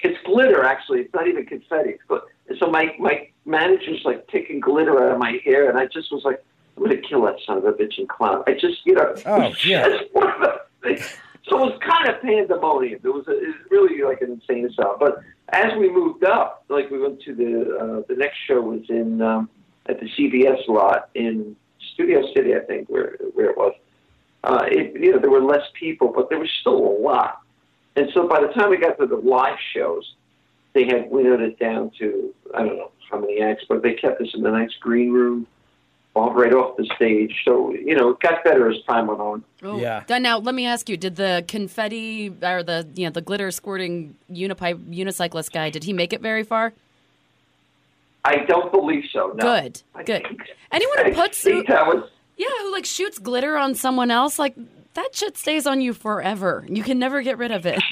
it's 0.00 0.18
glitter 0.24 0.64
actually. 0.64 1.00
It's 1.00 1.14
not 1.14 1.28
even 1.28 1.46
confetti. 1.46 1.90
It's 1.90 2.02
gl- 2.08 2.22
and 2.48 2.58
so 2.58 2.66
my 2.70 2.94
my 2.98 3.28
manager's 3.46 4.02
like 4.04 4.26
picking 4.28 4.60
glitter 4.60 5.02
out 5.04 5.12
of 5.12 5.18
my 5.18 5.40
hair, 5.44 5.68
and 5.70 5.78
I 5.78 5.86
just 5.86 6.12
was 6.12 6.24
like, 6.24 6.42
I'm 6.76 6.82
gonna 6.84 6.96
kill 6.96 7.22
that 7.22 7.36
son 7.46 7.58
of 7.58 7.64
a 7.64 7.72
bitch 7.72 7.98
and 7.98 8.08
clown. 8.08 8.42
I 8.46 8.52
just 8.54 8.84
you 8.84 8.94
know, 8.94 9.14
Oh, 9.26 9.52
yeah. 9.64 9.88
that's 9.88 10.04
one 10.12 10.28
of 10.30 10.40
the 10.40 10.60
things. 10.82 11.16
So 11.48 11.58
it 11.58 11.72
was 11.72 11.80
kind 11.84 12.08
of 12.08 12.22
pandemonium. 12.22 13.00
It 13.02 13.08
was, 13.08 13.26
a, 13.26 13.32
it 13.32 13.46
was 13.48 13.56
really 13.70 14.02
like 14.02 14.20
an 14.22 14.30
insane 14.30 14.64
asylum. 14.66 14.96
But 15.00 15.18
as 15.48 15.72
we 15.76 15.90
moved 15.90 16.24
up, 16.24 16.64
like 16.68 16.88
we 16.90 16.98
went 17.00 17.20
to 17.22 17.34
the 17.34 17.76
uh, 17.78 18.02
the 18.08 18.14
next 18.16 18.38
show 18.46 18.60
was 18.60 18.82
in 18.88 19.20
um, 19.22 19.48
at 19.86 19.98
the 20.00 20.06
CBS 20.10 20.66
lot 20.68 21.08
in 21.14 21.56
Studio 21.94 22.22
City, 22.34 22.54
I 22.54 22.60
think, 22.60 22.88
where 22.88 23.16
where 23.34 23.50
it 23.50 23.56
was. 23.56 23.74
Uh, 24.44 24.64
it, 24.66 25.00
you 25.00 25.12
know, 25.12 25.18
there 25.20 25.30
were 25.30 25.42
less 25.42 25.62
people, 25.74 26.12
but 26.14 26.28
there 26.28 26.38
was 26.40 26.50
still 26.60 26.74
a 26.76 26.94
lot. 27.00 27.40
And 27.96 28.08
so 28.14 28.26
by 28.26 28.40
the 28.40 28.48
time 28.48 28.70
we 28.70 28.78
got 28.78 28.98
to 28.98 29.06
the 29.06 29.16
live 29.16 29.58
shows, 29.74 30.14
they 30.72 30.86
had 30.86 31.10
winnowed 31.10 31.40
it 31.40 31.58
down 31.58 31.90
to 31.98 32.34
I 32.54 32.58
don't 32.64 32.76
know 32.76 32.90
how 33.10 33.18
many 33.18 33.40
acts, 33.42 33.64
but 33.68 33.82
they 33.82 33.94
kept 33.94 34.20
us 34.20 34.28
in 34.34 34.42
the 34.42 34.50
nice 34.50 34.74
green 34.80 35.12
room, 35.12 35.46
off 36.14 36.32
right 36.34 36.52
off 36.54 36.76
the 36.76 36.86
stage. 36.96 37.34
So 37.44 37.72
you 37.74 37.94
know, 37.94 38.10
it 38.10 38.20
got 38.20 38.42
better 38.44 38.70
as 38.70 38.82
time 38.88 39.06
went 39.08 39.20
on. 39.20 39.44
Oh. 39.62 39.78
Yeah. 39.78 40.04
Now, 40.08 40.18
now, 40.18 40.38
let 40.38 40.54
me 40.54 40.66
ask 40.66 40.88
you: 40.88 40.96
Did 40.96 41.16
the 41.16 41.44
confetti 41.46 42.32
or 42.42 42.62
the 42.62 42.88
you 42.94 43.04
know 43.06 43.10
the 43.12 43.20
glitter 43.20 43.50
squirting 43.50 44.16
unipi- 44.30 44.82
unicyclist 44.94 45.52
guy? 45.52 45.70
Did 45.70 45.84
he 45.84 45.92
make 45.92 46.12
it 46.12 46.20
very 46.22 46.42
far? 46.42 46.72
I 48.24 48.36
don't 48.46 48.70
believe 48.70 49.04
so. 49.12 49.32
No. 49.34 49.42
Good, 49.60 49.82
I 49.94 50.04
good. 50.04 50.22
think- 50.22 50.42
Anyone 50.70 50.98
who 50.98 51.04
I 51.04 51.14
puts 51.14 51.42
think 51.42 51.66
that 51.68 51.86
was 51.86 52.08
yeah, 52.36 52.46
who 52.62 52.72
like 52.72 52.86
shoots 52.86 53.18
glitter 53.18 53.56
on 53.56 53.74
someone 53.74 54.10
else, 54.10 54.38
like 54.38 54.54
that 54.94 55.14
shit 55.14 55.36
stays 55.36 55.66
on 55.66 55.80
you 55.80 55.92
forever. 55.92 56.64
You 56.68 56.82
can 56.82 56.98
never 56.98 57.22
get 57.22 57.38
rid 57.38 57.50
of 57.50 57.66
it. 57.66 57.82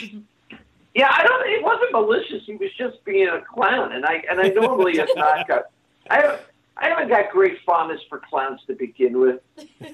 Yeah, 0.95 1.09
I 1.11 1.23
don't. 1.23 1.49
It 1.49 1.63
wasn't 1.63 1.93
malicious. 1.93 2.43
He 2.47 2.57
was 2.57 2.71
just 2.77 3.05
being 3.05 3.29
a 3.29 3.41
clown, 3.43 3.93
and 3.93 4.05
I 4.05 4.23
and 4.29 4.41
I 4.41 4.49
normally 4.49 4.99
have 4.99 5.09
not 5.15 5.47
got. 5.47 5.65
I 6.11 6.17
haven't, 6.17 6.41
I 6.77 6.89
haven't 6.89 7.09
got 7.09 7.31
great 7.31 7.59
fondness 7.65 8.01
for 8.09 8.19
clowns 8.19 8.61
to 8.67 8.75
begin 8.75 9.21
with, 9.21 9.41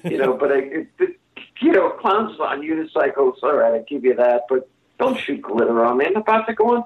you 0.03 0.17
know. 0.17 0.33
But 0.33 0.51
I, 0.51 0.57
it, 0.59 0.87
it, 0.99 1.19
you 1.61 1.71
know, 1.71 1.91
clowns 1.91 2.39
on 2.39 2.61
unicycles. 2.61 3.43
All 3.43 3.55
right, 3.55 3.75
I 3.75 3.79
give 3.79 4.03
you 4.03 4.15
that, 4.15 4.45
but 4.49 4.67
don't 4.99 5.19
shoot 5.19 5.41
glitter 5.41 5.85
on 5.85 5.97
me. 5.97 6.05
I'm 6.07 6.15
about 6.15 6.47
to 6.47 6.53
go 6.53 6.75
on 6.75 6.83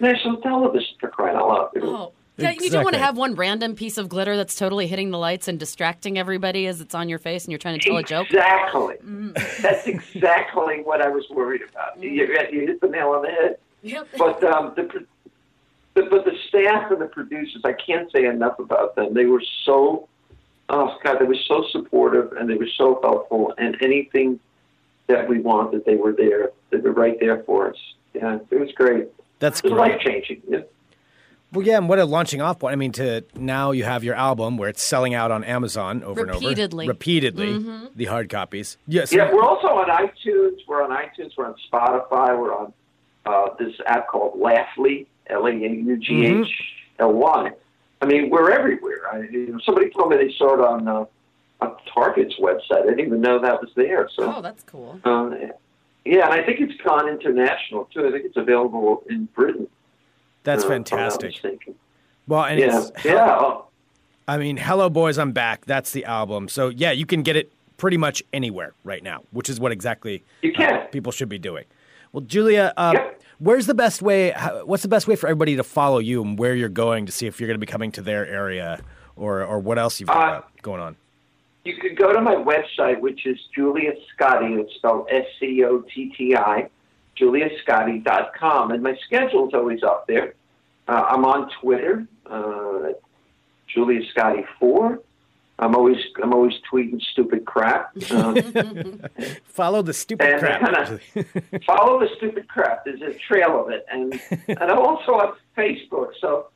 national 0.00 0.38
television 0.38 0.96
for 0.98 1.08
crying 1.08 1.36
out 1.36 1.48
loud. 1.48 1.70
Oh. 1.82 2.12
Yeah, 2.36 2.50
you 2.50 2.70
don't 2.70 2.84
want 2.84 2.94
to 2.94 3.00
have 3.00 3.16
one 3.16 3.34
random 3.34 3.74
piece 3.74 3.96
of 3.96 4.08
glitter 4.08 4.36
that's 4.36 4.54
totally 4.54 4.86
hitting 4.86 5.10
the 5.10 5.18
lights 5.18 5.48
and 5.48 5.58
distracting 5.58 6.18
everybody 6.18 6.66
as 6.66 6.80
it's 6.80 6.94
on 6.94 7.08
your 7.08 7.18
face 7.18 7.44
and 7.44 7.52
you're 7.52 7.58
trying 7.58 7.78
to 7.78 7.88
tell 7.88 7.96
a 7.96 8.02
joke. 8.02 8.26
Exactly. 8.26 8.96
Mm. 8.96 9.34
That's 9.62 9.86
exactly 9.86 10.82
what 10.82 11.00
I 11.00 11.08
was 11.08 11.24
worried 11.30 11.62
about. 11.62 12.02
You, 12.02 12.10
you 12.10 12.26
hit 12.26 12.80
the 12.80 12.88
nail 12.88 13.08
on 13.10 13.22
the 13.22 13.30
head. 13.30 13.56
Yep. 13.82 14.08
But 14.18 14.44
um, 14.44 14.74
the, 14.76 14.82
the 15.94 16.02
but 16.10 16.24
the 16.26 16.36
staff 16.48 16.90
and 16.90 17.00
the 17.00 17.06
producers, 17.06 17.62
I 17.64 17.72
can't 17.72 18.10
say 18.12 18.26
enough 18.26 18.58
about 18.58 18.96
them. 18.96 19.14
They 19.14 19.24
were 19.24 19.42
so, 19.64 20.08
oh 20.68 20.98
God, 21.02 21.18
they 21.20 21.24
were 21.24 21.38
so 21.48 21.64
supportive 21.70 22.32
and 22.32 22.50
they 22.50 22.56
were 22.56 22.68
so 22.76 23.00
helpful. 23.02 23.54
And 23.56 23.76
anything 23.80 24.38
that 25.06 25.26
we 25.26 25.40
wanted, 25.40 25.86
they 25.86 25.96
were 25.96 26.12
there. 26.12 26.50
They 26.70 26.78
were 26.78 26.92
right 26.92 27.16
there 27.18 27.42
for 27.44 27.70
us. 27.70 27.76
Yeah, 28.12 28.38
it 28.50 28.60
was 28.60 28.72
great. 28.72 29.08
That's 29.38 29.60
It 29.60 29.70
was 29.70 29.78
life 29.78 30.00
changing. 30.00 30.42
Yeah. 30.48 30.60
Well, 31.56 31.66
yeah, 31.66 31.78
and 31.78 31.88
what 31.88 31.98
a 31.98 32.04
launching 32.04 32.42
off 32.42 32.58
point. 32.58 32.72
I 32.72 32.76
mean, 32.76 32.92
to 32.92 33.24
now 33.34 33.70
you 33.70 33.84
have 33.84 34.04
your 34.04 34.14
album 34.14 34.58
where 34.58 34.68
it's 34.68 34.82
selling 34.82 35.14
out 35.14 35.30
on 35.30 35.42
Amazon 35.42 36.02
over 36.04 36.24
Repeatedly. 36.24 36.84
and 36.84 36.90
over. 36.90 36.92
Repeatedly. 36.92 37.88
The 37.96 38.04
hard 38.04 38.28
copies. 38.28 38.76
Yes. 38.86 39.10
Yeah, 39.12 39.32
we're 39.32 39.42
also 39.42 39.68
on 39.68 39.88
iTunes. 39.88 40.58
We're 40.68 40.82
on 40.84 40.90
iTunes. 40.90 41.32
We're 41.36 41.46
on 41.46 41.54
Spotify. 41.72 42.38
We're 42.38 42.54
on 42.54 42.72
uh, 43.24 43.54
this 43.58 43.74
app 43.86 44.08
called 44.08 44.38
Laughly, 44.38 45.06
L 45.28 45.46
A 45.46 45.52
U 45.52 45.96
G 45.96 46.26
H 46.26 46.46
L 46.98 47.12
Y. 47.14 47.50
I 48.02 48.04
mean, 48.06 48.28
we're 48.28 48.50
everywhere. 48.50 49.00
I, 49.10 49.20
you 49.20 49.46
know, 49.52 49.58
somebody 49.64 49.88
told 49.90 50.10
me 50.10 50.18
they 50.18 50.34
saw 50.36 50.52
it 50.54 50.60
on 50.60 50.86
uh, 50.86 51.04
on 51.62 51.74
Target's 51.94 52.34
website. 52.38 52.82
I 52.82 52.90
didn't 52.90 53.00
even 53.00 53.22
know 53.22 53.40
that 53.40 53.62
was 53.62 53.70
there. 53.74 54.10
So, 54.14 54.30
Oh, 54.36 54.42
that's 54.42 54.62
cool. 54.64 55.00
uh, 55.04 55.30
yeah, 56.04 56.26
and 56.26 56.34
I 56.34 56.44
think 56.44 56.60
it's 56.60 56.78
gone 56.82 57.08
international 57.08 57.86
too. 57.94 58.06
I 58.06 58.10
think 58.12 58.26
it's 58.26 58.36
available 58.36 59.02
in 59.08 59.24
Britain. 59.34 59.66
That's 60.46 60.62
uh, 60.64 60.66
if 60.68 60.72
I'm 60.72 60.78
not 60.80 60.88
fantastic. 60.88 61.68
Well, 62.26 62.44
and 62.44 62.58
Yeah, 62.60 62.78
it's, 62.78 63.04
yeah. 63.04 63.36
oh, 63.38 63.66
I 64.28 64.38
mean, 64.38 64.56
Hello 64.56 64.88
Boys, 64.88 65.18
I'm 65.18 65.32
Back. 65.32 65.66
That's 65.66 65.90
the 65.92 66.04
album. 66.04 66.48
So, 66.48 66.68
yeah, 66.68 66.92
you 66.92 67.04
can 67.06 67.22
get 67.22 67.36
it 67.36 67.52
pretty 67.76 67.96
much 67.96 68.22
anywhere 68.32 68.72
right 68.84 69.02
now, 69.02 69.22
which 69.32 69.48
is 69.50 69.60
what 69.60 69.70
exactly 69.72 70.24
You 70.42 70.52
can. 70.52 70.74
uh, 70.74 70.84
people 70.86 71.12
should 71.12 71.28
be 71.28 71.38
doing. 71.38 71.64
Well, 72.12 72.22
Julia, 72.22 72.72
uh, 72.76 72.92
Yep. 72.94 73.22
where's 73.38 73.66
the 73.66 73.74
best 73.74 74.00
way? 74.02 74.30
How, 74.30 74.64
what's 74.64 74.82
the 74.82 74.88
best 74.88 75.06
way 75.06 75.14
for 75.16 75.26
everybody 75.28 75.56
to 75.56 75.62
follow 75.62 75.98
you 75.98 76.22
and 76.22 76.38
where 76.38 76.54
you're 76.54 76.68
going 76.68 77.06
to 77.06 77.12
see 77.12 77.26
if 77.26 77.38
you're 77.40 77.46
going 77.48 77.60
to 77.60 77.64
be 77.66 77.70
coming 77.70 77.92
to 77.92 78.02
their 78.02 78.26
area 78.26 78.80
or, 79.16 79.42
or 79.44 79.58
what 79.58 79.78
else 79.78 80.00
you've 80.00 80.08
got 80.08 80.34
Uh, 80.34 80.42
going 80.62 80.80
on? 80.80 80.96
You 81.64 81.76
could 81.76 81.96
go 81.96 82.12
to 82.12 82.20
my 82.20 82.34
website, 82.36 83.00
which 83.00 83.26
is 83.26 83.38
Julia 83.54 83.92
Scotti. 84.18 84.58
It's 84.60 84.72
spelled 84.76 85.08
S 85.10 85.26
C 85.40 85.64
O 85.64 85.80
T 85.92 86.12
T 86.16 86.34
I, 86.36 86.68
juliascotti.com. 87.18 88.70
And 88.70 88.82
my 88.82 88.96
schedule's 89.06 89.54
always 89.54 89.82
up 89.82 90.06
there. 90.06 90.34
Uh, 90.88 91.04
I'm 91.08 91.24
on 91.24 91.50
Twitter, 91.60 92.06
uh, 92.26 92.92
Julia 93.66 94.00
Scotti 94.12 94.44
4. 94.58 95.00
I'm 95.58 95.74
always 95.74 95.96
I'm 96.22 96.34
always 96.34 96.52
tweeting 96.70 97.00
stupid 97.00 97.46
crap. 97.46 97.90
Uh, 98.10 98.34
Follow 99.44 99.80
the 99.80 99.94
stupid 99.94 100.28
and 100.28 100.40
crap. 100.40 100.60
kinda 101.14 101.60
follow 101.66 101.98
the 101.98 102.10
stupid 102.16 102.46
crap. 102.46 102.84
There's 102.84 103.00
a 103.00 103.14
trail 103.14 103.64
of 103.64 103.70
it, 103.70 103.86
and 103.90 104.20
and 104.48 104.58
I'm 104.70 104.78
also 104.78 105.12
on 105.12 105.34
Facebook. 105.56 106.10
So 106.20 106.48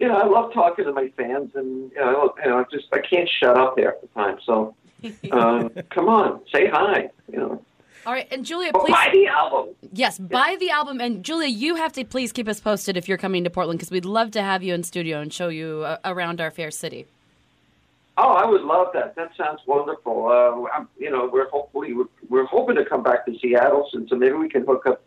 you 0.00 0.08
know, 0.08 0.16
I 0.16 0.26
love 0.26 0.52
talking 0.52 0.86
to 0.86 0.92
my 0.92 1.08
fans, 1.16 1.52
and 1.54 1.92
you 1.92 2.00
know, 2.00 2.34
you 2.42 2.50
know, 2.50 2.58
I 2.58 2.64
just 2.70 2.86
I 2.92 2.98
can't 2.98 3.28
shut 3.28 3.56
up 3.56 3.78
half 3.78 3.94
the 4.00 4.08
time. 4.08 4.38
So 4.44 4.74
uh, 5.30 5.68
come 5.90 6.08
on, 6.08 6.40
say 6.52 6.68
hi. 6.68 7.10
You 7.30 7.38
know, 7.38 7.62
All 8.06 8.12
right, 8.12 8.26
and 8.30 8.44
Julia, 8.44 8.72
please. 8.72 8.92
buy 8.92 9.10
the 9.12 9.26
album. 9.26 9.74
Yes, 9.92 10.18
buy 10.18 10.56
the 10.58 10.70
album. 10.70 11.00
And 11.00 11.24
Julia, 11.24 11.48
you 11.48 11.74
have 11.76 11.92
to 11.92 12.04
please 12.04 12.32
keep 12.32 12.48
us 12.48 12.60
posted 12.60 12.96
if 12.96 13.08
you're 13.08 13.18
coming 13.18 13.44
to 13.44 13.50
Portland 13.50 13.78
because 13.78 13.90
we'd 13.90 14.04
love 14.04 14.30
to 14.32 14.42
have 14.42 14.62
you 14.62 14.72
in 14.72 14.82
studio 14.82 15.20
and 15.20 15.32
show 15.32 15.48
you 15.48 15.82
uh, 15.84 15.98
around 16.04 16.40
our 16.40 16.50
fair 16.50 16.70
city. 16.70 17.06
Oh, 18.16 18.32
I 18.32 18.44
would 18.46 18.62
love 18.62 18.88
that. 18.94 19.14
That 19.14 19.30
sounds 19.36 19.60
wonderful. 19.66 20.26
Uh, 20.26 20.84
you 20.98 21.10
know, 21.10 21.30
we're 21.32 21.48
hopefully 21.50 21.92
we're, 21.92 22.06
we're 22.28 22.46
hoping 22.46 22.76
to 22.76 22.84
come 22.84 23.02
back 23.02 23.24
to 23.26 23.38
Seattle 23.38 23.88
soon, 23.92 24.08
so 24.08 24.16
maybe 24.16 24.34
we 24.34 24.48
can 24.48 24.64
hook 24.66 24.86
up 24.86 25.02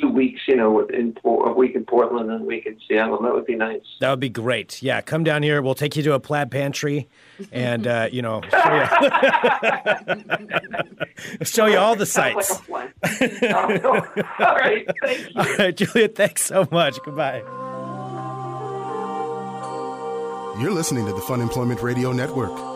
two 0.00 0.08
weeks. 0.08 0.40
You 0.48 0.56
know, 0.56 0.80
in 0.86 1.16
a 1.24 1.52
week 1.52 1.74
in 1.74 1.84
Portland 1.84 2.30
and 2.30 2.42
a 2.42 2.44
week 2.44 2.66
in 2.66 2.78
Seattle. 2.88 3.20
That 3.22 3.32
would 3.34 3.46
be 3.46 3.54
nice. 3.56 3.82
That 4.00 4.10
would 4.10 4.20
be 4.20 4.28
great. 4.28 4.82
Yeah, 4.82 5.00
come 5.00 5.24
down 5.24 5.42
here. 5.42 5.62
We'll 5.62 5.74
take 5.74 5.96
you 5.96 6.02
to 6.04 6.12
a 6.14 6.20
plaid 6.20 6.50
pantry, 6.50 7.08
and 7.52 7.86
uh, 7.86 8.08
you 8.10 8.22
know, 8.22 8.40
show 8.50 8.74
you, 8.74 8.86
show 11.44 11.66
you 11.66 11.78
all 11.78 11.96
the 11.96 12.06
Sounds 12.06 12.46
sights. 12.46 12.68
like 12.68 12.90
a. 13.02 13.86
All 14.44 14.54
right, 14.56 14.86
thank 15.02 15.18
you. 15.20 15.32
All 15.36 15.56
right, 15.58 15.76
Julia, 15.76 16.08
thanks 16.08 16.42
so 16.42 16.66
much. 16.70 16.98
Goodbye. 17.04 17.42
You're 20.60 20.70
listening 20.72 21.04
to 21.06 21.12
the 21.12 21.20
Fun 21.20 21.40
Employment 21.40 21.82
Radio 21.82 22.12
Network. 22.12 22.73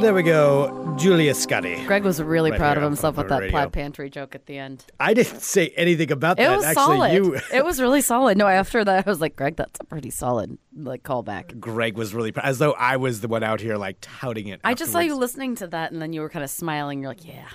There 0.00 0.12
we 0.12 0.22
go, 0.22 0.94
Julia 0.98 1.32
Scotti. 1.32 1.86
Greg 1.86 2.02
was 2.04 2.20
really 2.20 2.50
Right 2.50 2.58
proud 2.58 2.76
of 2.76 2.82
himself 2.82 3.16
with 3.16 3.28
that 3.28 3.38
Radio. 3.40 3.50
plaid 3.52 3.72
pantry 3.72 4.10
joke 4.10 4.34
at 4.34 4.46
the 4.46 4.58
end. 4.58 4.84
I 5.00 5.14
didn't 5.14 5.40
say 5.40 5.68
anything 5.76 6.10
about 6.10 6.38
It 6.38 6.42
that. 6.42 6.56
was 6.56 6.64
Actually, 6.64 6.74
solid. 6.84 7.12
you, 7.14 7.40
it 7.52 7.64
was 7.64 7.80
really 7.80 8.00
solid. 8.00 8.36
No, 8.36 8.46
after 8.46 8.84
that, 8.84 9.06
I 9.06 9.08
was 9.10 9.20
like, 9.20 9.36
Greg, 9.36 9.56
that's 9.56 9.78
a 9.80 9.84
pretty 9.84 10.10
solid 10.10 10.58
like 10.76 11.04
callback. 11.04 11.58
Greg 11.60 11.96
was 11.96 12.12
really 12.12 12.32
proud, 12.32 12.44
as 12.46 12.58
though 12.58 12.72
I 12.72 12.96
was 12.96 13.20
the 13.20 13.28
one 13.28 13.42
out 13.44 13.60
here 13.60 13.76
like 13.76 13.96
touting 14.00 14.48
it. 14.48 14.60
I 14.64 14.74
just 14.74 14.90
saw 14.92 14.98
you 14.98 15.14
listening 15.14 15.54
to 15.56 15.68
that, 15.68 15.92
and 15.92 16.02
then 16.02 16.12
you 16.12 16.20
were 16.20 16.28
kind 16.28 16.44
of 16.44 16.50
smiling. 16.50 17.00
You're 17.00 17.10
like, 17.10 17.24
yeah, 17.26 17.48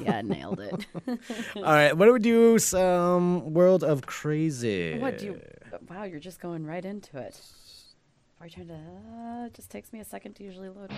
yeah, 0.00 0.22
nailed 0.22 0.60
it. 0.60 0.86
All 1.56 1.62
right, 1.62 1.92
what 1.96 2.06
don't 2.06 2.14
we 2.14 2.20
do? 2.20 2.58
Some 2.58 3.52
World 3.52 3.82
of 3.84 4.06
Crazy. 4.06 4.98
what 4.98 5.18
do 5.18 5.26
you? 5.26 5.40
Wow, 5.90 6.04
you're 6.04 6.20
just 6.20 6.40
going 6.40 6.64
right 6.64 6.84
into 6.84 7.18
it. 7.18 7.38
Are 8.40 8.46
you 8.46 8.52
trying 8.52 8.68
to? 8.68 8.74
Uh, 8.74 9.46
it 9.46 9.54
just 9.54 9.70
takes 9.70 9.92
me 9.92 10.00
a 10.00 10.04
second 10.04 10.34
to 10.34 10.44
usually 10.44 10.68
load. 10.68 10.90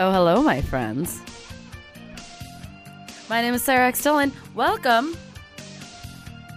Oh, 0.00 0.12
hello, 0.12 0.42
my 0.42 0.60
friends. 0.60 1.20
My 3.28 3.40
name 3.42 3.54
is 3.54 3.64
Sarah 3.64 3.88
X. 3.88 4.02
Dillon. 4.02 4.32
Welcome 4.54 5.16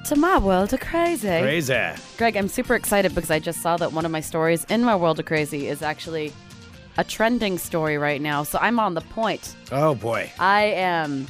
to 0.05 0.15
my 0.15 0.38
world 0.39 0.74
of 0.74 0.80
crazy. 0.80 1.28
Crazy. 1.28 1.89
Greg, 2.17 2.36
I'm 2.36 2.47
super 2.47 2.76
excited 2.76 3.15
because 3.15 3.32
I 3.32 3.39
just 3.39 3.61
saw 3.61 3.78
that 3.78 3.93
one 3.93 4.05
of 4.05 4.11
my 4.11 4.22
stories 4.22 4.65
in 4.65 4.84
my 4.84 4.95
world 4.95 5.19
of 5.19 5.26
crazy 5.26 5.67
is 5.67 5.82
actually 5.82 6.34
a 7.02 7.04
trending 7.04 7.58
story 7.58 7.97
right 7.97 8.22
now. 8.22 8.43
So 8.43 8.60
I'm 8.62 8.80
on 8.80 8.93
the 8.93 9.02
point. 9.02 9.56
Oh 9.72 9.95
boy, 9.95 10.32
I 10.38 10.66
am 10.66 11.28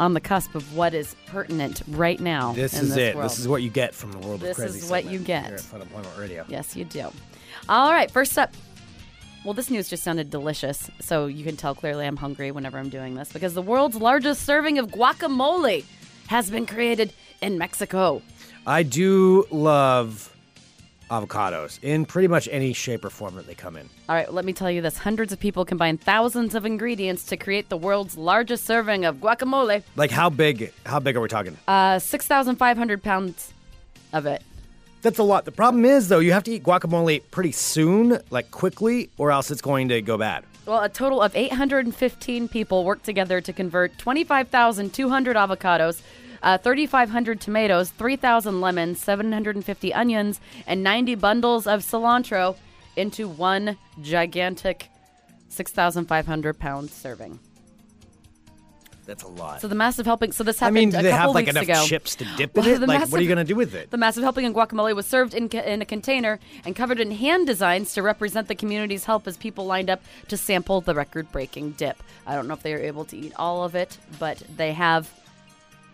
on 0.00 0.14
the 0.14 0.20
cusp 0.20 0.56
of 0.56 0.76
what 0.76 0.92
is 0.94 1.14
pertinent 1.26 1.82
right 1.88 2.18
now. 2.18 2.52
this 2.52 2.74
is 2.74 2.88
this 2.90 2.98
it. 2.98 3.14
World. 3.14 3.30
This 3.30 3.38
is 3.38 3.46
what 3.46 3.62
you 3.62 3.70
get 3.70 3.94
from 3.94 4.10
the 4.10 4.18
World 4.18 4.40
This 4.40 4.50
of 4.50 4.64
Crazy. 4.64 4.72
This 4.72 4.84
is 4.84 4.90
what 4.90 5.04
you 5.04 5.20
get. 5.20 5.46
here 5.46 5.54
at 5.54 5.60
Fun 5.60 5.80
Employment 5.80 6.18
Radio. 6.18 6.44
Yes, 6.48 6.74
you 6.74 6.84
do. 6.84 7.08
All 7.68 7.92
right, 7.92 8.10
first 8.10 8.36
up. 8.36 8.52
Well, 9.44 9.54
this 9.54 9.70
news 9.70 9.88
just 9.88 10.02
sounded 10.02 10.30
delicious, 10.30 10.90
so 11.00 11.26
you 11.26 11.44
can 11.44 11.56
tell 11.56 11.74
clearly 11.76 12.04
I'm 12.04 12.16
hungry 12.16 12.50
whenever 12.50 12.76
I'm 12.78 12.88
doing 12.88 13.14
this 13.14 13.32
because 13.32 13.54
the 13.54 13.62
world's 13.62 13.96
largest 13.96 14.42
serving 14.42 14.78
of 14.78 14.88
guacamole 14.88 15.84
has 16.26 16.50
been 16.50 16.66
created 16.66 17.12
in 17.40 17.58
Mexico. 17.58 18.22
I 18.66 18.82
do 18.82 19.46
love 19.52 20.33
avocados 21.10 21.78
in 21.82 22.04
pretty 22.06 22.28
much 22.28 22.48
any 22.50 22.72
shape 22.72 23.04
or 23.04 23.10
form 23.10 23.34
that 23.36 23.46
they 23.46 23.54
come 23.54 23.76
in. 23.76 23.88
All 24.08 24.14
right, 24.14 24.32
let 24.32 24.44
me 24.44 24.52
tell 24.52 24.70
you 24.70 24.80
this. 24.82 24.98
Hundreds 24.98 25.32
of 25.32 25.40
people 25.40 25.64
combine 25.64 25.98
thousands 25.98 26.54
of 26.54 26.64
ingredients 26.64 27.24
to 27.26 27.36
create 27.36 27.68
the 27.68 27.76
world's 27.76 28.16
largest 28.16 28.64
serving 28.64 29.04
of 29.04 29.16
guacamole. 29.16 29.82
Like 29.96 30.10
how 30.10 30.30
big? 30.30 30.72
How 30.86 31.00
big 31.00 31.16
are 31.16 31.20
we 31.20 31.28
talking? 31.28 31.56
Uh, 31.68 31.98
6,500 31.98 33.02
pounds 33.02 33.52
of 34.12 34.26
it. 34.26 34.42
That's 35.02 35.18
a 35.18 35.22
lot. 35.22 35.44
The 35.44 35.52
problem 35.52 35.84
is 35.84 36.08
though, 36.08 36.20
you 36.20 36.32
have 36.32 36.44
to 36.44 36.52
eat 36.52 36.62
guacamole 36.64 37.22
pretty 37.30 37.52
soon, 37.52 38.18
like 38.30 38.50
quickly, 38.50 39.10
or 39.18 39.30
else 39.30 39.50
it's 39.50 39.60
going 39.60 39.88
to 39.88 40.00
go 40.00 40.16
bad. 40.16 40.44
Well, 40.66 40.82
a 40.82 40.88
total 40.88 41.20
of 41.20 41.36
815 41.36 42.48
people 42.48 42.84
worked 42.84 43.04
together 43.04 43.42
to 43.42 43.52
convert 43.52 43.98
25,200 43.98 45.36
avocados, 45.36 46.00
uh, 46.44 46.58
3,500 46.58 47.40
tomatoes, 47.40 47.90
3,000 47.90 48.60
lemons, 48.60 49.00
750 49.00 49.94
onions, 49.94 50.40
and 50.66 50.82
90 50.84 51.16
bundles 51.16 51.66
of 51.66 51.80
cilantro 51.80 52.56
into 52.96 53.26
one 53.26 53.78
gigantic 54.02 54.90
6,500 55.48 56.58
pound 56.58 56.90
serving. 56.90 57.40
That's 59.06 59.22
a 59.22 59.28
lot. 59.28 59.60
So 59.60 59.68
the 59.68 59.74
massive 59.74 60.06
helping. 60.06 60.32
So 60.32 60.44
this 60.44 60.58
happened. 60.58 60.78
I 60.78 60.80
mean, 60.80 60.90
they 60.90 61.10
have 61.10 61.34
like 61.34 61.48
enough 61.48 61.64
ago. 61.64 61.84
chips 61.84 62.16
to 62.16 62.24
dip 62.36 62.56
in 62.56 62.64
it? 62.64 62.80
Like, 62.80 62.88
what 62.88 63.20
are 63.20 63.22
you 63.22 63.28
massive- 63.28 63.28
gonna 63.28 63.44
do 63.44 63.56
with 63.56 63.74
it? 63.74 63.90
The 63.90 63.98
massive 63.98 64.22
helping 64.22 64.46
in 64.46 64.54
guacamole 64.54 64.94
was 64.94 65.06
served 65.06 65.34
in, 65.34 65.48
in 65.48 65.82
a 65.82 65.84
container 65.84 66.40
and 66.64 66.74
covered 66.74 67.00
in 67.00 67.10
hand 67.10 67.46
designs 67.46 67.92
to 67.94 68.02
represent 68.02 68.48
the 68.48 68.54
community's 68.54 69.04
help 69.04 69.26
as 69.26 69.36
people 69.36 69.66
lined 69.66 69.90
up 69.90 70.02
to 70.28 70.36
sample 70.38 70.80
the 70.80 70.94
record-breaking 70.94 71.72
dip. 71.72 72.02
I 72.26 72.34
don't 72.34 72.48
know 72.48 72.54
if 72.54 72.62
they 72.62 72.72
were 72.72 72.80
able 72.80 73.04
to 73.06 73.16
eat 73.16 73.32
all 73.36 73.64
of 73.64 73.74
it, 73.74 73.98
but 74.18 74.42
they 74.56 74.72
have 74.72 75.10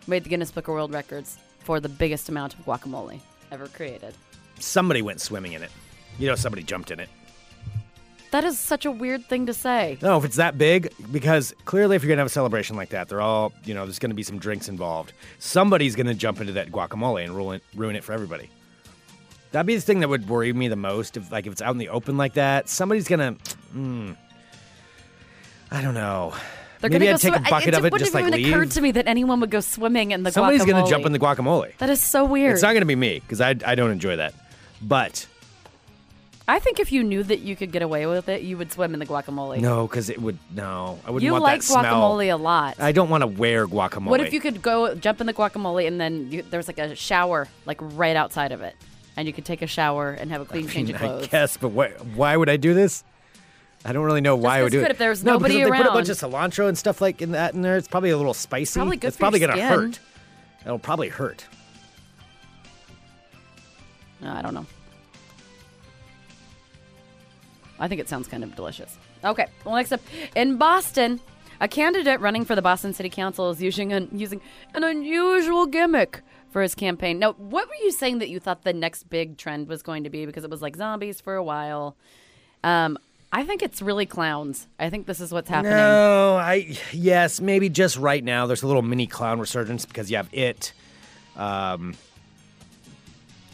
made 0.07 0.23
the 0.23 0.29
Guinness 0.29 0.51
Book 0.51 0.67
of 0.67 0.73
World 0.73 0.93
Records 0.93 1.37
for 1.59 1.79
the 1.79 1.89
biggest 1.89 2.29
amount 2.29 2.53
of 2.53 2.65
guacamole 2.65 3.19
ever 3.51 3.67
created. 3.67 4.13
Somebody 4.59 5.01
went 5.01 5.21
swimming 5.21 5.53
in 5.53 5.63
it. 5.63 5.71
You 6.19 6.27
know, 6.27 6.35
somebody 6.35 6.63
jumped 6.63 6.91
in 6.91 6.99
it. 6.99 7.09
That 8.31 8.45
is 8.45 8.57
such 8.57 8.85
a 8.85 8.91
weird 8.91 9.25
thing 9.25 9.47
to 9.47 9.53
say. 9.53 9.97
No, 10.01 10.17
if 10.17 10.23
it's 10.23 10.37
that 10.37 10.57
big, 10.57 10.93
because 11.11 11.53
clearly, 11.65 11.97
if 11.97 12.03
you're 12.03 12.09
gonna 12.09 12.21
have 12.21 12.27
a 12.27 12.29
celebration 12.29 12.77
like 12.77 12.89
that, 12.89 13.09
they're 13.09 13.19
all, 13.19 13.51
you 13.65 13.73
know, 13.73 13.85
there's 13.85 13.99
gonna 13.99 14.13
be 14.13 14.23
some 14.23 14.39
drinks 14.39 14.69
involved. 14.69 15.11
Somebody's 15.39 15.97
gonna 15.97 16.13
jump 16.13 16.39
into 16.39 16.53
that 16.53 16.71
guacamole 16.71 17.25
and 17.25 17.35
ruin 17.35 17.59
ruin 17.75 17.97
it 17.97 18.05
for 18.05 18.13
everybody. 18.13 18.49
That'd 19.51 19.67
be 19.67 19.75
the 19.75 19.81
thing 19.81 19.99
that 19.99 20.07
would 20.07 20.29
worry 20.29 20.53
me 20.53 20.69
the 20.69 20.77
most. 20.77 21.17
If 21.17 21.29
like 21.29 21.45
if 21.45 21.51
it's 21.51 21.61
out 21.61 21.71
in 21.71 21.77
the 21.77 21.89
open 21.89 22.15
like 22.15 22.35
that, 22.35 22.69
somebody's 22.69 23.07
gonna. 23.07 23.35
Mm, 23.75 24.15
I 25.69 25.81
don't 25.81 25.93
know. 25.93 26.33
They're 26.81 26.89
Maybe 26.89 27.07
I'd 27.09 27.13
go 27.13 27.17
take 27.17 27.33
a 27.33 27.37
swim- 27.37 27.49
bucket 27.49 27.67
it 27.69 27.73
of 27.75 27.85
it, 27.85 27.91
wouldn't 27.93 27.99
just 28.07 28.13
like 28.13 28.23
even 28.25 28.33
leave. 28.33 28.53
occurred 28.53 28.71
to 28.71 28.81
me 28.81 28.91
that 28.91 29.07
anyone 29.07 29.39
would 29.39 29.51
go 29.51 29.59
swimming 29.61 30.11
in 30.11 30.23
the 30.23 30.31
Somebody's 30.31 30.63
guacamole. 30.63 30.67
gonna 30.71 30.89
jump 30.89 31.05
in 31.05 31.11
the 31.11 31.19
guacamole. 31.19 31.77
That 31.77 31.89
is 31.91 32.01
so 32.01 32.25
weird. 32.25 32.53
It's 32.53 32.61
not 32.63 32.73
gonna 32.73 32.85
be 32.85 32.95
me 32.95 33.19
because 33.19 33.39
I 33.39 33.51
I 33.65 33.75
don't 33.75 33.91
enjoy 33.91 34.15
that. 34.17 34.33
But 34.81 35.27
I 36.47 36.59
think 36.59 36.79
if 36.79 36.91
you 36.91 37.03
knew 37.03 37.23
that 37.23 37.39
you 37.39 37.55
could 37.55 37.71
get 37.71 37.81
away 37.81 38.07
with 38.07 38.27
it, 38.27 38.41
you 38.41 38.57
would 38.57 38.71
swim 38.71 38.93
in 38.93 38.99
the 38.99 39.05
guacamole. 39.05 39.59
no, 39.61 39.87
because 39.87 40.09
it 40.09 40.19
would 40.21 40.37
no. 40.55 40.99
I 41.05 41.11
wouldn't 41.11 41.23
you 41.23 41.31
want 41.33 41.43
like 41.43 41.61
that 41.61 41.65
smell. 41.65 41.83
guacamole 41.83 42.25
You 42.25 42.33
like 42.33 42.39
guacamole 42.39 42.39
a 42.39 42.43
lot. 42.43 42.75
I 42.79 42.91
don't 42.91 43.09
want 43.09 43.21
to 43.21 43.27
wear 43.27 43.67
guacamole. 43.67 44.07
What 44.09 44.19
if 44.21 44.33
you 44.33 44.41
could 44.41 44.61
go 44.61 44.95
jump 44.95 45.21
in 45.21 45.27
the 45.27 45.33
guacamole 45.33 45.87
and 45.87 46.01
then 46.01 46.31
you, 46.31 46.41
there's 46.41 46.67
like 46.67 46.79
a 46.79 46.95
shower 46.95 47.47
like 47.65 47.77
right 47.81 48.15
outside 48.15 48.51
of 48.51 48.61
it, 48.61 48.75
and 49.15 49.27
you 49.27 49.33
could 49.33 49.45
take 49.45 49.61
a 49.61 49.67
shower 49.67 50.11
and 50.11 50.31
have 50.31 50.41
a 50.41 50.45
clean 50.45 50.67
change 50.67 50.89
of 50.89 50.97
clothes? 50.97 51.11
I 51.11 51.17
clothes. 51.19 51.27
guess, 51.27 51.57
but 51.57 51.69
why, 51.69 51.89
why 52.15 52.35
would 52.35 52.49
I 52.49 52.57
do 52.57 52.73
this? 52.73 53.03
I 53.83 53.93
don't 53.93 54.03
really 54.03 54.21
know 54.21 54.35
why 54.35 54.59
I 54.59 54.63
would 54.63 54.71
do 54.71 54.79
you 54.79 54.85
it. 54.85 54.91
if 54.91 54.97
there 54.97 55.09
was 55.09 55.23
no, 55.23 55.33
nobody 55.33 55.55
because 55.55 55.67
if 55.67 55.71
they 55.71 55.77
put 55.77 55.87
a 55.87 55.93
bunch 55.93 56.09
of 56.09 56.17
cilantro 56.17 56.67
and 56.67 56.77
stuff 56.77 57.01
like 57.01 57.21
in 57.21 57.31
that 57.31 57.53
in 57.53 57.61
there. 57.61 57.77
It's 57.77 57.87
probably 57.87 58.11
a 58.11 58.17
little 58.17 58.33
spicy. 58.33 58.79
Probably 58.79 58.97
good 58.97 59.07
it's 59.07 59.17
for 59.17 59.23
your 59.23 59.25
probably 59.25 59.39
gonna 59.39 59.53
skin. 59.53 59.67
hurt. 59.67 59.99
It'll 60.65 60.79
probably 60.79 61.09
hurt. 61.09 61.45
No, 64.21 64.31
I 64.31 64.41
don't 64.43 64.53
know. 64.53 64.67
I 67.79 67.87
think 67.87 67.99
it 67.99 68.07
sounds 68.07 68.27
kind 68.27 68.43
of 68.43 68.55
delicious. 68.55 68.95
Okay, 69.23 69.47
well, 69.65 69.75
next 69.75 69.91
up 69.91 70.01
in 70.35 70.57
Boston, 70.57 71.19
a 71.59 71.67
candidate 71.67 72.19
running 72.19 72.45
for 72.45 72.55
the 72.55 72.61
Boston 72.61 72.93
City 72.93 73.09
Council 73.09 73.49
is 73.49 73.61
using 73.61 73.91
an, 73.91 74.09
using 74.13 74.39
an 74.75 74.83
unusual 74.83 75.65
gimmick 75.65 76.21
for 76.51 76.61
his 76.61 76.75
campaign. 76.75 77.17
Now, 77.17 77.33
what 77.33 77.67
were 77.67 77.75
you 77.83 77.91
saying 77.91 78.19
that 78.19 78.29
you 78.29 78.39
thought 78.39 78.63
the 78.63 78.73
next 78.73 79.09
big 79.09 79.37
trend 79.37 79.67
was 79.67 79.81
going 79.81 80.03
to 80.03 80.11
be? 80.11 80.27
Because 80.27 80.43
it 80.43 80.49
was 80.51 80.61
like 80.61 80.75
zombies 80.75 81.21
for 81.21 81.35
a 81.35 81.43
while. 81.43 81.95
Um, 82.63 82.99
I 83.33 83.43
think 83.45 83.61
it's 83.61 83.81
really 83.81 84.05
clowns. 84.05 84.67
I 84.77 84.89
think 84.89 85.07
this 85.07 85.21
is 85.21 85.31
what's 85.31 85.49
happening. 85.49 85.71
No, 85.71 86.35
I 86.35 86.77
yes, 86.91 87.39
maybe 87.39 87.69
just 87.69 87.97
right 87.97 88.23
now. 88.23 88.45
There's 88.45 88.63
a 88.63 88.67
little 88.67 88.81
mini 88.81 89.07
clown 89.07 89.39
resurgence 89.39 89.85
because 89.85 90.11
you 90.11 90.17
have 90.17 90.29
it. 90.33 90.73
Um, 91.37 91.95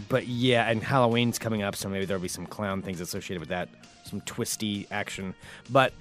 but 0.10 0.28
yeah, 0.28 0.70
and 0.70 0.82
Halloween's 0.82 1.38
coming 1.38 1.62
up, 1.62 1.76
so 1.76 1.90
maybe 1.90 2.06
there'll 2.06 2.22
be 2.22 2.28
some 2.28 2.48
clown 2.48 2.82
things 2.82 3.02
associated 3.02 3.40
with 3.40 3.50
that, 3.50 3.70
some 4.06 4.22
twisty 4.22 4.88
action. 4.90 5.36
But 5.70 5.94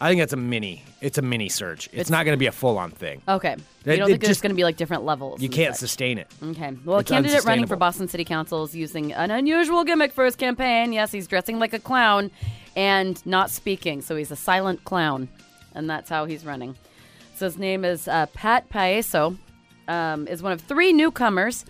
I 0.00 0.08
think 0.10 0.20
that's 0.20 0.32
a 0.32 0.36
mini. 0.36 0.84
It's 1.00 1.16
a 1.18 1.22
mini 1.22 1.48
surge. 1.48 1.86
It's, 1.86 1.94
It's- 1.94 2.10
not 2.10 2.24
going 2.24 2.34
to 2.34 2.38
be 2.38 2.46
a 2.46 2.52
full 2.52 2.76
on 2.78 2.90
thing. 2.90 3.22
Okay, 3.26 3.52
you 3.86 3.96
don't 3.96 4.02
it 4.02 4.06
think 4.06 4.20
there's 4.20 4.28
just- 4.30 4.42
going 4.42 4.50
to 4.50 4.56
be 4.56 4.64
like 4.64 4.76
different 4.76 5.04
levels? 5.04 5.40
You 5.40 5.46
and 5.46 5.54
can't 5.54 5.74
such? 5.74 5.80
sustain 5.80 6.18
it. 6.18 6.28
Okay. 6.42 6.74
Well, 6.84 6.96
a 6.98 7.00
It's 7.00 7.10
candidate 7.10 7.44
running 7.44 7.66
for 7.66 7.74
unsustainable. 7.74 7.76
Boston 7.78 8.08
City 8.08 8.24
Council 8.24 8.64
is 8.64 8.74
using 8.74 9.12
an 9.12 9.30
unusual 9.30 9.84
gimmick 9.84 10.12
for 10.12 10.24
his 10.24 10.36
campaign. 10.36 10.92
Yes, 10.92 11.12
he's 11.12 11.26
dressing 11.26 11.58
like 11.58 11.72
a 11.72 11.78
clown 11.78 12.30
and 12.76 13.24
not 13.26 13.50
speaking, 13.50 14.02
so 14.02 14.16
he's 14.16 14.30
a 14.30 14.36
silent 14.36 14.84
clown, 14.84 15.28
and 15.74 15.88
that's 15.88 16.10
how 16.10 16.26
he's 16.26 16.44
running. 16.44 16.76
So 17.36 17.46
his 17.46 17.56
name 17.58 17.84
is 17.84 18.06
uh, 18.08 18.26
Pat 18.34 18.68
Payaso. 18.70 19.36
Um, 19.88 20.26
is 20.26 20.42
one 20.42 20.50
of 20.52 20.60
three 20.62 20.92
newcomers 20.92 21.64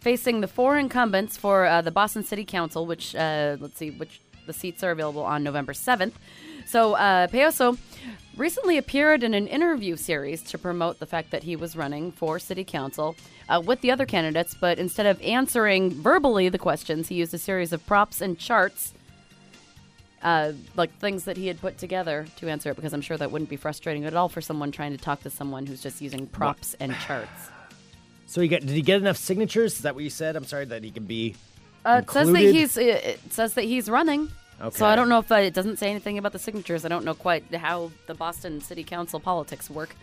facing 0.00 0.40
the 0.40 0.48
four 0.48 0.78
incumbents 0.78 1.36
for 1.36 1.66
uh, 1.66 1.82
the 1.82 1.90
Boston 1.90 2.24
City 2.24 2.44
Council, 2.44 2.86
which 2.86 3.14
uh, 3.14 3.56
let's 3.60 3.76
see, 3.76 3.90
which 3.90 4.20
the 4.46 4.52
seats 4.54 4.82
are 4.82 4.90
available 4.90 5.22
on 5.22 5.44
November 5.44 5.74
seventh. 5.74 6.18
So 6.68 6.92
uh, 6.92 7.28
Payaso 7.28 7.78
recently 8.36 8.76
appeared 8.76 9.22
in 9.22 9.32
an 9.32 9.46
interview 9.46 9.96
series 9.96 10.42
to 10.42 10.58
promote 10.58 10.98
the 10.98 11.06
fact 11.06 11.30
that 11.30 11.42
he 11.42 11.56
was 11.56 11.74
running 11.74 12.12
for 12.12 12.38
city 12.38 12.62
council 12.62 13.16
uh, 13.48 13.62
with 13.64 13.80
the 13.80 13.90
other 13.90 14.04
candidates, 14.04 14.54
but 14.54 14.78
instead 14.78 15.06
of 15.06 15.18
answering 15.22 15.90
verbally 15.90 16.50
the 16.50 16.58
questions, 16.58 17.08
he 17.08 17.14
used 17.14 17.32
a 17.32 17.38
series 17.38 17.72
of 17.72 17.84
props 17.86 18.20
and 18.20 18.38
charts. 18.38 18.92
Uh, 20.20 20.52
like 20.76 20.92
things 20.98 21.24
that 21.24 21.38
he 21.38 21.46
had 21.46 21.58
put 21.58 21.78
together 21.78 22.26
to 22.36 22.50
answer 22.50 22.70
it, 22.70 22.76
because 22.76 22.92
I'm 22.92 23.00
sure 23.00 23.16
that 23.16 23.30
wouldn't 23.30 23.48
be 23.48 23.56
frustrating 23.56 24.04
at 24.04 24.14
all 24.14 24.28
for 24.28 24.40
someone 24.40 24.70
trying 24.70 24.90
to 24.90 24.98
talk 24.98 25.22
to 25.22 25.30
someone 25.30 25.64
who's 25.64 25.80
just 25.80 26.02
using 26.02 26.26
props 26.26 26.74
and 26.80 26.94
charts. 27.06 27.50
So 28.26 28.40
he 28.40 28.48
got? 28.48 28.60
Did 28.60 28.70
he 28.70 28.82
get 28.82 29.00
enough 29.00 29.16
signatures? 29.16 29.74
Is 29.74 29.82
that 29.82 29.94
what 29.94 30.02
you 30.02 30.10
said? 30.10 30.34
I'm 30.34 30.44
sorry 30.44 30.64
that 30.66 30.82
he 30.82 30.90
can 30.90 31.04
be. 31.04 31.36
Uh, 31.86 32.02
it 32.02 32.10
says 32.10 32.32
that 32.32 32.40
he's 32.40 32.76
it 32.76 33.20
says 33.30 33.54
that 33.54 33.64
he's 33.64 33.88
running. 33.88 34.28
Okay. 34.60 34.76
So 34.76 34.86
I 34.86 34.96
don't 34.96 35.08
know 35.08 35.20
if 35.20 35.30
uh, 35.30 35.36
it 35.36 35.54
doesn't 35.54 35.78
say 35.78 35.88
anything 35.90 36.18
about 36.18 36.32
the 36.32 36.38
signatures. 36.38 36.84
I 36.84 36.88
don't 36.88 37.04
know 37.04 37.14
quite 37.14 37.54
how 37.54 37.92
the 38.06 38.14
Boston 38.14 38.60
City 38.60 38.82
Council 38.82 39.20
politics 39.20 39.70
work. 39.70 39.94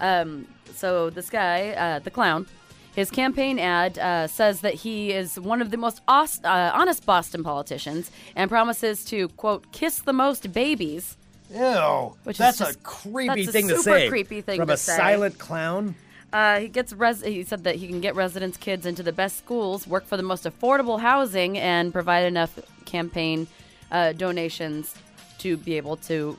Um, 0.00 0.46
so 0.74 1.10
this 1.10 1.28
guy, 1.30 1.70
uh, 1.70 1.98
the 1.98 2.10
clown, 2.10 2.46
his 2.94 3.10
campaign 3.10 3.58
ad 3.58 3.98
uh, 3.98 4.26
says 4.26 4.62
that 4.62 4.74
he 4.74 5.12
is 5.12 5.38
one 5.38 5.60
of 5.62 5.70
the 5.70 5.76
most 5.76 6.00
os- 6.08 6.42
uh, 6.42 6.70
honest 6.74 7.04
Boston 7.06 7.44
politicians 7.44 8.10
and 8.34 8.50
promises 8.50 9.04
to 9.06 9.28
quote 9.28 9.70
kiss 9.72 9.98
the 10.00 10.12
most 10.12 10.52
babies. 10.52 11.16
Ew, 11.54 12.14
Which 12.24 12.36
is 12.36 12.38
that's 12.38 12.60
a 12.62 12.74
creepy 12.78 13.44
that's 13.44 13.48
a 13.48 13.52
thing 13.52 13.68
to 13.68 13.78
say. 13.78 14.08
creepy 14.08 14.40
thing 14.40 14.58
from 14.58 14.70
a 14.70 14.76
say. 14.78 14.96
silent 14.96 15.38
clown. 15.38 15.94
Uh, 16.32 16.60
he 16.60 16.68
gets 16.68 16.94
res- 16.94 17.22
he 17.22 17.44
said 17.44 17.64
that 17.64 17.76
he 17.76 17.86
can 17.86 18.00
get 18.00 18.14
residents' 18.14 18.56
kids 18.56 18.86
into 18.86 19.02
the 19.02 19.12
best 19.12 19.36
schools, 19.36 19.86
work 19.86 20.06
for 20.06 20.16
the 20.16 20.22
most 20.22 20.44
affordable 20.44 21.00
housing, 21.00 21.58
and 21.58 21.92
provide 21.92 22.24
enough 22.24 22.58
campaign 22.86 23.46
uh, 23.92 24.12
donations 24.12 24.96
to 25.38 25.56
be 25.56 25.76
able 25.76 25.96
to 25.96 26.36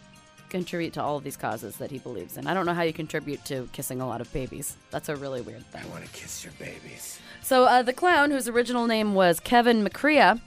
contribute 0.50 0.94
to 0.94 1.02
all 1.02 1.18
of 1.18 1.24
these 1.24 1.38
causes 1.38 1.78
that 1.78 1.90
he 1.90 1.98
believes 1.98 2.38
in. 2.38 2.46
I 2.46 2.54
don't 2.54 2.66
know 2.66 2.74
how 2.74 2.84
you 2.84 2.94
contribute 2.94 3.44
to 3.46 3.68
kissing 3.72 4.02
a 4.02 4.08
lot 4.08 4.22
of 4.22 4.32
babies. 4.34 4.76
That's 4.92 5.10
a 5.10 5.16
really 5.16 5.42
weird 5.42 5.66
thing. 5.68 5.82
I 5.84 5.88
want 5.88 6.06
to 6.06 6.12
kiss 6.12 6.44
your 6.44 6.54
babies. 6.60 7.20
So 7.42 7.66
uh, 7.66 7.82
the 7.82 7.94
clown, 7.94 8.30
whose 8.30 8.48
original 8.48 8.86
name 8.86 9.16
was 9.16 9.40
Kevin 9.40 9.84
McCrea, 9.84 10.40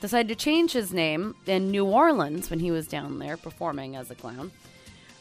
decided 0.00 0.28
to 0.28 0.36
change 0.36 0.72
his 0.72 0.92
name 0.92 1.34
in 1.46 1.70
New 1.70 1.84
Orleans 1.84 2.50
when 2.50 2.60
he 2.60 2.70
was 2.70 2.86
down 2.86 3.18
there 3.18 3.36
performing 3.36 3.96
as 3.96 4.10
a 4.10 4.14
clown. 4.14 4.52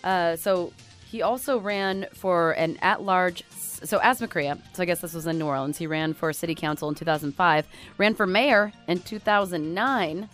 Uh, 0.04 0.36
so 0.36 0.72
he 1.10 1.22
also 1.22 1.60
ran 1.60 2.06
for 2.14 2.52
an 2.52 2.78
at-large. 2.82 3.44
So 3.50 4.00
as 4.04 4.22
McCrea, 4.22 4.60
so 4.74 4.84
I 4.84 4.86
guess 4.86 5.02
this 5.02 5.14
was 5.14 5.26
in 5.26 5.40
New 5.40 5.48
Orleans. 5.48 5.78
He 5.78 5.88
ran 5.88 6.14
for 6.14 6.32
city 6.32 6.54
council 6.54 6.90
in 6.90 6.96
2005, 6.96 7.68
ran 7.98 8.14
for 8.14 8.28
mayor 8.28 8.72
in 8.88 9.00
2009, 9.00 10.30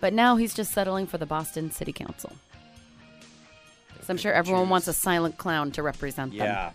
but 0.00 0.12
now 0.12 0.36
he's 0.36 0.54
just 0.54 0.72
settling 0.72 1.06
for 1.06 1.18
the 1.18 1.26
Boston 1.26 1.70
City 1.70 1.92
Council. 1.92 2.32
So 4.02 4.12
I'm 4.12 4.16
sure 4.16 4.32
everyone 4.32 4.68
wants 4.68 4.88
a 4.88 4.92
silent 4.92 5.36
clown 5.36 5.70
to 5.72 5.82
represent 5.82 6.30
them. 6.30 6.46
Yeah. 6.46 6.70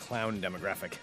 Clown 0.00 0.40
demographic. 0.40 0.94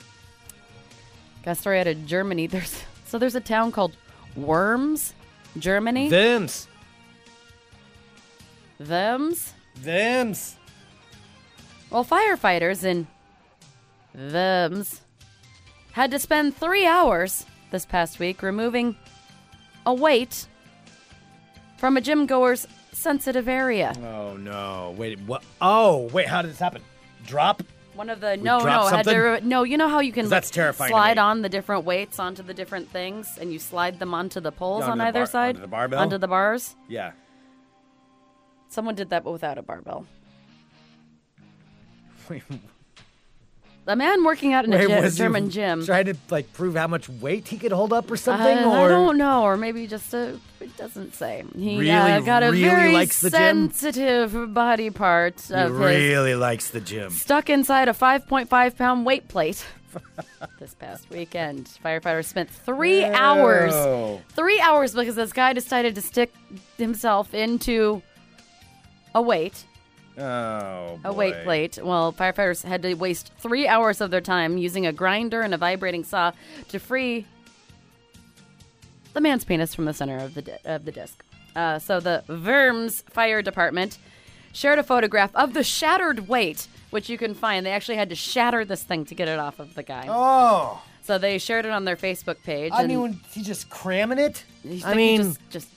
Got 1.43 1.51
a 1.51 1.55
story 1.55 1.79
out 1.79 1.87
of 1.87 2.05
Germany. 2.05 2.47
There's 2.47 2.83
so 3.05 3.17
there's 3.17 3.35
a 3.35 3.41
town 3.41 3.71
called 3.71 3.95
Worms, 4.35 5.13
Germany. 5.57 6.09
Thems. 6.09 6.67
Thems. 8.79 9.53
Thems. 9.77 10.57
Well, 11.89 12.05
firefighters 12.05 12.83
in 12.83 13.07
Vims 14.15 14.99
had 15.93 16.11
to 16.11 16.19
spend 16.19 16.55
three 16.55 16.85
hours 16.85 17.45
this 17.71 17.85
past 17.85 18.19
week 18.19 18.41
removing 18.41 18.95
a 19.85 19.93
weight 19.93 20.47
from 21.77 21.97
a 21.97 22.01
gym 22.01 22.25
goer's 22.25 22.67
sensitive 22.91 23.47
area. 23.47 23.93
Oh 24.03 24.35
no! 24.37 24.93
Wait, 24.97 25.19
what? 25.21 25.43
Oh, 25.61 26.09
wait, 26.13 26.27
how 26.27 26.41
did 26.41 26.51
this 26.51 26.59
happen? 26.59 26.81
Drop? 27.25 27.63
One 27.95 28.09
of 28.09 28.21
the 28.21 28.37
no 28.37 28.59
no 28.59 28.87
had 28.87 29.03
to 29.05 29.17
re- 29.17 29.39
no 29.41 29.63
you 29.63 29.77
know 29.77 29.89
how 29.89 29.99
you 29.99 30.13
can 30.13 30.29
that's 30.29 30.49
terrifying 30.49 30.89
slide 30.89 31.17
on 31.17 31.41
the 31.41 31.49
different 31.49 31.83
weights 31.83 32.17
onto 32.17 32.41
the 32.43 32.53
different 32.53 32.89
things 32.89 33.37
and 33.41 33.51
you 33.51 33.59
slide 33.59 33.99
them 33.99 34.13
onto 34.13 34.39
the 34.39 34.53
poles 34.53 34.83
Onto 34.83 34.91
on 34.93 34.97
the 34.99 35.03
either 35.05 35.19
bar- 35.21 35.25
side 35.25 35.49
onto 35.55 35.61
the 35.61 35.67
barbell? 35.67 35.99
onto 35.99 36.17
the 36.17 36.27
bars. 36.27 36.75
Yeah. 36.87 37.11
Someone 38.69 38.95
did 38.95 39.09
that 39.09 39.25
but 39.25 39.31
without 39.31 39.57
a 39.57 39.61
barbell. 39.63 40.05
A 43.89 43.95
man 43.95 44.23
working 44.23 44.53
out 44.53 44.65
in 44.65 44.73
a 44.73 44.77
wait, 44.77 44.87
gy- 44.87 45.09
he 45.09 45.17
German 45.17 45.49
gym. 45.49 45.83
Trying 45.85 46.05
to 46.05 46.13
like 46.29 46.53
prove 46.53 46.75
how 46.75 46.87
much 46.87 47.09
weight 47.09 47.47
he 47.47 47.57
could 47.57 47.71
hold 47.71 47.91
up 47.91 48.09
or 48.11 48.17
something, 48.17 48.57
Uh, 48.59 48.69
or 48.69 48.85
I 48.85 48.87
don't 48.87 49.17
know, 49.17 49.43
or 49.43 49.57
maybe 49.57 49.87
just 49.87 50.13
a. 50.13 50.39
It 50.61 50.75
doesn't 50.77 51.15
say. 51.15 51.43
He 51.55 51.77
Really, 51.79 51.89
uh, 51.91 52.19
got 52.21 52.43
a 52.43 52.51
really 52.51 52.63
very 52.63 52.93
likes 52.93 53.21
the 53.21 53.29
gym? 53.31 53.71
sensitive 53.71 54.53
body 54.53 54.89
part 54.91 55.41
he 55.41 55.53
of 55.53 55.71
his 55.71 55.79
really 55.79 56.35
likes 56.35 56.69
the 56.69 56.81
gym. 56.81 57.09
stuck 57.09 57.49
inside 57.49 57.87
a 57.87 57.93
5.5 57.93 58.75
pound 58.77 59.05
weight 59.05 59.27
plate. 59.27 59.65
this 60.59 60.75
past 60.75 61.09
weekend, 61.09 61.67
firefighters 61.83 62.25
spent 62.25 62.47
three 62.49 63.03
hours, 63.05 63.73
three 64.33 64.59
hours 64.59 64.93
because 64.93 65.15
this 65.15 65.33
guy 65.33 65.51
decided 65.53 65.95
to 65.95 66.01
stick 66.01 66.31
himself 66.77 67.33
into 67.33 68.03
a 69.15 69.21
weight, 69.21 69.65
Oh, 70.19 70.99
a 71.03 71.13
weight 71.13 71.33
boy. 71.35 71.43
plate. 71.43 71.79
Well, 71.81 72.11
firefighters 72.13 72.63
had 72.63 72.81
to 72.83 72.93
waste 72.95 73.31
three 73.37 73.67
hours 73.67 74.01
of 74.01 74.11
their 74.11 74.21
time 74.21 74.57
using 74.57 74.85
a 74.85 74.91
grinder 74.93 75.41
and 75.41 75.53
a 75.53 75.57
vibrating 75.57 76.03
saw 76.03 76.31
to 76.69 76.79
free 76.79 77.25
the 79.13 79.21
man's 79.21 79.43
penis 79.43 79.73
from 79.73 79.85
the 79.85 79.93
center 79.93 80.17
of 80.17 80.33
the 80.35 80.41
di- 80.43 80.57
of 80.65 80.85
the 80.85 80.91
disc. 80.91 81.23
Uh, 81.55 81.79
so 81.79 81.99
the 81.99 82.23
Verms 82.27 83.03
Fire 83.09 83.41
Department 83.41 83.97
shared 84.53 84.79
a 84.79 84.83
photograph 84.83 85.35
of 85.35 85.53
the 85.53 85.63
shattered 85.63 86.27
weight, 86.27 86.67
which 86.89 87.09
you 87.09 87.17
can 87.17 87.33
find. 87.33 87.65
They 87.65 87.71
actually 87.71 87.97
had 87.97 88.09
to 88.09 88.15
shatter 88.15 88.63
this 88.65 88.83
thing 88.83 89.05
to 89.05 89.15
get 89.15 89.27
it 89.27 89.39
off 89.39 89.59
of 89.59 89.73
the 89.75 89.83
guy. 89.83 90.05
Oh, 90.09 90.81
So 91.03 91.17
they 91.17 91.37
shared 91.37 91.65
it 91.65 91.71
on 91.71 91.85
their 91.85 91.95
Facebook 91.95 92.37
page. 92.43 92.71
I 92.73 92.85
mean, 92.85 93.19
he 93.31 93.41
just 93.43 93.69
cramming 93.69 94.19
it. 94.19 94.43
I 94.85 94.93
mean, 94.93 95.21
just 95.23 95.49
just, 95.49 95.67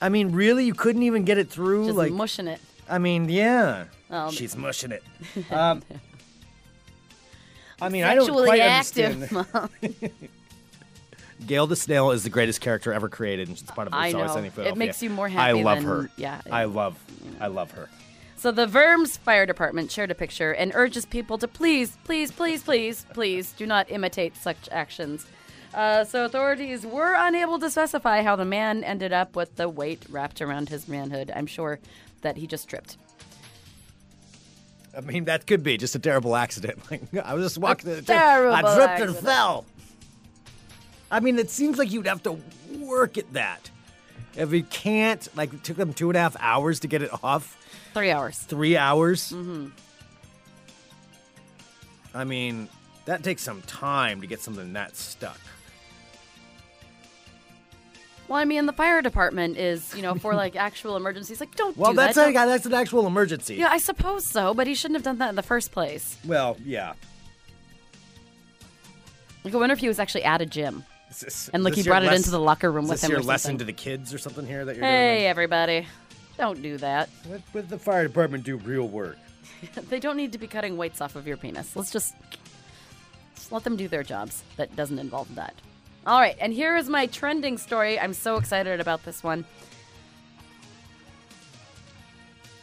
I 0.00 0.08
mean, 0.08 0.32
really, 0.32 0.64
you 0.64 0.74
couldn't 0.74 1.02
even 1.02 1.24
get 1.24 1.36
it 1.36 1.50
through. 1.50 1.86
just 1.86 1.98
like, 1.98 2.12
mushing 2.12 2.48
it. 2.48 2.60
I 2.90 2.98
mean, 2.98 3.28
yeah, 3.28 3.84
Um, 4.10 4.30
she's 4.32 4.56
mushing 4.56 4.92
it. 4.92 5.02
Um, 5.50 5.82
I 7.82 7.88
mean, 7.88 8.04
I 8.04 8.14
don't 8.14 8.30
quite 8.30 8.60
active. 8.60 9.32
understand. 9.32 10.12
Gail 11.46 11.66
the 11.66 11.76
Snail 11.76 12.10
is 12.10 12.24
the 12.24 12.28
greatest 12.30 12.60
character 12.60 12.92
ever 12.92 13.08
created, 13.08 13.48
and 13.48 13.56
she's 13.56 13.70
part 13.70 13.86
of 13.86 13.92
the 13.92 13.96
I 13.96 14.12
Always 14.12 14.28
know. 14.28 14.34
Sunny 14.34 14.50
in 14.54 14.66
It 14.66 14.76
makes 14.76 15.02
you 15.02 15.08
more 15.08 15.28
happy. 15.28 15.58
I 15.60 15.62
love 15.62 15.78
than- 15.78 15.86
her. 15.86 16.10
yeah, 16.18 16.42
I 16.50 16.64
love, 16.64 16.98
I 17.40 17.46
love 17.46 17.70
her. 17.70 17.88
So 18.36 18.50
the 18.50 18.66
Verms 18.66 19.18
Fire 19.18 19.46
Department 19.46 19.90
shared 19.90 20.10
a 20.10 20.14
picture 20.14 20.52
and 20.52 20.72
urges 20.74 21.06
people 21.06 21.38
to 21.38 21.48
please, 21.48 21.96
please, 22.04 22.30
please, 22.32 22.62
please, 22.62 23.06
please 23.14 23.52
do 23.52 23.66
not 23.66 23.90
imitate 23.90 24.36
such 24.36 24.68
actions. 24.70 25.24
Uh, 25.72 26.04
so 26.04 26.24
authorities 26.24 26.84
were 26.84 27.14
unable 27.16 27.58
to 27.60 27.70
specify 27.70 28.22
how 28.22 28.36
the 28.36 28.44
man 28.44 28.82
ended 28.84 29.12
up 29.12 29.36
with 29.36 29.56
the 29.56 29.68
weight 29.68 30.04
wrapped 30.10 30.42
around 30.42 30.68
his 30.68 30.88
manhood. 30.88 31.30
I'm 31.34 31.46
sure 31.46 31.78
that 32.22 32.36
he 32.36 32.46
just 32.46 32.68
tripped. 32.68 32.96
I 34.96 35.00
mean, 35.00 35.24
that 35.26 35.46
could 35.46 35.62
be 35.62 35.76
just 35.76 35.94
a 35.94 35.98
terrible 35.98 36.34
accident. 36.36 36.80
Like, 36.90 37.02
I 37.24 37.34
was 37.34 37.44
just 37.44 37.58
walking 37.58 37.90
to 37.90 37.96
the 37.96 38.02
terrible 38.02 38.54
I 38.54 38.74
tripped 38.74 39.00
and 39.00 39.16
fell. 39.16 39.64
I 41.10 41.20
mean, 41.20 41.38
it 41.38 41.50
seems 41.50 41.78
like 41.78 41.90
you'd 41.92 42.06
have 42.06 42.22
to 42.24 42.38
work 42.78 43.16
at 43.18 43.32
that. 43.32 43.70
If 44.36 44.52
you 44.52 44.62
can't, 44.64 45.28
like, 45.36 45.52
it 45.52 45.64
took 45.64 45.76
them 45.76 45.92
two 45.92 46.08
and 46.10 46.16
a 46.16 46.20
half 46.20 46.36
hours 46.40 46.80
to 46.80 46.88
get 46.88 47.02
it 47.02 47.10
off, 47.24 47.56
Three 47.94 48.10
hours. 48.10 48.38
three 48.38 48.76
hours. 48.76 49.32
Mm-hmm. 49.32 49.66
I 52.14 52.24
mean, 52.24 52.68
that 53.06 53.22
takes 53.22 53.42
some 53.42 53.62
time 53.62 54.20
to 54.20 54.26
get 54.26 54.40
something 54.40 54.72
that 54.72 54.96
stuck. 54.96 55.38
Well, 58.30 58.38
I 58.38 58.44
mean, 58.44 58.66
the 58.66 58.72
fire 58.72 59.02
department 59.02 59.56
is, 59.58 59.92
you 59.92 60.02
know, 60.02 60.14
for 60.14 60.36
like 60.36 60.54
actual 60.54 60.96
emergencies. 60.96 61.40
Like, 61.40 61.56
don't 61.56 61.76
Well, 61.76 61.90
do 61.90 61.96
that's 61.96 62.14
that. 62.14 62.30
a, 62.30 62.32
that's 62.32 62.64
an 62.64 62.72
actual 62.72 63.08
emergency. 63.08 63.56
yeah, 63.56 63.70
I 63.72 63.78
suppose 63.78 64.24
so, 64.24 64.54
but 64.54 64.68
he 64.68 64.74
shouldn't 64.76 64.94
have 64.98 65.02
done 65.02 65.18
that 65.18 65.30
in 65.30 65.34
the 65.34 65.42
first 65.42 65.72
place. 65.72 66.16
Well, 66.24 66.56
yeah. 66.64 66.92
Like, 69.42 69.52
I 69.52 69.56
wonder 69.56 69.72
if 69.72 69.80
he 69.80 69.88
was 69.88 69.98
actually 69.98 70.22
at 70.22 70.40
a 70.40 70.46
gym 70.46 70.84
Is 71.10 71.20
this- 71.22 71.50
and 71.52 71.64
like 71.64 71.74
he 71.74 71.82
brought 71.82 72.04
it 72.04 72.12
into 72.12 72.30
the 72.30 72.38
locker 72.38 72.70
room 72.70 72.84
Is 72.84 72.90
with 72.90 73.00
this 73.00 73.08
him. 73.08 73.10
your 73.10 73.20
or 73.20 73.24
lesson 73.24 73.58
to 73.58 73.64
the 73.64 73.72
kids 73.72 74.14
or 74.14 74.18
something 74.18 74.46
here 74.46 74.64
that 74.64 74.76
you're 74.76 74.84
Hey, 74.84 75.16
doing? 75.16 75.26
everybody, 75.26 75.86
don't 76.38 76.62
do 76.62 76.76
that. 76.76 77.08
Let, 77.28 77.42
let 77.52 77.68
the 77.68 77.78
fire 77.80 78.06
department 78.06 78.44
do 78.44 78.58
real 78.58 78.86
work. 78.86 79.18
They 79.90 79.98
don't 79.98 80.16
need 80.16 80.30
to 80.32 80.38
be 80.38 80.46
cutting 80.46 80.76
weights 80.76 81.00
off 81.00 81.16
of 81.16 81.26
your 81.26 81.36
penis. 81.36 81.74
Let's 81.74 81.90
just, 81.90 82.14
just 83.34 83.50
let 83.50 83.64
them 83.64 83.74
do 83.76 83.88
their 83.88 84.04
jobs. 84.04 84.44
That 84.56 84.76
doesn't 84.76 85.00
involve 85.00 85.34
that. 85.34 85.52
All 86.06 86.18
right, 86.18 86.36
and 86.40 86.52
here 86.52 86.76
is 86.76 86.88
my 86.88 87.06
trending 87.06 87.58
story. 87.58 88.00
I'm 88.00 88.14
so 88.14 88.36
excited 88.36 88.80
about 88.80 89.04
this 89.04 89.22
one. 89.22 89.44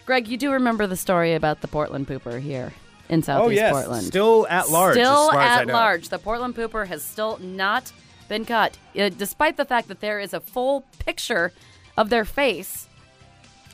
Greg, 0.06 0.28
you 0.28 0.38
do 0.38 0.52
remember 0.52 0.88
the 0.88 0.96
story 0.96 1.36
about 1.36 1.62
the 1.62 1.68
Portland 1.68 2.08
pooper 2.08 2.40
here 2.42 2.74
in 3.10 3.22
Southeast 3.22 3.48
oh 3.48 3.50
yes, 3.50 3.72
Portland. 3.72 4.04
still 4.06 4.48
at 4.50 4.70
large. 4.70 4.96
Still 4.96 5.30
as 5.30 5.32
far 5.32 5.42
as 5.42 5.58
I 5.58 5.62
at 5.62 5.68
large. 5.68 6.10
The 6.10 6.18
Portland 6.20 6.56
pooper 6.56 6.88
has 6.88 7.04
still 7.04 7.38
not 7.40 7.92
been 8.28 8.46
caught, 8.46 8.78
uh, 8.98 9.10
despite 9.10 9.58
the 9.58 9.66
fact 9.66 9.88
that 9.90 10.00
there 10.00 10.20
is 10.20 10.34
a 10.34 10.40
full 10.40 10.86
picture 11.00 11.54
of 11.96 12.10
their 12.10 12.26
face 12.26 12.88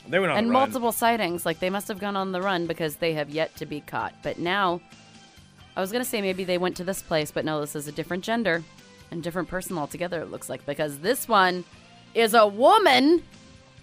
They 0.08 0.18
went 0.18 0.32
on 0.32 0.38
and 0.38 0.50
multiple 0.50 0.92
sightings. 0.92 1.46
Like 1.46 1.58
they 1.60 1.70
must 1.70 1.88
have 1.88 1.98
gone 2.00 2.16
on 2.16 2.32
the 2.32 2.42
run 2.42 2.66
because 2.66 2.96
they 2.96 3.14
have 3.14 3.30
yet 3.30 3.56
to 3.56 3.66
be 3.66 3.80
caught. 3.80 4.14
But 4.22 4.38
now, 4.38 4.80
I 5.76 5.80
was 5.80 5.90
gonna 5.90 6.04
say 6.04 6.20
maybe 6.20 6.44
they 6.44 6.58
went 6.58 6.76
to 6.76 6.84
this 6.84 7.00
place, 7.00 7.30
but 7.30 7.44
no, 7.44 7.60
this 7.60 7.74
is 7.74 7.88
a 7.88 7.92
different 7.92 8.24
gender 8.24 8.62
and 9.14 9.22
different 9.22 9.48
person 9.48 9.78
altogether. 9.78 10.20
It 10.20 10.30
looks 10.30 10.48
like 10.50 10.66
because 10.66 10.98
this 10.98 11.26
one 11.26 11.64
is 12.14 12.34
a 12.34 12.46
woman 12.46 13.22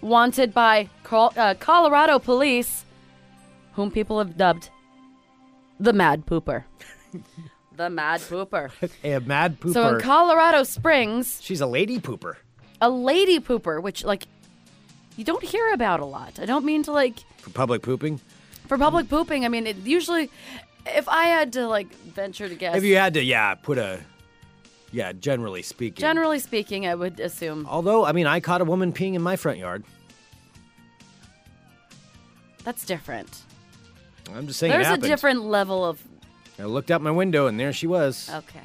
wanted 0.00 0.54
by 0.54 0.88
Col- 1.02 1.32
uh, 1.36 1.54
Colorado 1.58 2.18
police, 2.18 2.84
whom 3.74 3.90
people 3.90 4.18
have 4.18 4.36
dubbed 4.36 4.70
the 5.80 5.92
Mad 5.92 6.24
Pooper. 6.26 6.64
the 7.76 7.90
Mad 7.90 8.20
Pooper. 8.20 8.70
A 9.04 9.18
mad 9.20 9.58
pooper. 9.60 9.72
So 9.72 9.88
in 9.96 10.00
Colorado 10.00 10.62
Springs, 10.62 11.40
She's 11.42 11.60
a 11.60 11.66
lady 11.66 11.98
pooper. 11.98 12.36
a 12.80 12.90
lady 12.90 13.40
pooper, 13.40 13.82
which 13.82 14.04
like 14.04 14.24
you 15.16 15.24
don't 15.24 15.42
hear 15.42 15.72
about 15.72 16.00
a 16.00 16.04
lot. 16.04 16.38
I 16.40 16.46
don't 16.46 16.64
mean 16.64 16.82
to 16.84 16.92
like 16.92 17.16
For 17.38 17.50
public 17.50 17.82
pooping. 17.82 18.20
for 18.68 18.78
public 18.78 19.08
pooping. 19.08 19.44
I 19.44 19.48
mean, 19.48 19.66
it 19.66 19.76
usually, 19.84 20.30
if 20.86 21.08
I 21.08 21.24
had 21.26 21.52
to 21.54 21.66
like 21.66 21.92
venture 21.94 22.48
to 22.48 22.54
guess, 22.54 22.76
If 22.76 22.84
you 22.84 22.96
had 22.96 23.14
to, 23.14 23.22
yeah, 23.22 23.54
put 23.54 23.78
a, 23.78 24.00
yeah, 24.92 25.12
generally 25.12 25.62
speaking. 25.62 26.00
generally 26.00 26.38
speaking, 26.38 26.86
I 26.86 26.94
would 26.94 27.18
assume 27.18 27.66
Although, 27.68 28.04
I 28.04 28.12
mean, 28.12 28.26
I 28.26 28.40
caught 28.40 28.60
a 28.60 28.64
woman 28.64 28.92
peeing 28.92 29.14
in 29.14 29.22
my 29.22 29.36
front 29.36 29.58
yard. 29.58 29.84
that's 32.64 32.84
different. 32.86 33.42
I'm 34.34 34.46
just 34.46 34.58
saying. 34.60 34.72
it 34.72 34.76
There's 34.76 34.96
a 34.96 34.98
different 34.98 35.44
level 35.44 35.84
of 35.84 36.00
I 36.58 36.64
looked 36.64 36.90
out 36.90 37.02
my 37.02 37.10
window 37.10 37.46
and 37.46 37.58
there 37.58 37.72
she 37.72 37.86
was. 37.86 38.30
okay. 38.32 38.60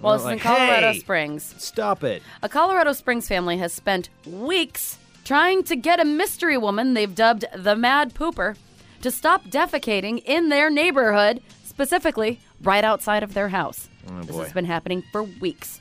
Well, 0.00 0.14
it's 0.14 0.24
in 0.24 0.38
Colorado 0.38 0.92
hey! 0.92 0.98
Springs. 0.98 1.54
Stop 1.58 2.02
it. 2.04 2.22
A 2.42 2.48
Colorado 2.48 2.92
Springs 2.92 3.28
family 3.28 3.56
has 3.58 3.72
spent 3.72 4.10
weeks 4.26 4.98
trying 5.24 5.62
to 5.64 5.76
get 5.76 6.00
a 6.00 6.04
mystery 6.04 6.58
woman 6.58 6.94
they've 6.94 7.14
dubbed 7.14 7.44
the 7.56 7.76
Mad 7.76 8.12
Pooper 8.14 8.56
to 9.00 9.10
stop 9.10 9.44
defecating 9.44 10.22
in 10.24 10.48
their 10.48 10.68
neighborhood, 10.68 11.40
specifically 11.64 12.40
right 12.62 12.84
outside 12.84 13.22
of 13.22 13.34
their 13.34 13.48
house. 13.48 13.88
This 14.22 14.36
boy. 14.36 14.44
has 14.44 14.52
been 14.52 14.64
happening 14.64 15.02
for 15.12 15.22
weeks. 15.22 15.80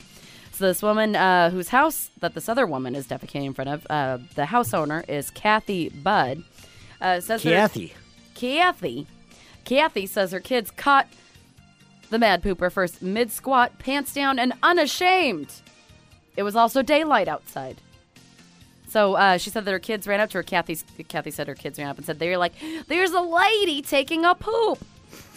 So 0.51 0.67
this 0.67 0.83
woman, 0.83 1.15
uh, 1.15 1.49
whose 1.49 1.69
house 1.69 2.11
that 2.19 2.35
this 2.35 2.47
other 2.47 2.67
woman 2.67 2.95
is 2.95 3.07
defecating 3.07 3.45
in 3.45 3.53
front 3.53 3.69
of, 3.69 3.87
uh, 3.89 4.19
the 4.35 4.45
house 4.45 4.73
owner 4.73 5.03
is 5.07 5.31
Kathy 5.31 5.89
Budd. 5.89 6.43
Uh, 7.01 7.19
says 7.19 7.41
Kathy. 7.41 7.93
Kathy. 8.35 9.07
Kathy 9.65 10.05
says 10.05 10.31
her 10.31 10.39
kids 10.39 10.69
caught 10.71 11.07
the 12.09 12.19
mad 12.19 12.43
pooper 12.43 12.71
first 12.71 13.01
mid 13.01 13.31
squat, 13.31 13.79
pants 13.79 14.13
down, 14.13 14.37
and 14.37 14.53
unashamed. 14.61 15.51
It 16.37 16.43
was 16.43 16.55
also 16.55 16.81
daylight 16.81 17.27
outside. 17.27 17.77
So 18.87 19.15
uh, 19.15 19.37
she 19.37 19.49
said 19.49 19.65
that 19.65 19.71
her 19.71 19.79
kids 19.79 20.05
ran 20.05 20.19
up 20.19 20.29
to 20.31 20.37
her. 20.37 20.43
Kathy, 20.43 20.77
Kathy 21.07 21.31
said 21.31 21.47
her 21.47 21.55
kids 21.55 21.79
ran 21.79 21.87
up 21.87 21.97
and 21.97 22.05
said, 22.05 22.19
They're 22.19 22.37
like, 22.37 22.53
there's 22.87 23.11
a 23.11 23.21
lady 23.21 23.81
taking 23.81 24.23
a 24.23 24.35
poop. 24.35 24.77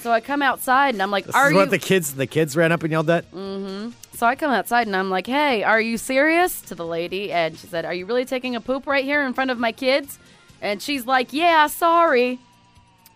So 0.07 0.13
I 0.13 0.21
come 0.21 0.41
outside 0.41 0.95
and 0.95 1.03
I'm 1.03 1.11
like, 1.11 1.25
This 1.25 1.35
Are 1.35 1.47
is 1.47 1.51
you? 1.51 1.57
what 1.59 1.71
the 1.71 1.81
kids 1.81 2.15
the 2.15 2.29
kids 2.29 2.57
ran 2.57 2.71
up 2.71 2.85
and 2.85 2.93
yelled 2.93 3.11
at. 3.11 3.29
Mm-hmm. 3.33 3.91
So 4.15 4.25
I 4.25 4.37
come 4.37 4.53
outside 4.53 4.87
and 4.87 4.95
I'm 4.95 5.11
like, 5.11 5.27
hey, 5.27 5.65
are 5.65 5.81
you 5.81 5.99
serious? 5.99 6.61
To 6.61 6.77
the 6.77 6.87
lady. 6.87 7.33
And 7.33 7.59
she 7.59 7.67
said, 7.67 7.85
are 7.85 7.93
you 7.93 8.07
really 8.07 8.25
taking 8.25 8.55
a 8.55 8.61
poop 8.61 8.87
right 8.87 9.03
here 9.05 9.27
in 9.27 9.35
front 9.35 9.51
of 9.51 9.59
my 9.59 9.73
kids? 9.73 10.21
And 10.63 10.81
she's 10.81 11.07
like, 11.07 11.33
yeah, 11.33 11.67
sorry. 11.67 12.39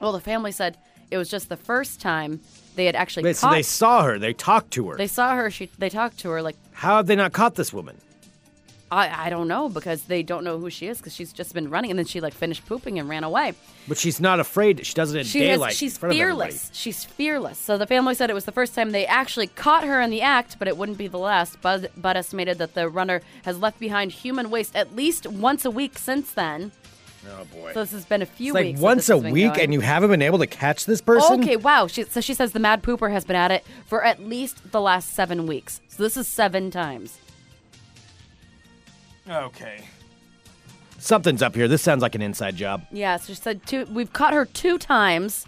Well, 0.01 0.11
the 0.11 0.19
family 0.21 0.51
said 0.51 0.79
it 1.13 1.17
was 1.17 1.29
just 1.29 1.49
the 1.49 1.57
first 1.57 2.01
time 2.01 2.41
they 2.75 2.87
had 2.87 2.97
actually 2.97 3.23
Wait, 3.23 3.37
so 3.37 3.47
caught. 3.47 3.55
they 3.55 3.63
saw 3.63 4.03
her. 4.03 4.19
They 4.19 4.33
talked 4.33 4.73
to 4.73 4.89
her. 4.91 4.97
they 4.97 5.07
saw 5.07 5.37
her. 5.37 5.49
She 5.49 5.71
they 5.79 5.91
talked 5.91 6.19
to 6.19 6.31
her 6.31 6.43
like 6.43 6.57
How 6.73 6.97
have 6.97 7.07
they 7.07 7.15
not 7.15 7.33
caught 7.33 7.55
this 7.55 7.73
woman? 7.73 8.01
I, 8.93 9.27
I 9.27 9.31
don't 9.31 9.47
know 9.47 9.69
because 9.69 10.05
they 10.05 10.23
don't 10.25 10.43
know 10.43 10.59
who 10.59 10.69
she 10.69 10.89
is 10.89 10.99
because 10.99 11.15
she's 11.15 11.33
just 11.33 11.55
been 11.55 11.71
running 11.71 11.91
and 11.91 11.99
then 11.99 12.07
she 12.07 12.21
like 12.21 12.35
finished 12.35 12.67
pooping 12.67 12.99
and 12.99 13.09
ran 13.09 13.23
away. 13.23 13.55
But 13.87 13.99
she's 13.99 14.19
not 14.21 14.41
afraid. 14.41 14.85
She 14.85 14.95
does 14.95 15.15
it 15.15 15.19
in 15.21 15.25
She 15.27 15.39
daylight. 15.41 15.71
has, 15.71 15.77
she's 15.79 15.95
in 15.95 16.01
front 16.01 16.13
of 16.13 16.17
fearless. 16.19 16.71
She's 16.75 17.05
fearless. 17.05 17.59
So 17.59 17.79
the 17.79 17.87
family 17.87 18.15
said 18.15 18.31
it 18.31 18.35
was 18.35 18.47
the 18.47 18.53
first 18.53 18.75
time 18.75 18.91
they 18.91 19.07
actually 19.07 19.47
caught 19.47 19.85
her 19.85 20.01
in 20.01 20.11
the 20.11 20.23
act, 20.23 20.59
but 20.59 20.67
it 20.67 20.77
wouldn't 20.77 20.99
be 20.99 21.07
the 21.07 21.19
last. 21.19 21.61
Bud, 21.61 21.89
Bud 21.97 22.17
estimated 22.17 22.59
that 22.59 22.75
the 22.75 22.89
runner 22.89 23.23
has 23.45 23.59
left 23.61 23.79
behind 23.79 24.11
human 24.11 24.51
waste 24.51 24.75
at 24.75 24.97
least 24.97 25.27
once 25.27 25.65
a 25.65 25.71
week 25.71 25.97
since 25.97 26.33
then. 26.33 26.73
Oh 27.29 27.45
boy. 27.55 27.73
So 27.75 27.81
this 27.81 27.93
has 27.93 28.07
been 28.07 28.23
a 28.23 28.27
few 28.27 28.53
it's 28.53 28.55
like 28.55 28.65
weeks. 28.65 28.81
that 28.81 28.85
once 28.85 29.09
a 29.11 29.19
week, 29.19 29.53
going. 29.53 29.61
and 29.61 29.73
you 29.75 29.81
haven't 29.81 30.11
been 30.11 30.23
able 30.23 30.39
to 30.39 30.47
catch 30.47 30.87
this 30.87 31.01
person. 31.01 31.43
Okay, 31.43 31.57
wow. 31.57 31.87
She, 31.87 32.05
so 32.05 32.21
she 32.21 32.35
says 32.35 32.53
the 32.53 32.59
Mad 32.59 32.83
Pooper 32.83 33.11
has 33.13 33.25
been 33.25 33.37
at 33.37 33.51
it 33.51 33.65
for 33.87 34.03
at 34.03 34.21
least 34.21 34.73
the 34.73 34.81
last 34.81 35.13
seven 35.13 35.47
weeks. 35.47 35.81
So 35.89 36.03
this 36.03 36.17
is 36.17 36.27
seven 36.27 36.71
times. 36.71 37.19
Okay. 39.29 39.85
Something's 40.99 41.43
up 41.43 41.55
here. 41.55 41.67
This 41.69 41.83
sounds 41.83 42.03
like 42.03 42.15
an 42.15 42.23
inside 42.23 42.57
job. 42.57 42.85
Yeah, 42.93 43.17
so 43.17 43.33
she 43.33 43.41
said 43.41 43.67
two. 43.67 43.87
We've 43.87 44.13
caught 44.13 44.35
her 44.35 44.45
two 44.45 44.77
times. 44.79 45.47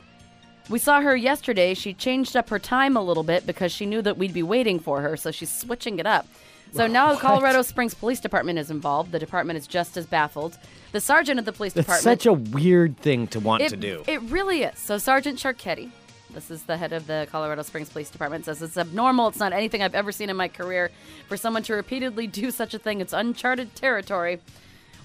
We 0.71 0.79
saw 0.79 1.01
her 1.01 1.15
yesterday. 1.15 1.75
She 1.75 1.93
changed 1.93 2.37
up 2.37 2.49
her 2.49 2.59
time 2.59 2.97
a 2.97 3.03
little 3.03 3.25
bit 3.25 3.47
because 3.47 3.73
she 3.73 3.85
knew 3.85 4.01
that 4.03 4.17
we'd 4.17 4.33
be 4.33 4.43
waiting 4.43 4.79
for 4.79 5.01
her, 5.03 5.17
so 5.17 5.31
she's 5.31 5.53
switching 5.53 5.99
it 5.99 6.07
up. 6.07 6.27
So 6.75 6.87
now 6.87 7.13
the 7.13 7.21
Colorado 7.21 7.61
Springs 7.61 7.93
Police 7.93 8.19
Department 8.19 8.59
is 8.59 8.71
involved. 8.71 9.13
The 9.13 9.19
department 9.19 9.59
is 9.59 9.67
just 9.67 9.99
as 9.99 10.07
baffled. 10.07 10.57
The 10.93 11.01
sergeant 11.01 11.39
of 11.39 11.45
the 11.45 11.53
police 11.53 11.77
It's 11.77 11.85
department. 11.87 12.03
such 12.03 12.25
a 12.25 12.33
weird 12.33 12.97
thing 12.97 13.27
to 13.29 13.41
want 13.41 13.63
it, 13.63 13.69
to 13.71 13.77
do. 13.77 14.05
It 14.07 14.23
really 14.23 14.63
is. 14.63 14.79
So 14.79 14.97
Sergeant 14.97 15.39
Charchetti, 15.39 15.91
this 16.35 16.51
is 16.51 16.63
the 16.65 16.77
head 16.77 16.93
of 16.93 17.07
the 17.07 17.27
Colorado 17.31 17.63
Springs 17.63 17.89
Police 17.91 18.11
Department, 18.11 18.45
says 18.45 18.63
it's 18.63 18.77
abnormal. 18.77 19.29
It's 19.29 19.39
not 19.39 19.53
anything 19.53 19.83
I've 19.83 19.95
ever 19.95 20.13
seen 20.13 20.31
in 20.31 20.37
my 20.37 20.49
career 20.49 20.91
for 21.29 21.37
someone 21.37 21.63
to 21.65 21.75
repeatedly 21.75 22.27
do 22.27 22.51
such 22.51 22.75
a 22.75 22.79
thing. 22.79 23.01
It's 23.01 23.13
uncharted 23.13 23.75
territory. 23.75 24.41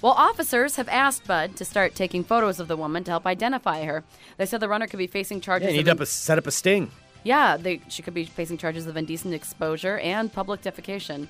Well, 0.01 0.13
officers 0.13 0.75
have 0.75 0.87
asked 0.89 1.25
Bud 1.25 1.55
to 1.55 1.65
start 1.65 1.95
taking 1.95 2.23
photos 2.23 2.59
of 2.59 2.67
the 2.67 2.77
woman 2.77 3.03
to 3.05 3.11
help 3.11 3.25
identify 3.25 3.83
her. 3.83 4.03
They 4.37 4.45
said 4.45 4.59
the 4.59 4.69
runner 4.69 4.87
could 4.87 4.99
be 4.99 5.07
facing 5.07 5.41
charges. 5.41 5.65
yeah, 5.65 5.71
of 5.71 5.77
need 5.77 5.85
to 5.85 5.91
up 5.91 5.99
a, 6.01 6.05
set 6.05 6.37
up 6.37 6.45
a 6.45 6.51
sting. 6.51 6.91
yeah, 7.23 7.57
they, 7.57 7.81
she 7.89 8.03
could 8.03 8.13
be 8.13 8.25
facing 8.25 8.57
charges 8.57 8.85
of 8.85 8.95
indecent 8.95 9.33
exposure 9.33 9.97
and 9.99 10.31
public 10.31 10.61
defecation. 10.61 11.27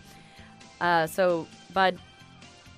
Uh, 0.82 1.08
so, 1.08 1.48
Bud, 1.74 1.98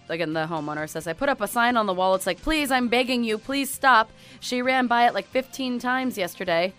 again, 0.09 0.33
the 0.33 0.45
homeowner 0.45 0.87
says, 0.87 1.07
I 1.07 1.13
put 1.13 1.27
up 1.27 1.41
a 1.41 1.47
sign 1.47 1.75
on 1.75 1.87
the 1.87 1.93
wall. 1.93 2.13
It's 2.13 2.27
like, 2.27 2.39
please, 2.41 2.69
I'm 2.71 2.87
begging 2.87 3.23
you, 3.23 3.39
please 3.39 3.69
stop. 3.71 4.11
She 4.39 4.61
ran 4.61 4.85
by 4.87 5.07
it 5.07 5.13
like 5.15 5.25
15 5.27 5.79
times 5.79 6.17
yesterday, 6.19 6.71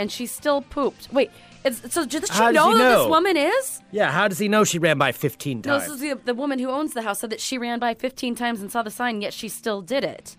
and 0.00 0.10
she 0.10 0.24
still 0.26 0.62
pooped. 0.62 1.12
Wait, 1.12 1.30
it's, 1.62 1.92
so 1.92 2.06
does 2.06 2.26
she 2.26 2.32
How 2.32 2.46
does 2.50 2.54
know 2.54 2.72
that 2.72 2.78
know? 2.78 2.98
this 3.02 3.08
woman 3.10 3.36
is? 3.36 3.80
Yeah, 3.92 4.10
how 4.10 4.28
does 4.28 4.38
he 4.38 4.48
know 4.48 4.64
she 4.64 4.78
ran 4.78 4.96
by 4.96 5.12
15 5.12 5.58
No, 5.58 5.72
times? 5.78 5.84
this 5.84 5.92
is 5.92 6.00
the, 6.00 6.14
the 6.24 6.34
woman 6.34 6.58
who 6.58 6.70
owns 6.70 6.94
the 6.94 7.02
house 7.02 7.20
said 7.20 7.28
that 7.30 7.40
she 7.40 7.58
ran 7.58 7.78
by 7.78 7.92
15 7.92 8.34
times 8.34 8.62
and 8.62 8.72
saw 8.72 8.82
the 8.82 8.90
sign, 8.90 9.20
yet 9.20 9.34
she 9.34 9.48
still 9.48 9.82
did 9.82 10.02
it. 10.02 10.36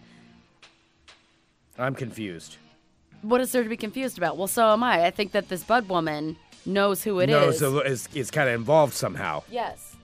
I'm 1.77 1.93
confused. 1.93 2.57
What 3.21 3.39
is 3.39 3.51
there 3.51 3.61
to 3.61 3.69
be 3.69 3.77
confused 3.77 4.17
about? 4.17 4.35
Well, 4.35 4.47
so 4.47 4.71
am 4.73 4.83
I. 4.83 5.05
I 5.05 5.11
think 5.11 5.31
that 5.33 5.47
this 5.47 5.63
Bud 5.63 5.87
woman 5.87 6.37
knows 6.65 7.03
who 7.03 7.19
it 7.19 7.29
is. 7.29 7.35
no, 7.35 7.51
so 7.51 7.79
is, 7.81 8.09
is 8.15 8.31
kind 8.31 8.49
of 8.49 8.55
involved 8.55 8.93
somehow. 8.95 9.43
Yes. 9.51 9.95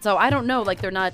So 0.00 0.16
I 0.16 0.30
don't 0.30 0.46
know. 0.46 0.62
Like 0.62 0.80
they're 0.80 0.90
not. 0.90 1.12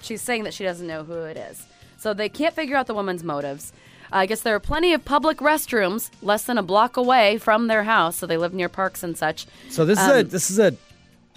She's 0.00 0.22
saying 0.22 0.44
that 0.44 0.54
she 0.54 0.64
doesn't 0.64 0.86
know 0.86 1.04
who 1.04 1.12
it 1.24 1.36
is. 1.36 1.66
So 1.98 2.14
they 2.14 2.30
can't 2.30 2.54
figure 2.54 2.76
out 2.76 2.86
the 2.86 2.94
woman's 2.94 3.22
motives. 3.22 3.74
I 4.12 4.26
guess 4.26 4.40
there 4.40 4.54
are 4.54 4.60
plenty 4.60 4.92
of 4.92 5.04
public 5.04 5.38
restrooms 5.38 6.10
less 6.22 6.44
than 6.44 6.58
a 6.58 6.62
block 6.62 6.96
away 6.96 7.38
from 7.38 7.68
their 7.68 7.84
house, 7.84 8.16
so 8.16 8.26
they 8.26 8.36
live 8.36 8.52
near 8.52 8.68
parks 8.68 9.02
and 9.02 9.16
such. 9.16 9.46
So 9.68 9.84
this 9.84 10.00
is 10.00 10.08
a 10.08 10.20
Um, 10.20 10.28
this 10.28 10.50
is 10.50 10.58
a 10.58 10.74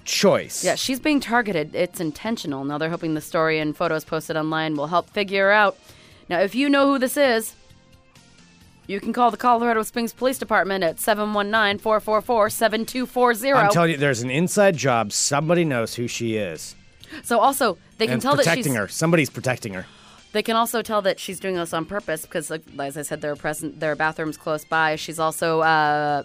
choice. 0.05 0.63
Yeah, 0.63 0.76
she's 0.76 0.99
being 0.99 1.19
targeted. 1.19 1.76
It's 1.76 1.99
intentional. 1.99 2.63
Now 2.65 2.78
they're 2.78 2.89
hoping 2.89 3.13
the 3.13 3.21
story 3.21 3.59
and 3.59 3.76
photos 3.78 4.03
posted 4.03 4.36
online 4.36 4.76
will 4.76 4.88
help 4.88 5.09
figure 5.09 5.51
out. 5.51 5.78
Now, 6.30 6.39
if 6.39 6.55
you 6.55 6.67
know 6.69 6.88
who 6.88 6.99
this 6.99 7.15
is, 7.17 7.53
you 8.88 8.99
can 8.99 9.13
call 9.13 9.30
the 9.32 9.38
Colorado 9.38 9.82
Springs 9.84 10.11
Police 10.13 10.38
Department 10.38 10.84
at 10.84 10.99
719 10.99 11.80
444 11.80 12.49
7240. 12.49 13.53
I'm 13.53 13.71
telling 13.71 13.91
you, 13.91 13.97
there's 13.97 14.21
an 14.21 14.30
inside 14.32 14.76
job. 14.76 15.11
Somebody 15.11 15.63
knows 15.63 15.95
who 15.95 16.07
she 16.07 16.36
is. 16.36 16.76
So 17.24 17.39
also, 17.39 17.78
they 17.97 18.07
can 18.07 18.13
and 18.13 18.21
tell 18.21 18.36
that 18.36 18.43
she's. 18.43 18.49
protecting 18.51 18.74
her. 18.76 18.88
Somebody's 18.88 19.30
protecting 19.30 19.74
her. 19.74 19.86
They 20.34 20.42
can 20.42 20.56
also 20.56 20.82
tell 20.82 21.04
that 21.04 21.20
she's 21.20 21.40
doing 21.40 21.56
this 21.56 21.74
on 21.74 21.86
purpose 21.86 22.24
because, 22.24 22.50
like, 22.50 22.64
as 22.80 22.98
I 22.98 23.04
said, 23.04 23.22
there 23.22 23.32
are 23.32 23.36
present 23.36 23.80
there 23.80 23.92
are 23.92 23.96
bathrooms 23.96 24.36
close 24.36 24.66
by. 24.66 24.96
She's 24.96 25.20
also 25.20 25.62
uh, 25.62 26.24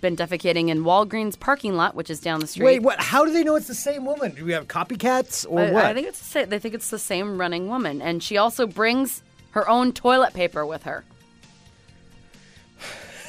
been 0.00 0.16
defecating 0.16 0.68
in 0.68 0.84
Walgreens 0.84 1.38
parking 1.38 1.74
lot, 1.76 1.96
which 1.96 2.08
is 2.08 2.20
down 2.20 2.38
the 2.38 2.46
street. 2.46 2.64
Wait, 2.64 2.82
what? 2.82 3.00
How 3.00 3.24
do 3.24 3.32
they 3.32 3.42
know 3.42 3.56
it's 3.56 3.66
the 3.66 3.74
same 3.74 4.04
woman? 4.04 4.32
Do 4.34 4.44
we 4.44 4.52
have 4.52 4.68
copycats 4.68 5.44
or 5.48 5.58
I, 5.60 5.70
what? 5.72 5.84
I 5.84 5.92
think 5.92 6.06
it's 6.06 6.20
the 6.20 6.24
sa- 6.24 6.44
they 6.44 6.60
think 6.60 6.74
it's 6.74 6.90
the 6.90 7.00
same 7.00 7.36
running 7.36 7.68
woman, 7.68 8.00
and 8.00 8.22
she 8.22 8.36
also 8.36 8.66
brings 8.66 9.24
her 9.50 9.68
own 9.68 9.92
toilet 9.92 10.34
paper 10.34 10.64
with 10.64 10.84
her. 10.84 11.04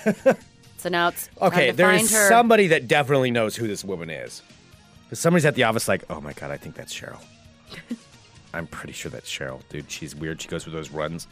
so 0.78 0.90
now 0.90 1.08
it's 1.08 1.28
okay, 1.42 1.72
there 1.72 1.90
find 1.90 2.04
is 2.04 2.12
her. 2.12 2.30
somebody 2.30 2.68
that 2.68 2.88
definitely 2.88 3.32
knows 3.32 3.56
who 3.56 3.66
this 3.68 3.84
woman 3.84 4.12
is. 4.12 4.44
Because 5.06 5.18
somebody's 5.18 5.46
at 5.46 5.56
the 5.56 5.64
office 5.64 5.88
like, 5.88 6.04
oh 6.12 6.22
my 6.22 6.34
god, 6.34 6.52
I 6.52 6.58
think 6.58 6.76
that's 6.76 6.94
Cheryl. 6.94 7.20
I'm 8.54 8.68
pretty 8.68 8.94
sure 8.94 9.10
that's 9.10 9.30
Cheryl, 9.30 9.62
dude. 9.70 9.90
She's 9.90 10.16
weird. 10.16 10.42
She 10.42 10.48
goes 10.48 10.64
for 10.64 10.70
those 10.70 10.92
runs 10.92 11.28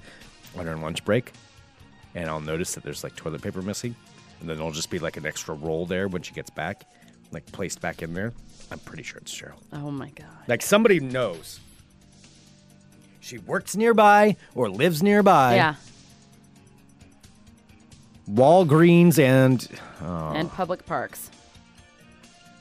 on 0.58 0.66
her 0.66 0.76
lunch 0.76 1.06
break, 1.06 1.32
and 2.16 2.30
I'll 2.30 2.42
notice 2.42 2.74
that 2.76 2.84
there's 2.84 3.04
like 3.04 3.16
toilet 3.16 3.42
paper 3.42 3.62
missing, 3.62 3.96
and 4.40 4.50
then 4.50 4.58
there'll 4.58 4.72
just 4.72 4.90
be 4.90 5.00
like 5.00 5.18
an 5.18 5.26
extra 5.26 5.56
roll 5.56 5.86
there 5.86 6.08
when 6.08 6.22
she 6.22 6.34
gets 6.34 6.50
back, 6.50 6.84
like 7.32 7.46
placed 7.52 7.80
back 7.80 8.02
in 8.02 8.14
there. 8.14 8.34
I'm 8.72 8.80
pretty 8.80 9.04
sure 9.04 9.20
it's 9.20 9.34
Cheryl. 9.34 9.60
Oh 9.74 9.92
my 9.92 10.10
god! 10.10 10.28
Like 10.48 10.62
somebody 10.62 11.00
knows. 11.00 11.60
She 13.20 13.38
works 13.38 13.76
nearby 13.76 14.36
or 14.56 14.70
lives 14.70 15.04
nearby. 15.04 15.56
Yeah, 15.56 15.76
Walgreens 18.30 19.20
and 19.20 19.68
oh. 20.02 20.32
and 20.34 20.50
public 20.52 20.86
parks. 20.86 21.30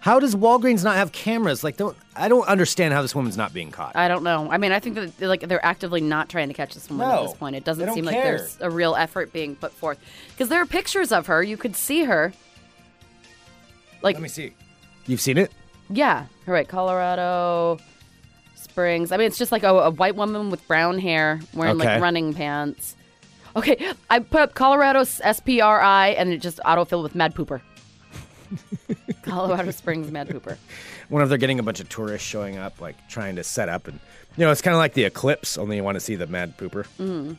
How 0.01 0.19
does 0.19 0.35
Walgreens 0.35 0.83
not 0.83 0.97
have 0.97 1.13
cameras? 1.13 1.63
Like, 1.63 1.77
don't 1.77 1.97
I 2.17 2.29
don't 2.29 2.47
understand 2.49 2.93
how 2.95 3.03
this 3.03 3.15
woman's 3.15 3.37
not 3.37 3.53
being 3.55 3.71
caught. 3.71 3.95
I 3.97 4.09
don't 4.09 4.23
know. 4.25 4.51
I 4.51 4.57
mean, 4.59 4.73
I 4.73 4.81
think 4.81 4.95
that 4.97 5.21
like 5.21 5.41
they're 5.43 5.65
actively 5.65 6.01
not 6.01 6.29
trying 6.29 6.49
to 6.49 6.55
catch 6.55 6.75
this 6.75 6.89
woman 6.89 7.07
at 7.09 7.15
No, 7.15 7.27
this 7.29 7.37
point. 7.37 7.57
It 7.57 7.65
they 7.65 7.71
doesn't 7.71 7.87
don't 7.87 7.95
seem 7.95 8.05
like 8.07 8.15
care. 8.15 8.39
there's 8.39 8.59
a 8.61 8.71
real 8.71 8.95
effort 8.97 9.33
being 9.33 9.57
put 9.57 9.73
forth 9.73 9.99
because 10.31 10.49
there 10.49 10.61
are 10.61 10.67
pictures 10.67 11.13
of 11.13 11.27
her. 11.27 11.43
You 11.43 11.57
could 11.57 11.77
see 11.77 12.05
her. 12.05 12.33
Like, 14.03 14.15
Let 14.15 14.23
me 14.23 14.29
see. 14.29 14.53
You've 15.07 15.21
seen 15.21 15.37
it? 15.39 15.51
yeah, 15.91 16.27
all 16.47 16.55
right, 16.55 16.67
Colorado 16.69 17.79
Springs. 18.55 19.13
I 19.13 19.17
mean, 19.19 19.27
it's 19.27 19.37
just 19.39 19.53
like 19.53 19.63
a, 19.65 19.69
a 19.69 19.91
white 19.91 20.15
woman 20.17 20.51
with 20.51 20.67
brown 20.69 20.99
hair 20.99 21.41
wearing 21.53 21.77
Okay. 21.77 21.95
like 21.95 22.01
running 22.03 22.33
pants. 22.33 22.97
Okay, 23.57 23.93
I 24.09 24.21
put 24.21 24.41
up 24.41 24.55
Colorado 24.55 25.01
SPRI 25.03 26.15
and 26.17 26.31
it 26.33 26.39
just 26.39 26.61
autofilled 26.65 27.03
with 27.03 27.15
Mad 27.17 27.35
Pooper. 27.35 27.61
Colorado 29.23 29.71
Springs 29.71 30.11
Mad 30.11 30.29
Pooper. 30.29 30.57
Whenever 31.09 31.29
they're 31.29 31.39
getting 31.39 31.59
a 31.59 31.63
bunch 31.63 31.81
of 31.81 31.89
tourists 31.89 32.27
showing 32.27 32.57
up, 32.57 32.81
like 32.81 32.97
trying 33.09 33.37
to 33.37 33.45
set 33.45 33.69
up, 33.69 33.89
and 33.89 33.99
you 34.37 34.45
know, 34.45 34.51
it's 34.51 34.63
kind 34.63 34.75
of 34.75 34.79
like 34.79 34.95
the 34.95 35.05
eclipse. 35.05 35.59
Only 35.59 35.77
you 35.77 35.85
want 35.85 35.97
to 35.97 36.01
see 36.01 36.15
the 36.17 36.27
mad 36.27 36.57
pooper. 36.57 36.87
Mm. 36.99 37.37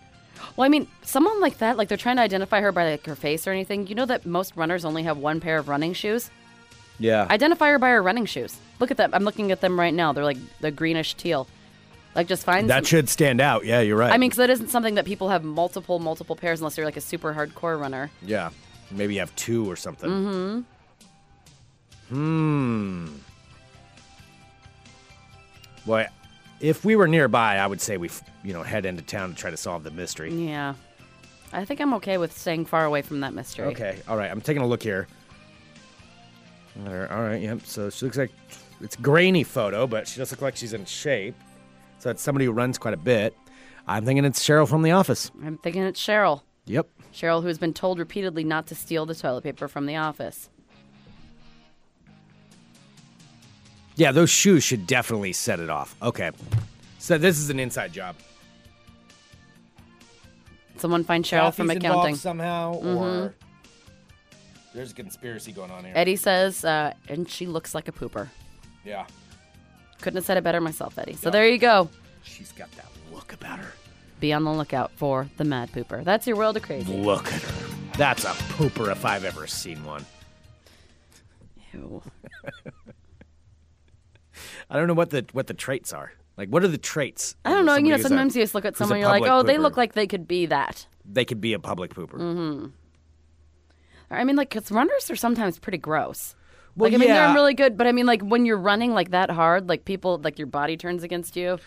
Well, 0.55 0.65
I 0.65 0.69
mean, 0.69 0.87
someone 1.03 1.39
like 1.39 1.59
that, 1.59 1.77
like 1.77 1.87
they're 1.87 1.97
trying 1.97 2.15
to 2.17 2.21
identify 2.21 2.61
her 2.61 2.71
by 2.71 2.91
like 2.91 3.05
her 3.05 3.15
face 3.15 3.47
or 3.47 3.51
anything. 3.51 3.87
You 3.87 3.95
know 3.95 4.05
that 4.05 4.25
most 4.25 4.55
runners 4.55 4.85
only 4.85 5.03
have 5.03 5.17
one 5.17 5.39
pair 5.39 5.57
of 5.57 5.69
running 5.69 5.93
shoes. 5.93 6.29
Yeah. 6.99 7.27
Identify 7.29 7.69
her 7.71 7.79
by 7.79 7.89
her 7.89 8.01
running 8.01 8.25
shoes. 8.25 8.57
Look 8.79 8.91
at 8.91 8.97
them. 8.97 9.11
I'm 9.13 9.23
looking 9.23 9.51
at 9.51 9.61
them 9.61 9.79
right 9.79 9.93
now. 9.93 10.13
They're 10.13 10.23
like 10.23 10.37
the 10.59 10.71
greenish 10.71 11.13
teal. 11.15 11.47
Like 12.15 12.27
just 12.27 12.43
find 12.43 12.69
that 12.69 12.77
some- 12.79 12.85
should 12.85 13.09
stand 13.09 13.39
out. 13.39 13.65
Yeah, 13.65 13.79
you're 13.81 13.97
right. 13.97 14.11
I 14.11 14.17
mean, 14.17 14.29
because 14.29 14.37
that 14.37 14.49
isn't 14.49 14.67
something 14.69 14.95
that 14.95 15.05
people 15.05 15.29
have 15.29 15.43
multiple, 15.43 15.99
multiple 15.99 16.35
pairs 16.35 16.59
unless 16.59 16.75
you're 16.77 16.85
like 16.85 16.97
a 16.97 17.01
super 17.01 17.33
hardcore 17.33 17.79
runner. 17.79 18.11
yeah. 18.21 18.49
Maybe 18.93 19.13
you 19.13 19.21
have 19.21 19.33
two 19.37 19.71
or 19.71 19.77
something. 19.77 20.09
Mm-hmm. 20.09 20.61
Hmm. 22.11 23.07
Well, 25.85 26.07
if 26.59 26.83
we 26.83 26.97
were 26.97 27.07
nearby, 27.07 27.55
I 27.55 27.65
would 27.65 27.79
say 27.79 27.95
we, 27.95 28.09
you 28.43 28.51
know, 28.51 28.63
head 28.63 28.85
into 28.85 29.01
town 29.01 29.29
to 29.29 29.35
try 29.35 29.49
to 29.49 29.57
solve 29.57 29.83
the 29.83 29.91
mystery. 29.91 30.33
Yeah. 30.33 30.73
I 31.53 31.63
think 31.63 31.79
I'm 31.79 31.93
okay 31.95 32.17
with 32.17 32.37
staying 32.37 32.65
far 32.65 32.85
away 32.85 33.01
from 33.01 33.21
that 33.21 33.33
mystery. 33.33 33.67
Okay. 33.67 33.99
All 34.07 34.17
right. 34.17 34.29
I'm 34.29 34.41
taking 34.41 34.61
a 34.61 34.67
look 34.67 34.83
here. 34.83 35.07
All 36.85 36.93
right. 36.93 37.11
All 37.11 37.21
right. 37.21 37.41
Yep. 37.41 37.61
So 37.63 37.89
she 37.89 38.05
looks 38.05 38.17
like 38.17 38.31
it's 38.81 38.97
grainy 38.97 39.43
photo, 39.43 39.87
but 39.87 40.05
she 40.07 40.19
does 40.19 40.31
look 40.31 40.41
like 40.41 40.57
she's 40.57 40.73
in 40.73 40.85
shape. 40.85 41.35
So 41.99 42.09
it's 42.09 42.21
somebody 42.21 42.45
who 42.45 42.51
runs 42.51 42.77
quite 42.77 42.93
a 42.93 42.97
bit. 42.97 43.35
I'm 43.87 44.05
thinking 44.05 44.25
it's 44.25 44.45
Cheryl 44.45 44.67
from 44.67 44.81
the 44.81 44.91
office. 44.91 45.31
I'm 45.43 45.57
thinking 45.57 45.83
it's 45.83 46.01
Cheryl. 46.05 46.41
Yep. 46.65 46.87
Cheryl, 47.13 47.41
who's 47.41 47.57
been 47.57 47.73
told 47.73 47.99
repeatedly 47.99 48.43
not 48.43 48.67
to 48.67 48.75
steal 48.75 49.05
the 49.05 49.15
toilet 49.15 49.43
paper 49.43 49.67
from 49.67 49.85
the 49.85 49.95
office. 49.95 50.49
Yeah, 53.95 54.11
those 54.11 54.29
shoes 54.29 54.63
should 54.63 54.87
definitely 54.87 55.33
set 55.33 55.59
it 55.59 55.69
off. 55.69 55.95
Okay. 56.01 56.31
So 56.99 57.17
this 57.17 57.37
is 57.39 57.49
an 57.49 57.59
inside 57.59 57.93
job. 57.93 58.15
Someone 60.77 61.03
find 61.03 61.23
Cheryl 61.23 61.53
from 61.53 61.67
Kathy's 61.67 61.77
accounting. 61.83 61.99
involved 62.15 62.19
somehow, 62.21 62.73
or 62.75 63.35
there's 64.73 64.91
a 64.91 64.95
conspiracy 64.95 65.51
going 65.51 65.69
on 65.69 65.83
here. 65.83 65.93
Eddie 65.95 66.15
says, 66.15 66.65
uh, 66.65 66.93
and 67.07 67.29
she 67.29 67.45
looks 67.45 67.75
like 67.75 67.87
a 67.87 67.91
pooper. 67.91 68.29
Yeah, 68.83 69.05
Couldn't 70.01 70.17
have 70.17 70.25
said 70.25 70.37
it 70.37 70.43
better 70.43 70.59
myself, 70.59 70.97
Eddie. 70.97 71.13
So 71.13 71.27
Yeah. 71.29 71.31
there 71.33 71.47
you 71.47 71.59
go. 71.59 71.89
she's 72.23 72.51
got 72.53 72.71
that 72.71 72.85
look 73.11 73.33
about 73.33 73.59
her. 73.59 73.73
Be 74.19 74.33
on 74.33 74.43
the 74.43 74.51
lookout 74.51 74.91
for 74.95 75.27
the 75.37 75.43
Mad 75.43 75.71
Pooper. 75.71 76.03
That's 76.03 76.25
your 76.25 76.35
world 76.37 76.57
of 76.57 76.63
crazy. 76.63 76.91
Look 76.93 77.31
at 77.31 77.41
her. 77.41 77.67
That's 77.97 78.23
a 78.23 78.29
pooper 78.29 78.91
if 78.91 79.05
I've 79.05 79.25
ever 79.25 79.45
seen 79.47 79.83
one. 79.83 80.05
Ew. 81.73 82.01
I 84.71 84.77
don't 84.77 84.87
know 84.87 84.93
what 84.95 85.09
the 85.11 85.25
what 85.33 85.45
the 85.47 85.53
traits 85.53 85.93
are. 85.93 86.13
Like, 86.37 86.49
what 86.49 86.63
are 86.63 86.67
the 86.69 86.77
traits? 86.79 87.35
I 87.45 87.51
don't 87.51 87.65
know. 87.65 87.75
You 87.75 87.89
know, 87.89 87.97
sometimes 87.97 88.35
you 88.35 88.41
just 88.41 88.55
look 88.55 88.65
at 88.65 88.77
someone, 88.77 88.99
you're 88.99 89.09
like, 89.09 89.23
oh, 89.23 89.43
they 89.43 89.57
look 89.59 89.77
like 89.77 89.93
they 89.93 90.07
could 90.07 90.27
be 90.27 90.47
that. 90.47 90.87
they 91.05 91.25
could 91.25 91.41
be 91.41 91.53
a 91.53 91.59
public 91.59 91.93
pooper. 91.93 92.13
Mm-hmm. 92.17 92.67
I 94.09 94.23
mean, 94.23 94.35
like, 94.35 94.49
because 94.49 94.71
runners 94.71 95.09
are 95.11 95.15
sometimes 95.15 95.59
pretty 95.59 95.77
gross. 95.77 96.35
Well, 96.75 96.89
like, 96.89 96.95
I 96.95 96.97
mean, 96.99 97.09
yeah. 97.09 97.27
they're 97.27 97.35
really 97.35 97.53
good, 97.53 97.77
but 97.77 97.85
I 97.85 97.91
mean, 97.91 98.05
like, 98.05 98.21
when 98.21 98.45
you're 98.45 98.57
running 98.57 98.93
like 98.93 99.11
that 99.11 99.29
hard, 99.29 99.67
like 99.69 99.85
people, 99.85 100.19
like 100.23 100.37
your 100.39 100.47
body 100.47 100.77
turns 100.77 101.03
against 101.03 101.35
you. 101.35 101.59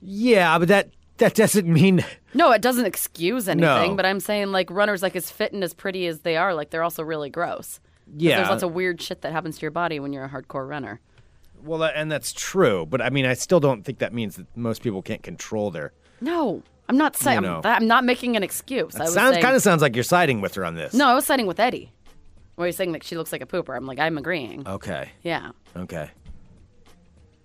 Yeah, 0.00 0.58
but 0.58 0.68
that 0.68 0.90
that 1.18 1.34
doesn't 1.34 1.66
mean. 1.66 2.04
No, 2.34 2.52
it 2.52 2.62
doesn't 2.62 2.84
excuse 2.86 3.48
anything, 3.48 3.90
No. 3.90 3.96
but 3.96 4.04
I'm 4.06 4.20
saying, 4.20 4.52
like, 4.52 4.70
runners, 4.70 5.02
like, 5.02 5.16
as 5.16 5.30
fit 5.30 5.52
and 5.52 5.64
as 5.64 5.72
pretty 5.74 6.06
as 6.06 6.20
they 6.20 6.36
are, 6.36 6.54
like, 6.54 6.70
they're 6.70 6.82
also 6.82 7.02
really 7.02 7.30
gross. 7.30 7.80
Yeah, 8.16 8.36
There's 8.36 8.50
lots 8.50 8.62
of 8.62 8.72
weird 8.72 9.00
shit 9.00 9.22
that 9.22 9.32
happens 9.32 9.56
to 9.56 9.62
your 9.62 9.70
body 9.70 9.98
when 9.98 10.12
you're 10.12 10.24
a 10.24 10.28
hardcore 10.28 10.68
runner. 10.68 11.00
Well, 11.62 11.82
and 11.84 12.10
that's 12.10 12.32
true. 12.32 12.86
But 12.86 13.02
I 13.02 13.10
mean, 13.10 13.26
I 13.26 13.34
still 13.34 13.60
don't 13.60 13.84
think 13.84 13.98
that 13.98 14.12
means 14.12 14.36
that 14.36 14.46
most 14.56 14.82
people 14.82 15.02
can't 15.02 15.22
control 15.22 15.70
their. 15.70 15.92
No, 16.20 16.62
I'm 16.88 16.96
not 16.96 17.16
saying, 17.16 17.36
You 17.36 17.48
know. 17.48 17.60
I'm, 17.64 17.82
I'm 17.82 17.86
not 17.86 18.04
making 18.04 18.36
an 18.36 18.42
excuse. 18.42 18.94
I 18.94 18.98
That 18.98 19.04
was 19.04 19.14
sounds 19.14 19.38
kind 19.38 19.56
of 19.56 19.62
sounds 19.62 19.82
like 19.82 19.94
you're 19.94 20.04
siding 20.04 20.40
with 20.40 20.54
her 20.54 20.64
on 20.64 20.74
this. 20.74 20.94
No, 20.94 21.08
I 21.08 21.14
was 21.14 21.26
siding 21.26 21.46
with 21.46 21.60
Eddie. 21.60 21.92
Where 22.54 22.66
he's 22.66 22.76
saying 22.76 22.92
that 22.92 23.04
she 23.04 23.16
looks 23.16 23.32
like 23.32 23.42
a 23.42 23.46
pooper. 23.46 23.76
I'm 23.76 23.84
like, 23.84 23.98
I'm 23.98 24.16
agreeing. 24.16 24.66
Okay. 24.66 25.10
Yeah. 25.22 25.50
Okay. 25.76 26.10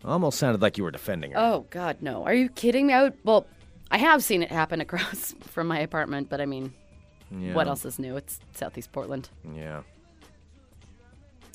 Almost 0.05 0.39
sounded 0.39 0.62
like 0.62 0.78
you 0.78 0.84
were 0.84 0.91
defending 0.91 1.32
her. 1.32 1.38
Oh 1.38 1.66
God, 1.70 1.97
no! 2.01 2.24
Are 2.24 2.34
you 2.34 2.49
kidding 2.49 2.88
me? 2.88 2.93
I 2.93 3.03
would, 3.03 3.14
well, 3.24 3.45
I 3.91 3.97
have 3.97 4.24
seen 4.24 4.41
it 4.41 4.49
happen 4.49 4.82
across 4.82 5.36
from 5.41 5.68
my 5.68 5.80
apartment, 5.80 6.30
but 6.30 6.41
I 6.41 6.45
mean, 6.45 6.74
yeah. 7.30 7.53
what 7.53 7.68
else 7.68 7.86
is 7.86 7.99
new? 7.99 8.16
It's 8.16 8.39
Southeast 8.53 8.91
Portland. 8.91 9.30
Yeah. 9.55 9.82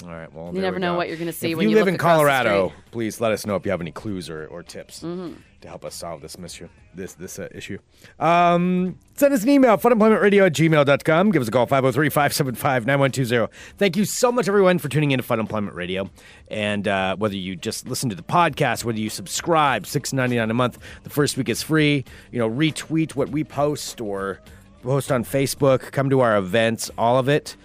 All 0.05 0.11
right. 0.11 0.31
Well, 0.33 0.55
You 0.55 0.61
never 0.61 0.79
know 0.79 0.93
go. 0.93 0.99
what 0.99 1.09
you're 1.09 1.17
gonna 1.17 1.33
see 1.33 1.53
If 1.53 1.57
when 1.57 1.65
you 1.65 1.71
you 1.71 1.77
live 1.77 1.89
in 1.89 1.97
Colorado. 1.97 2.69
Mm-hmm. 2.69 2.91
please 2.91 3.21
let 3.21 3.33
us 3.33 3.47
know 3.47 3.57
if 3.57 3.65
you 3.65 3.71
have 3.71 3.81
any 3.81 3.93
clues 3.93 4.29
or, 4.29 4.47
or 4.49 4.63
tips 4.63 5.01
to 5.01 5.35
help 5.69 5.85
us 5.87 5.95
solve 5.95 6.21
this 6.21 6.37
issue. 6.43 6.69
This 6.95 7.15
this 7.15 7.39
uh, 7.39 7.49
issue. 7.55 7.79
Um, 8.21 8.99
send 9.15 9.33
us 9.33 9.43
an 9.43 9.49
email, 9.49 9.77
funemploymentradio 9.79 10.47
at 10.47 10.53
gmail.com. 10.53 11.31
Give 11.31 11.41
us 11.43 11.49
a 11.49 11.51
call, 11.51 11.67
503-575-9120. 11.67 13.49
Thank 13.79 13.97
you 13.97 14.05
so 14.05 14.31
much, 14.31 14.49
everyone, 14.49 14.79
for 14.79 14.89
tuning 14.89 15.11
in 15.13 15.19
to 15.19 15.23
Fun 15.23 15.41
Employment 15.41 15.75
Radio. 15.75 16.11
And 16.49 16.87
uh, 16.87 17.17
whether 17.17 17.37
you 17.37 17.57
just 17.57 17.89
listen 17.89 18.11
to 18.11 18.17
the 18.17 18.23
podcast, 18.23 18.85
whether 18.85 18.99
you 18.99 19.11
subscribe, 19.11 19.87
six 19.87 20.13
ninety 20.13 20.37
nine 20.37 20.51
a 20.51 20.55
month. 20.55 20.79
The 21.05 21.11
first 21.11 21.37
week 21.37 21.49
is 21.49 21.63
free. 21.63 22.05
You 22.33 22.39
know, 22.39 22.51
retweet 22.51 23.15
what 23.15 23.31
we 23.31 23.45
post 23.45 24.01
or 24.01 24.41
post 24.83 25.11
on 25.11 25.25
Facebook. 25.25 25.91
Come 25.93 26.11
to 26.11 26.21
our 26.21 26.37
events. 26.37 26.91
All 26.99 27.19
of 27.19 27.29
it 27.29 27.57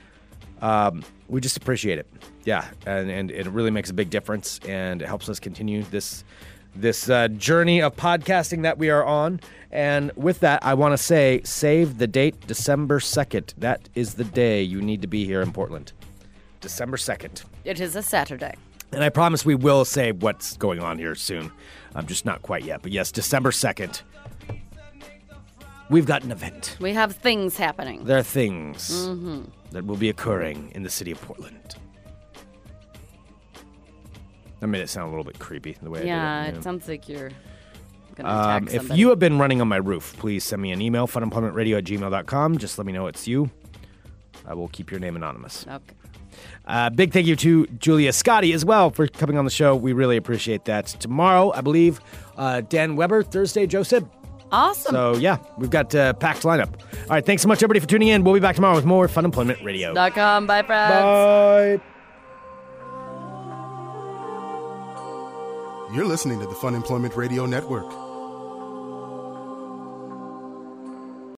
um, 0.62 1.04
we 1.32 1.42
just 1.42 1.58
appreciate 1.58 1.98
it. 1.98 2.08
Yeah, 2.44 2.68
and, 2.86 3.10
and 3.10 3.32
it 3.32 3.48
really 3.48 3.72
makes 3.72 3.90
a 3.90 3.94
big 3.94 4.10
difference, 4.10 4.60
and 4.68 5.02
it 5.02 5.08
helps 5.08 5.30
us 5.30 5.40
continue 5.40 5.84
this 5.84 6.24
this 6.74 7.10
uh, 7.10 7.28
journey 7.30 7.82
of 7.82 7.96
podcasting 7.98 8.62
that 8.62 8.78
we 8.78 8.90
are 8.90 9.04
on. 9.04 9.42
And 9.72 10.12
with 10.16 10.40
that, 10.40 10.64
I 10.66 10.74
want 10.74 10.94
to 10.94 10.98
say, 10.98 11.42
save 11.44 11.98
the 11.98 12.08
date, 12.08 12.48
December 12.48 13.02
second. 13.02 13.54
That 13.58 13.90
is 13.94 14.14
the 14.14 14.24
day 14.24 14.62
you 14.62 14.82
need 14.82 15.02
to 15.02 15.08
be 15.08 15.26
here 15.26 15.42
in 15.42 15.52
Portland, 15.52 15.92
December 16.62 16.96
second. 16.96 17.44
It 17.66 17.82
is 17.82 17.96
a 17.96 18.02
Saturday. 18.02 18.56
And 18.94 19.04
I 19.04 19.10
promise 19.10 19.46
we 19.46 19.56
will 19.56 19.86
say 19.86 20.12
what's 20.12 20.56
going 20.58 20.80
on 20.80 20.98
here 20.98 21.16
soon. 21.16 21.52
I'm 21.96 22.08
just 22.08 22.26
not 22.26 22.42
quite 22.42 22.64
yet, 22.64 22.82
but 22.82 22.92
yes, 22.92 23.12
December 23.12 23.52
second. 23.52 24.02
We've 25.92 26.06
got 26.06 26.24
an 26.24 26.32
event. 26.32 26.78
We 26.80 26.94
have 26.94 27.16
things 27.16 27.58
happening. 27.58 28.06
There 28.06 28.18
are 28.18 28.24
things 28.24 28.90
Mm-hmm. 29.08 29.42
that 29.72 29.86
will 29.86 29.98
be 29.98 30.10
occurring 30.10 30.72
in 30.74 30.84
the 30.84 30.90
city 30.90 31.12
of 31.12 31.22
Portland. 31.22 31.76
That 34.60 34.68
made 34.68 34.82
it 34.82 34.90
sound 34.90 35.08
a 35.08 35.10
little 35.10 35.24
bit 35.24 35.40
creepy 35.40 35.76
the 35.82 35.90
way 35.90 36.06
yeah, 36.06 36.42
I 36.42 36.46
did 36.46 36.56
it 36.56 36.58
it. 36.60 36.64
sounds 36.64 36.88
like 36.88 37.10
you're 37.10 37.32
gonna 38.16 38.30
Um, 38.30 38.68
attack 38.68 38.74
if 38.76 38.96
you 38.98 39.10
have 39.10 39.20
been 39.20 39.38
running 39.40 39.60
on 39.60 39.68
my 39.68 39.78
roof, 39.78 40.16
please 40.18 40.44
send 40.44 40.62
me 40.62 40.72
an 40.72 40.82
email, 40.82 41.08
funemploymentradio 41.08 41.78
at 41.80 41.84
gmail.com. 41.86 42.58
Just 42.58 42.78
let 42.78 42.86
me 42.86 42.94
know 42.94 43.08
it's 43.08 43.28
you. 43.28 43.50
I 44.48 44.54
will 44.54 44.68
keep 44.70 44.92
your 44.92 45.00
name 45.00 45.16
anonymous. 45.16 45.66
okay. 45.68 45.96
Uh, 46.66 46.90
big 46.90 47.12
thank 47.12 47.28
you 47.28 47.36
to 47.36 47.66
Julia 47.68 48.12
Scotti 48.12 48.54
as 48.54 48.64
well 48.64 48.92
for 48.92 49.08
coming 49.08 49.38
on 49.38 49.46
the 49.46 49.52
show. 49.52 49.76
We 49.76 49.94
really 49.94 50.16
appreciate 50.18 50.66
that. 50.66 50.88
Tomorrow, 50.88 51.52
I 51.54 51.62
believe, 51.62 52.00
uh, 52.38 52.62
Dan 52.62 52.96
Weber, 52.96 53.24
Thursday, 53.24 53.68
Joe 53.68 53.84
Sib. 53.84 54.10
Awesome. 54.52 54.94
So, 54.94 55.16
yeah, 55.16 55.38
we've 55.58 55.70
got 55.70 55.94
a 55.94 56.14
packed 56.14 56.44
lineup. 56.44 56.74
All 57.04 57.10
right, 57.10 57.26
thanks 57.26 57.42
so 57.42 57.48
much, 57.48 57.60
everybody, 57.60 57.80
for 57.80 57.88
tuning 57.88 58.10
in. 58.10 58.24
We'll 58.24 58.34
be 58.34 58.40
back 58.40 58.56
tomorrow 58.56 58.76
with 58.76 58.86
more 58.86 59.08
Fun 59.08 59.26
Employment 59.26 59.64
Radio. 59.64 59.94
Dot 59.94 60.14
com. 60.14 60.46
Bye, 60.48 60.64
friends. 60.64 60.92
Bye. 60.92 61.82
You're 65.94 66.06
listening 66.06 66.40
to 66.40 66.46
the 66.46 66.56
Fun 66.56 66.74
Employment 66.74 67.16
Radio 67.16 67.46
Network. 67.46 68.01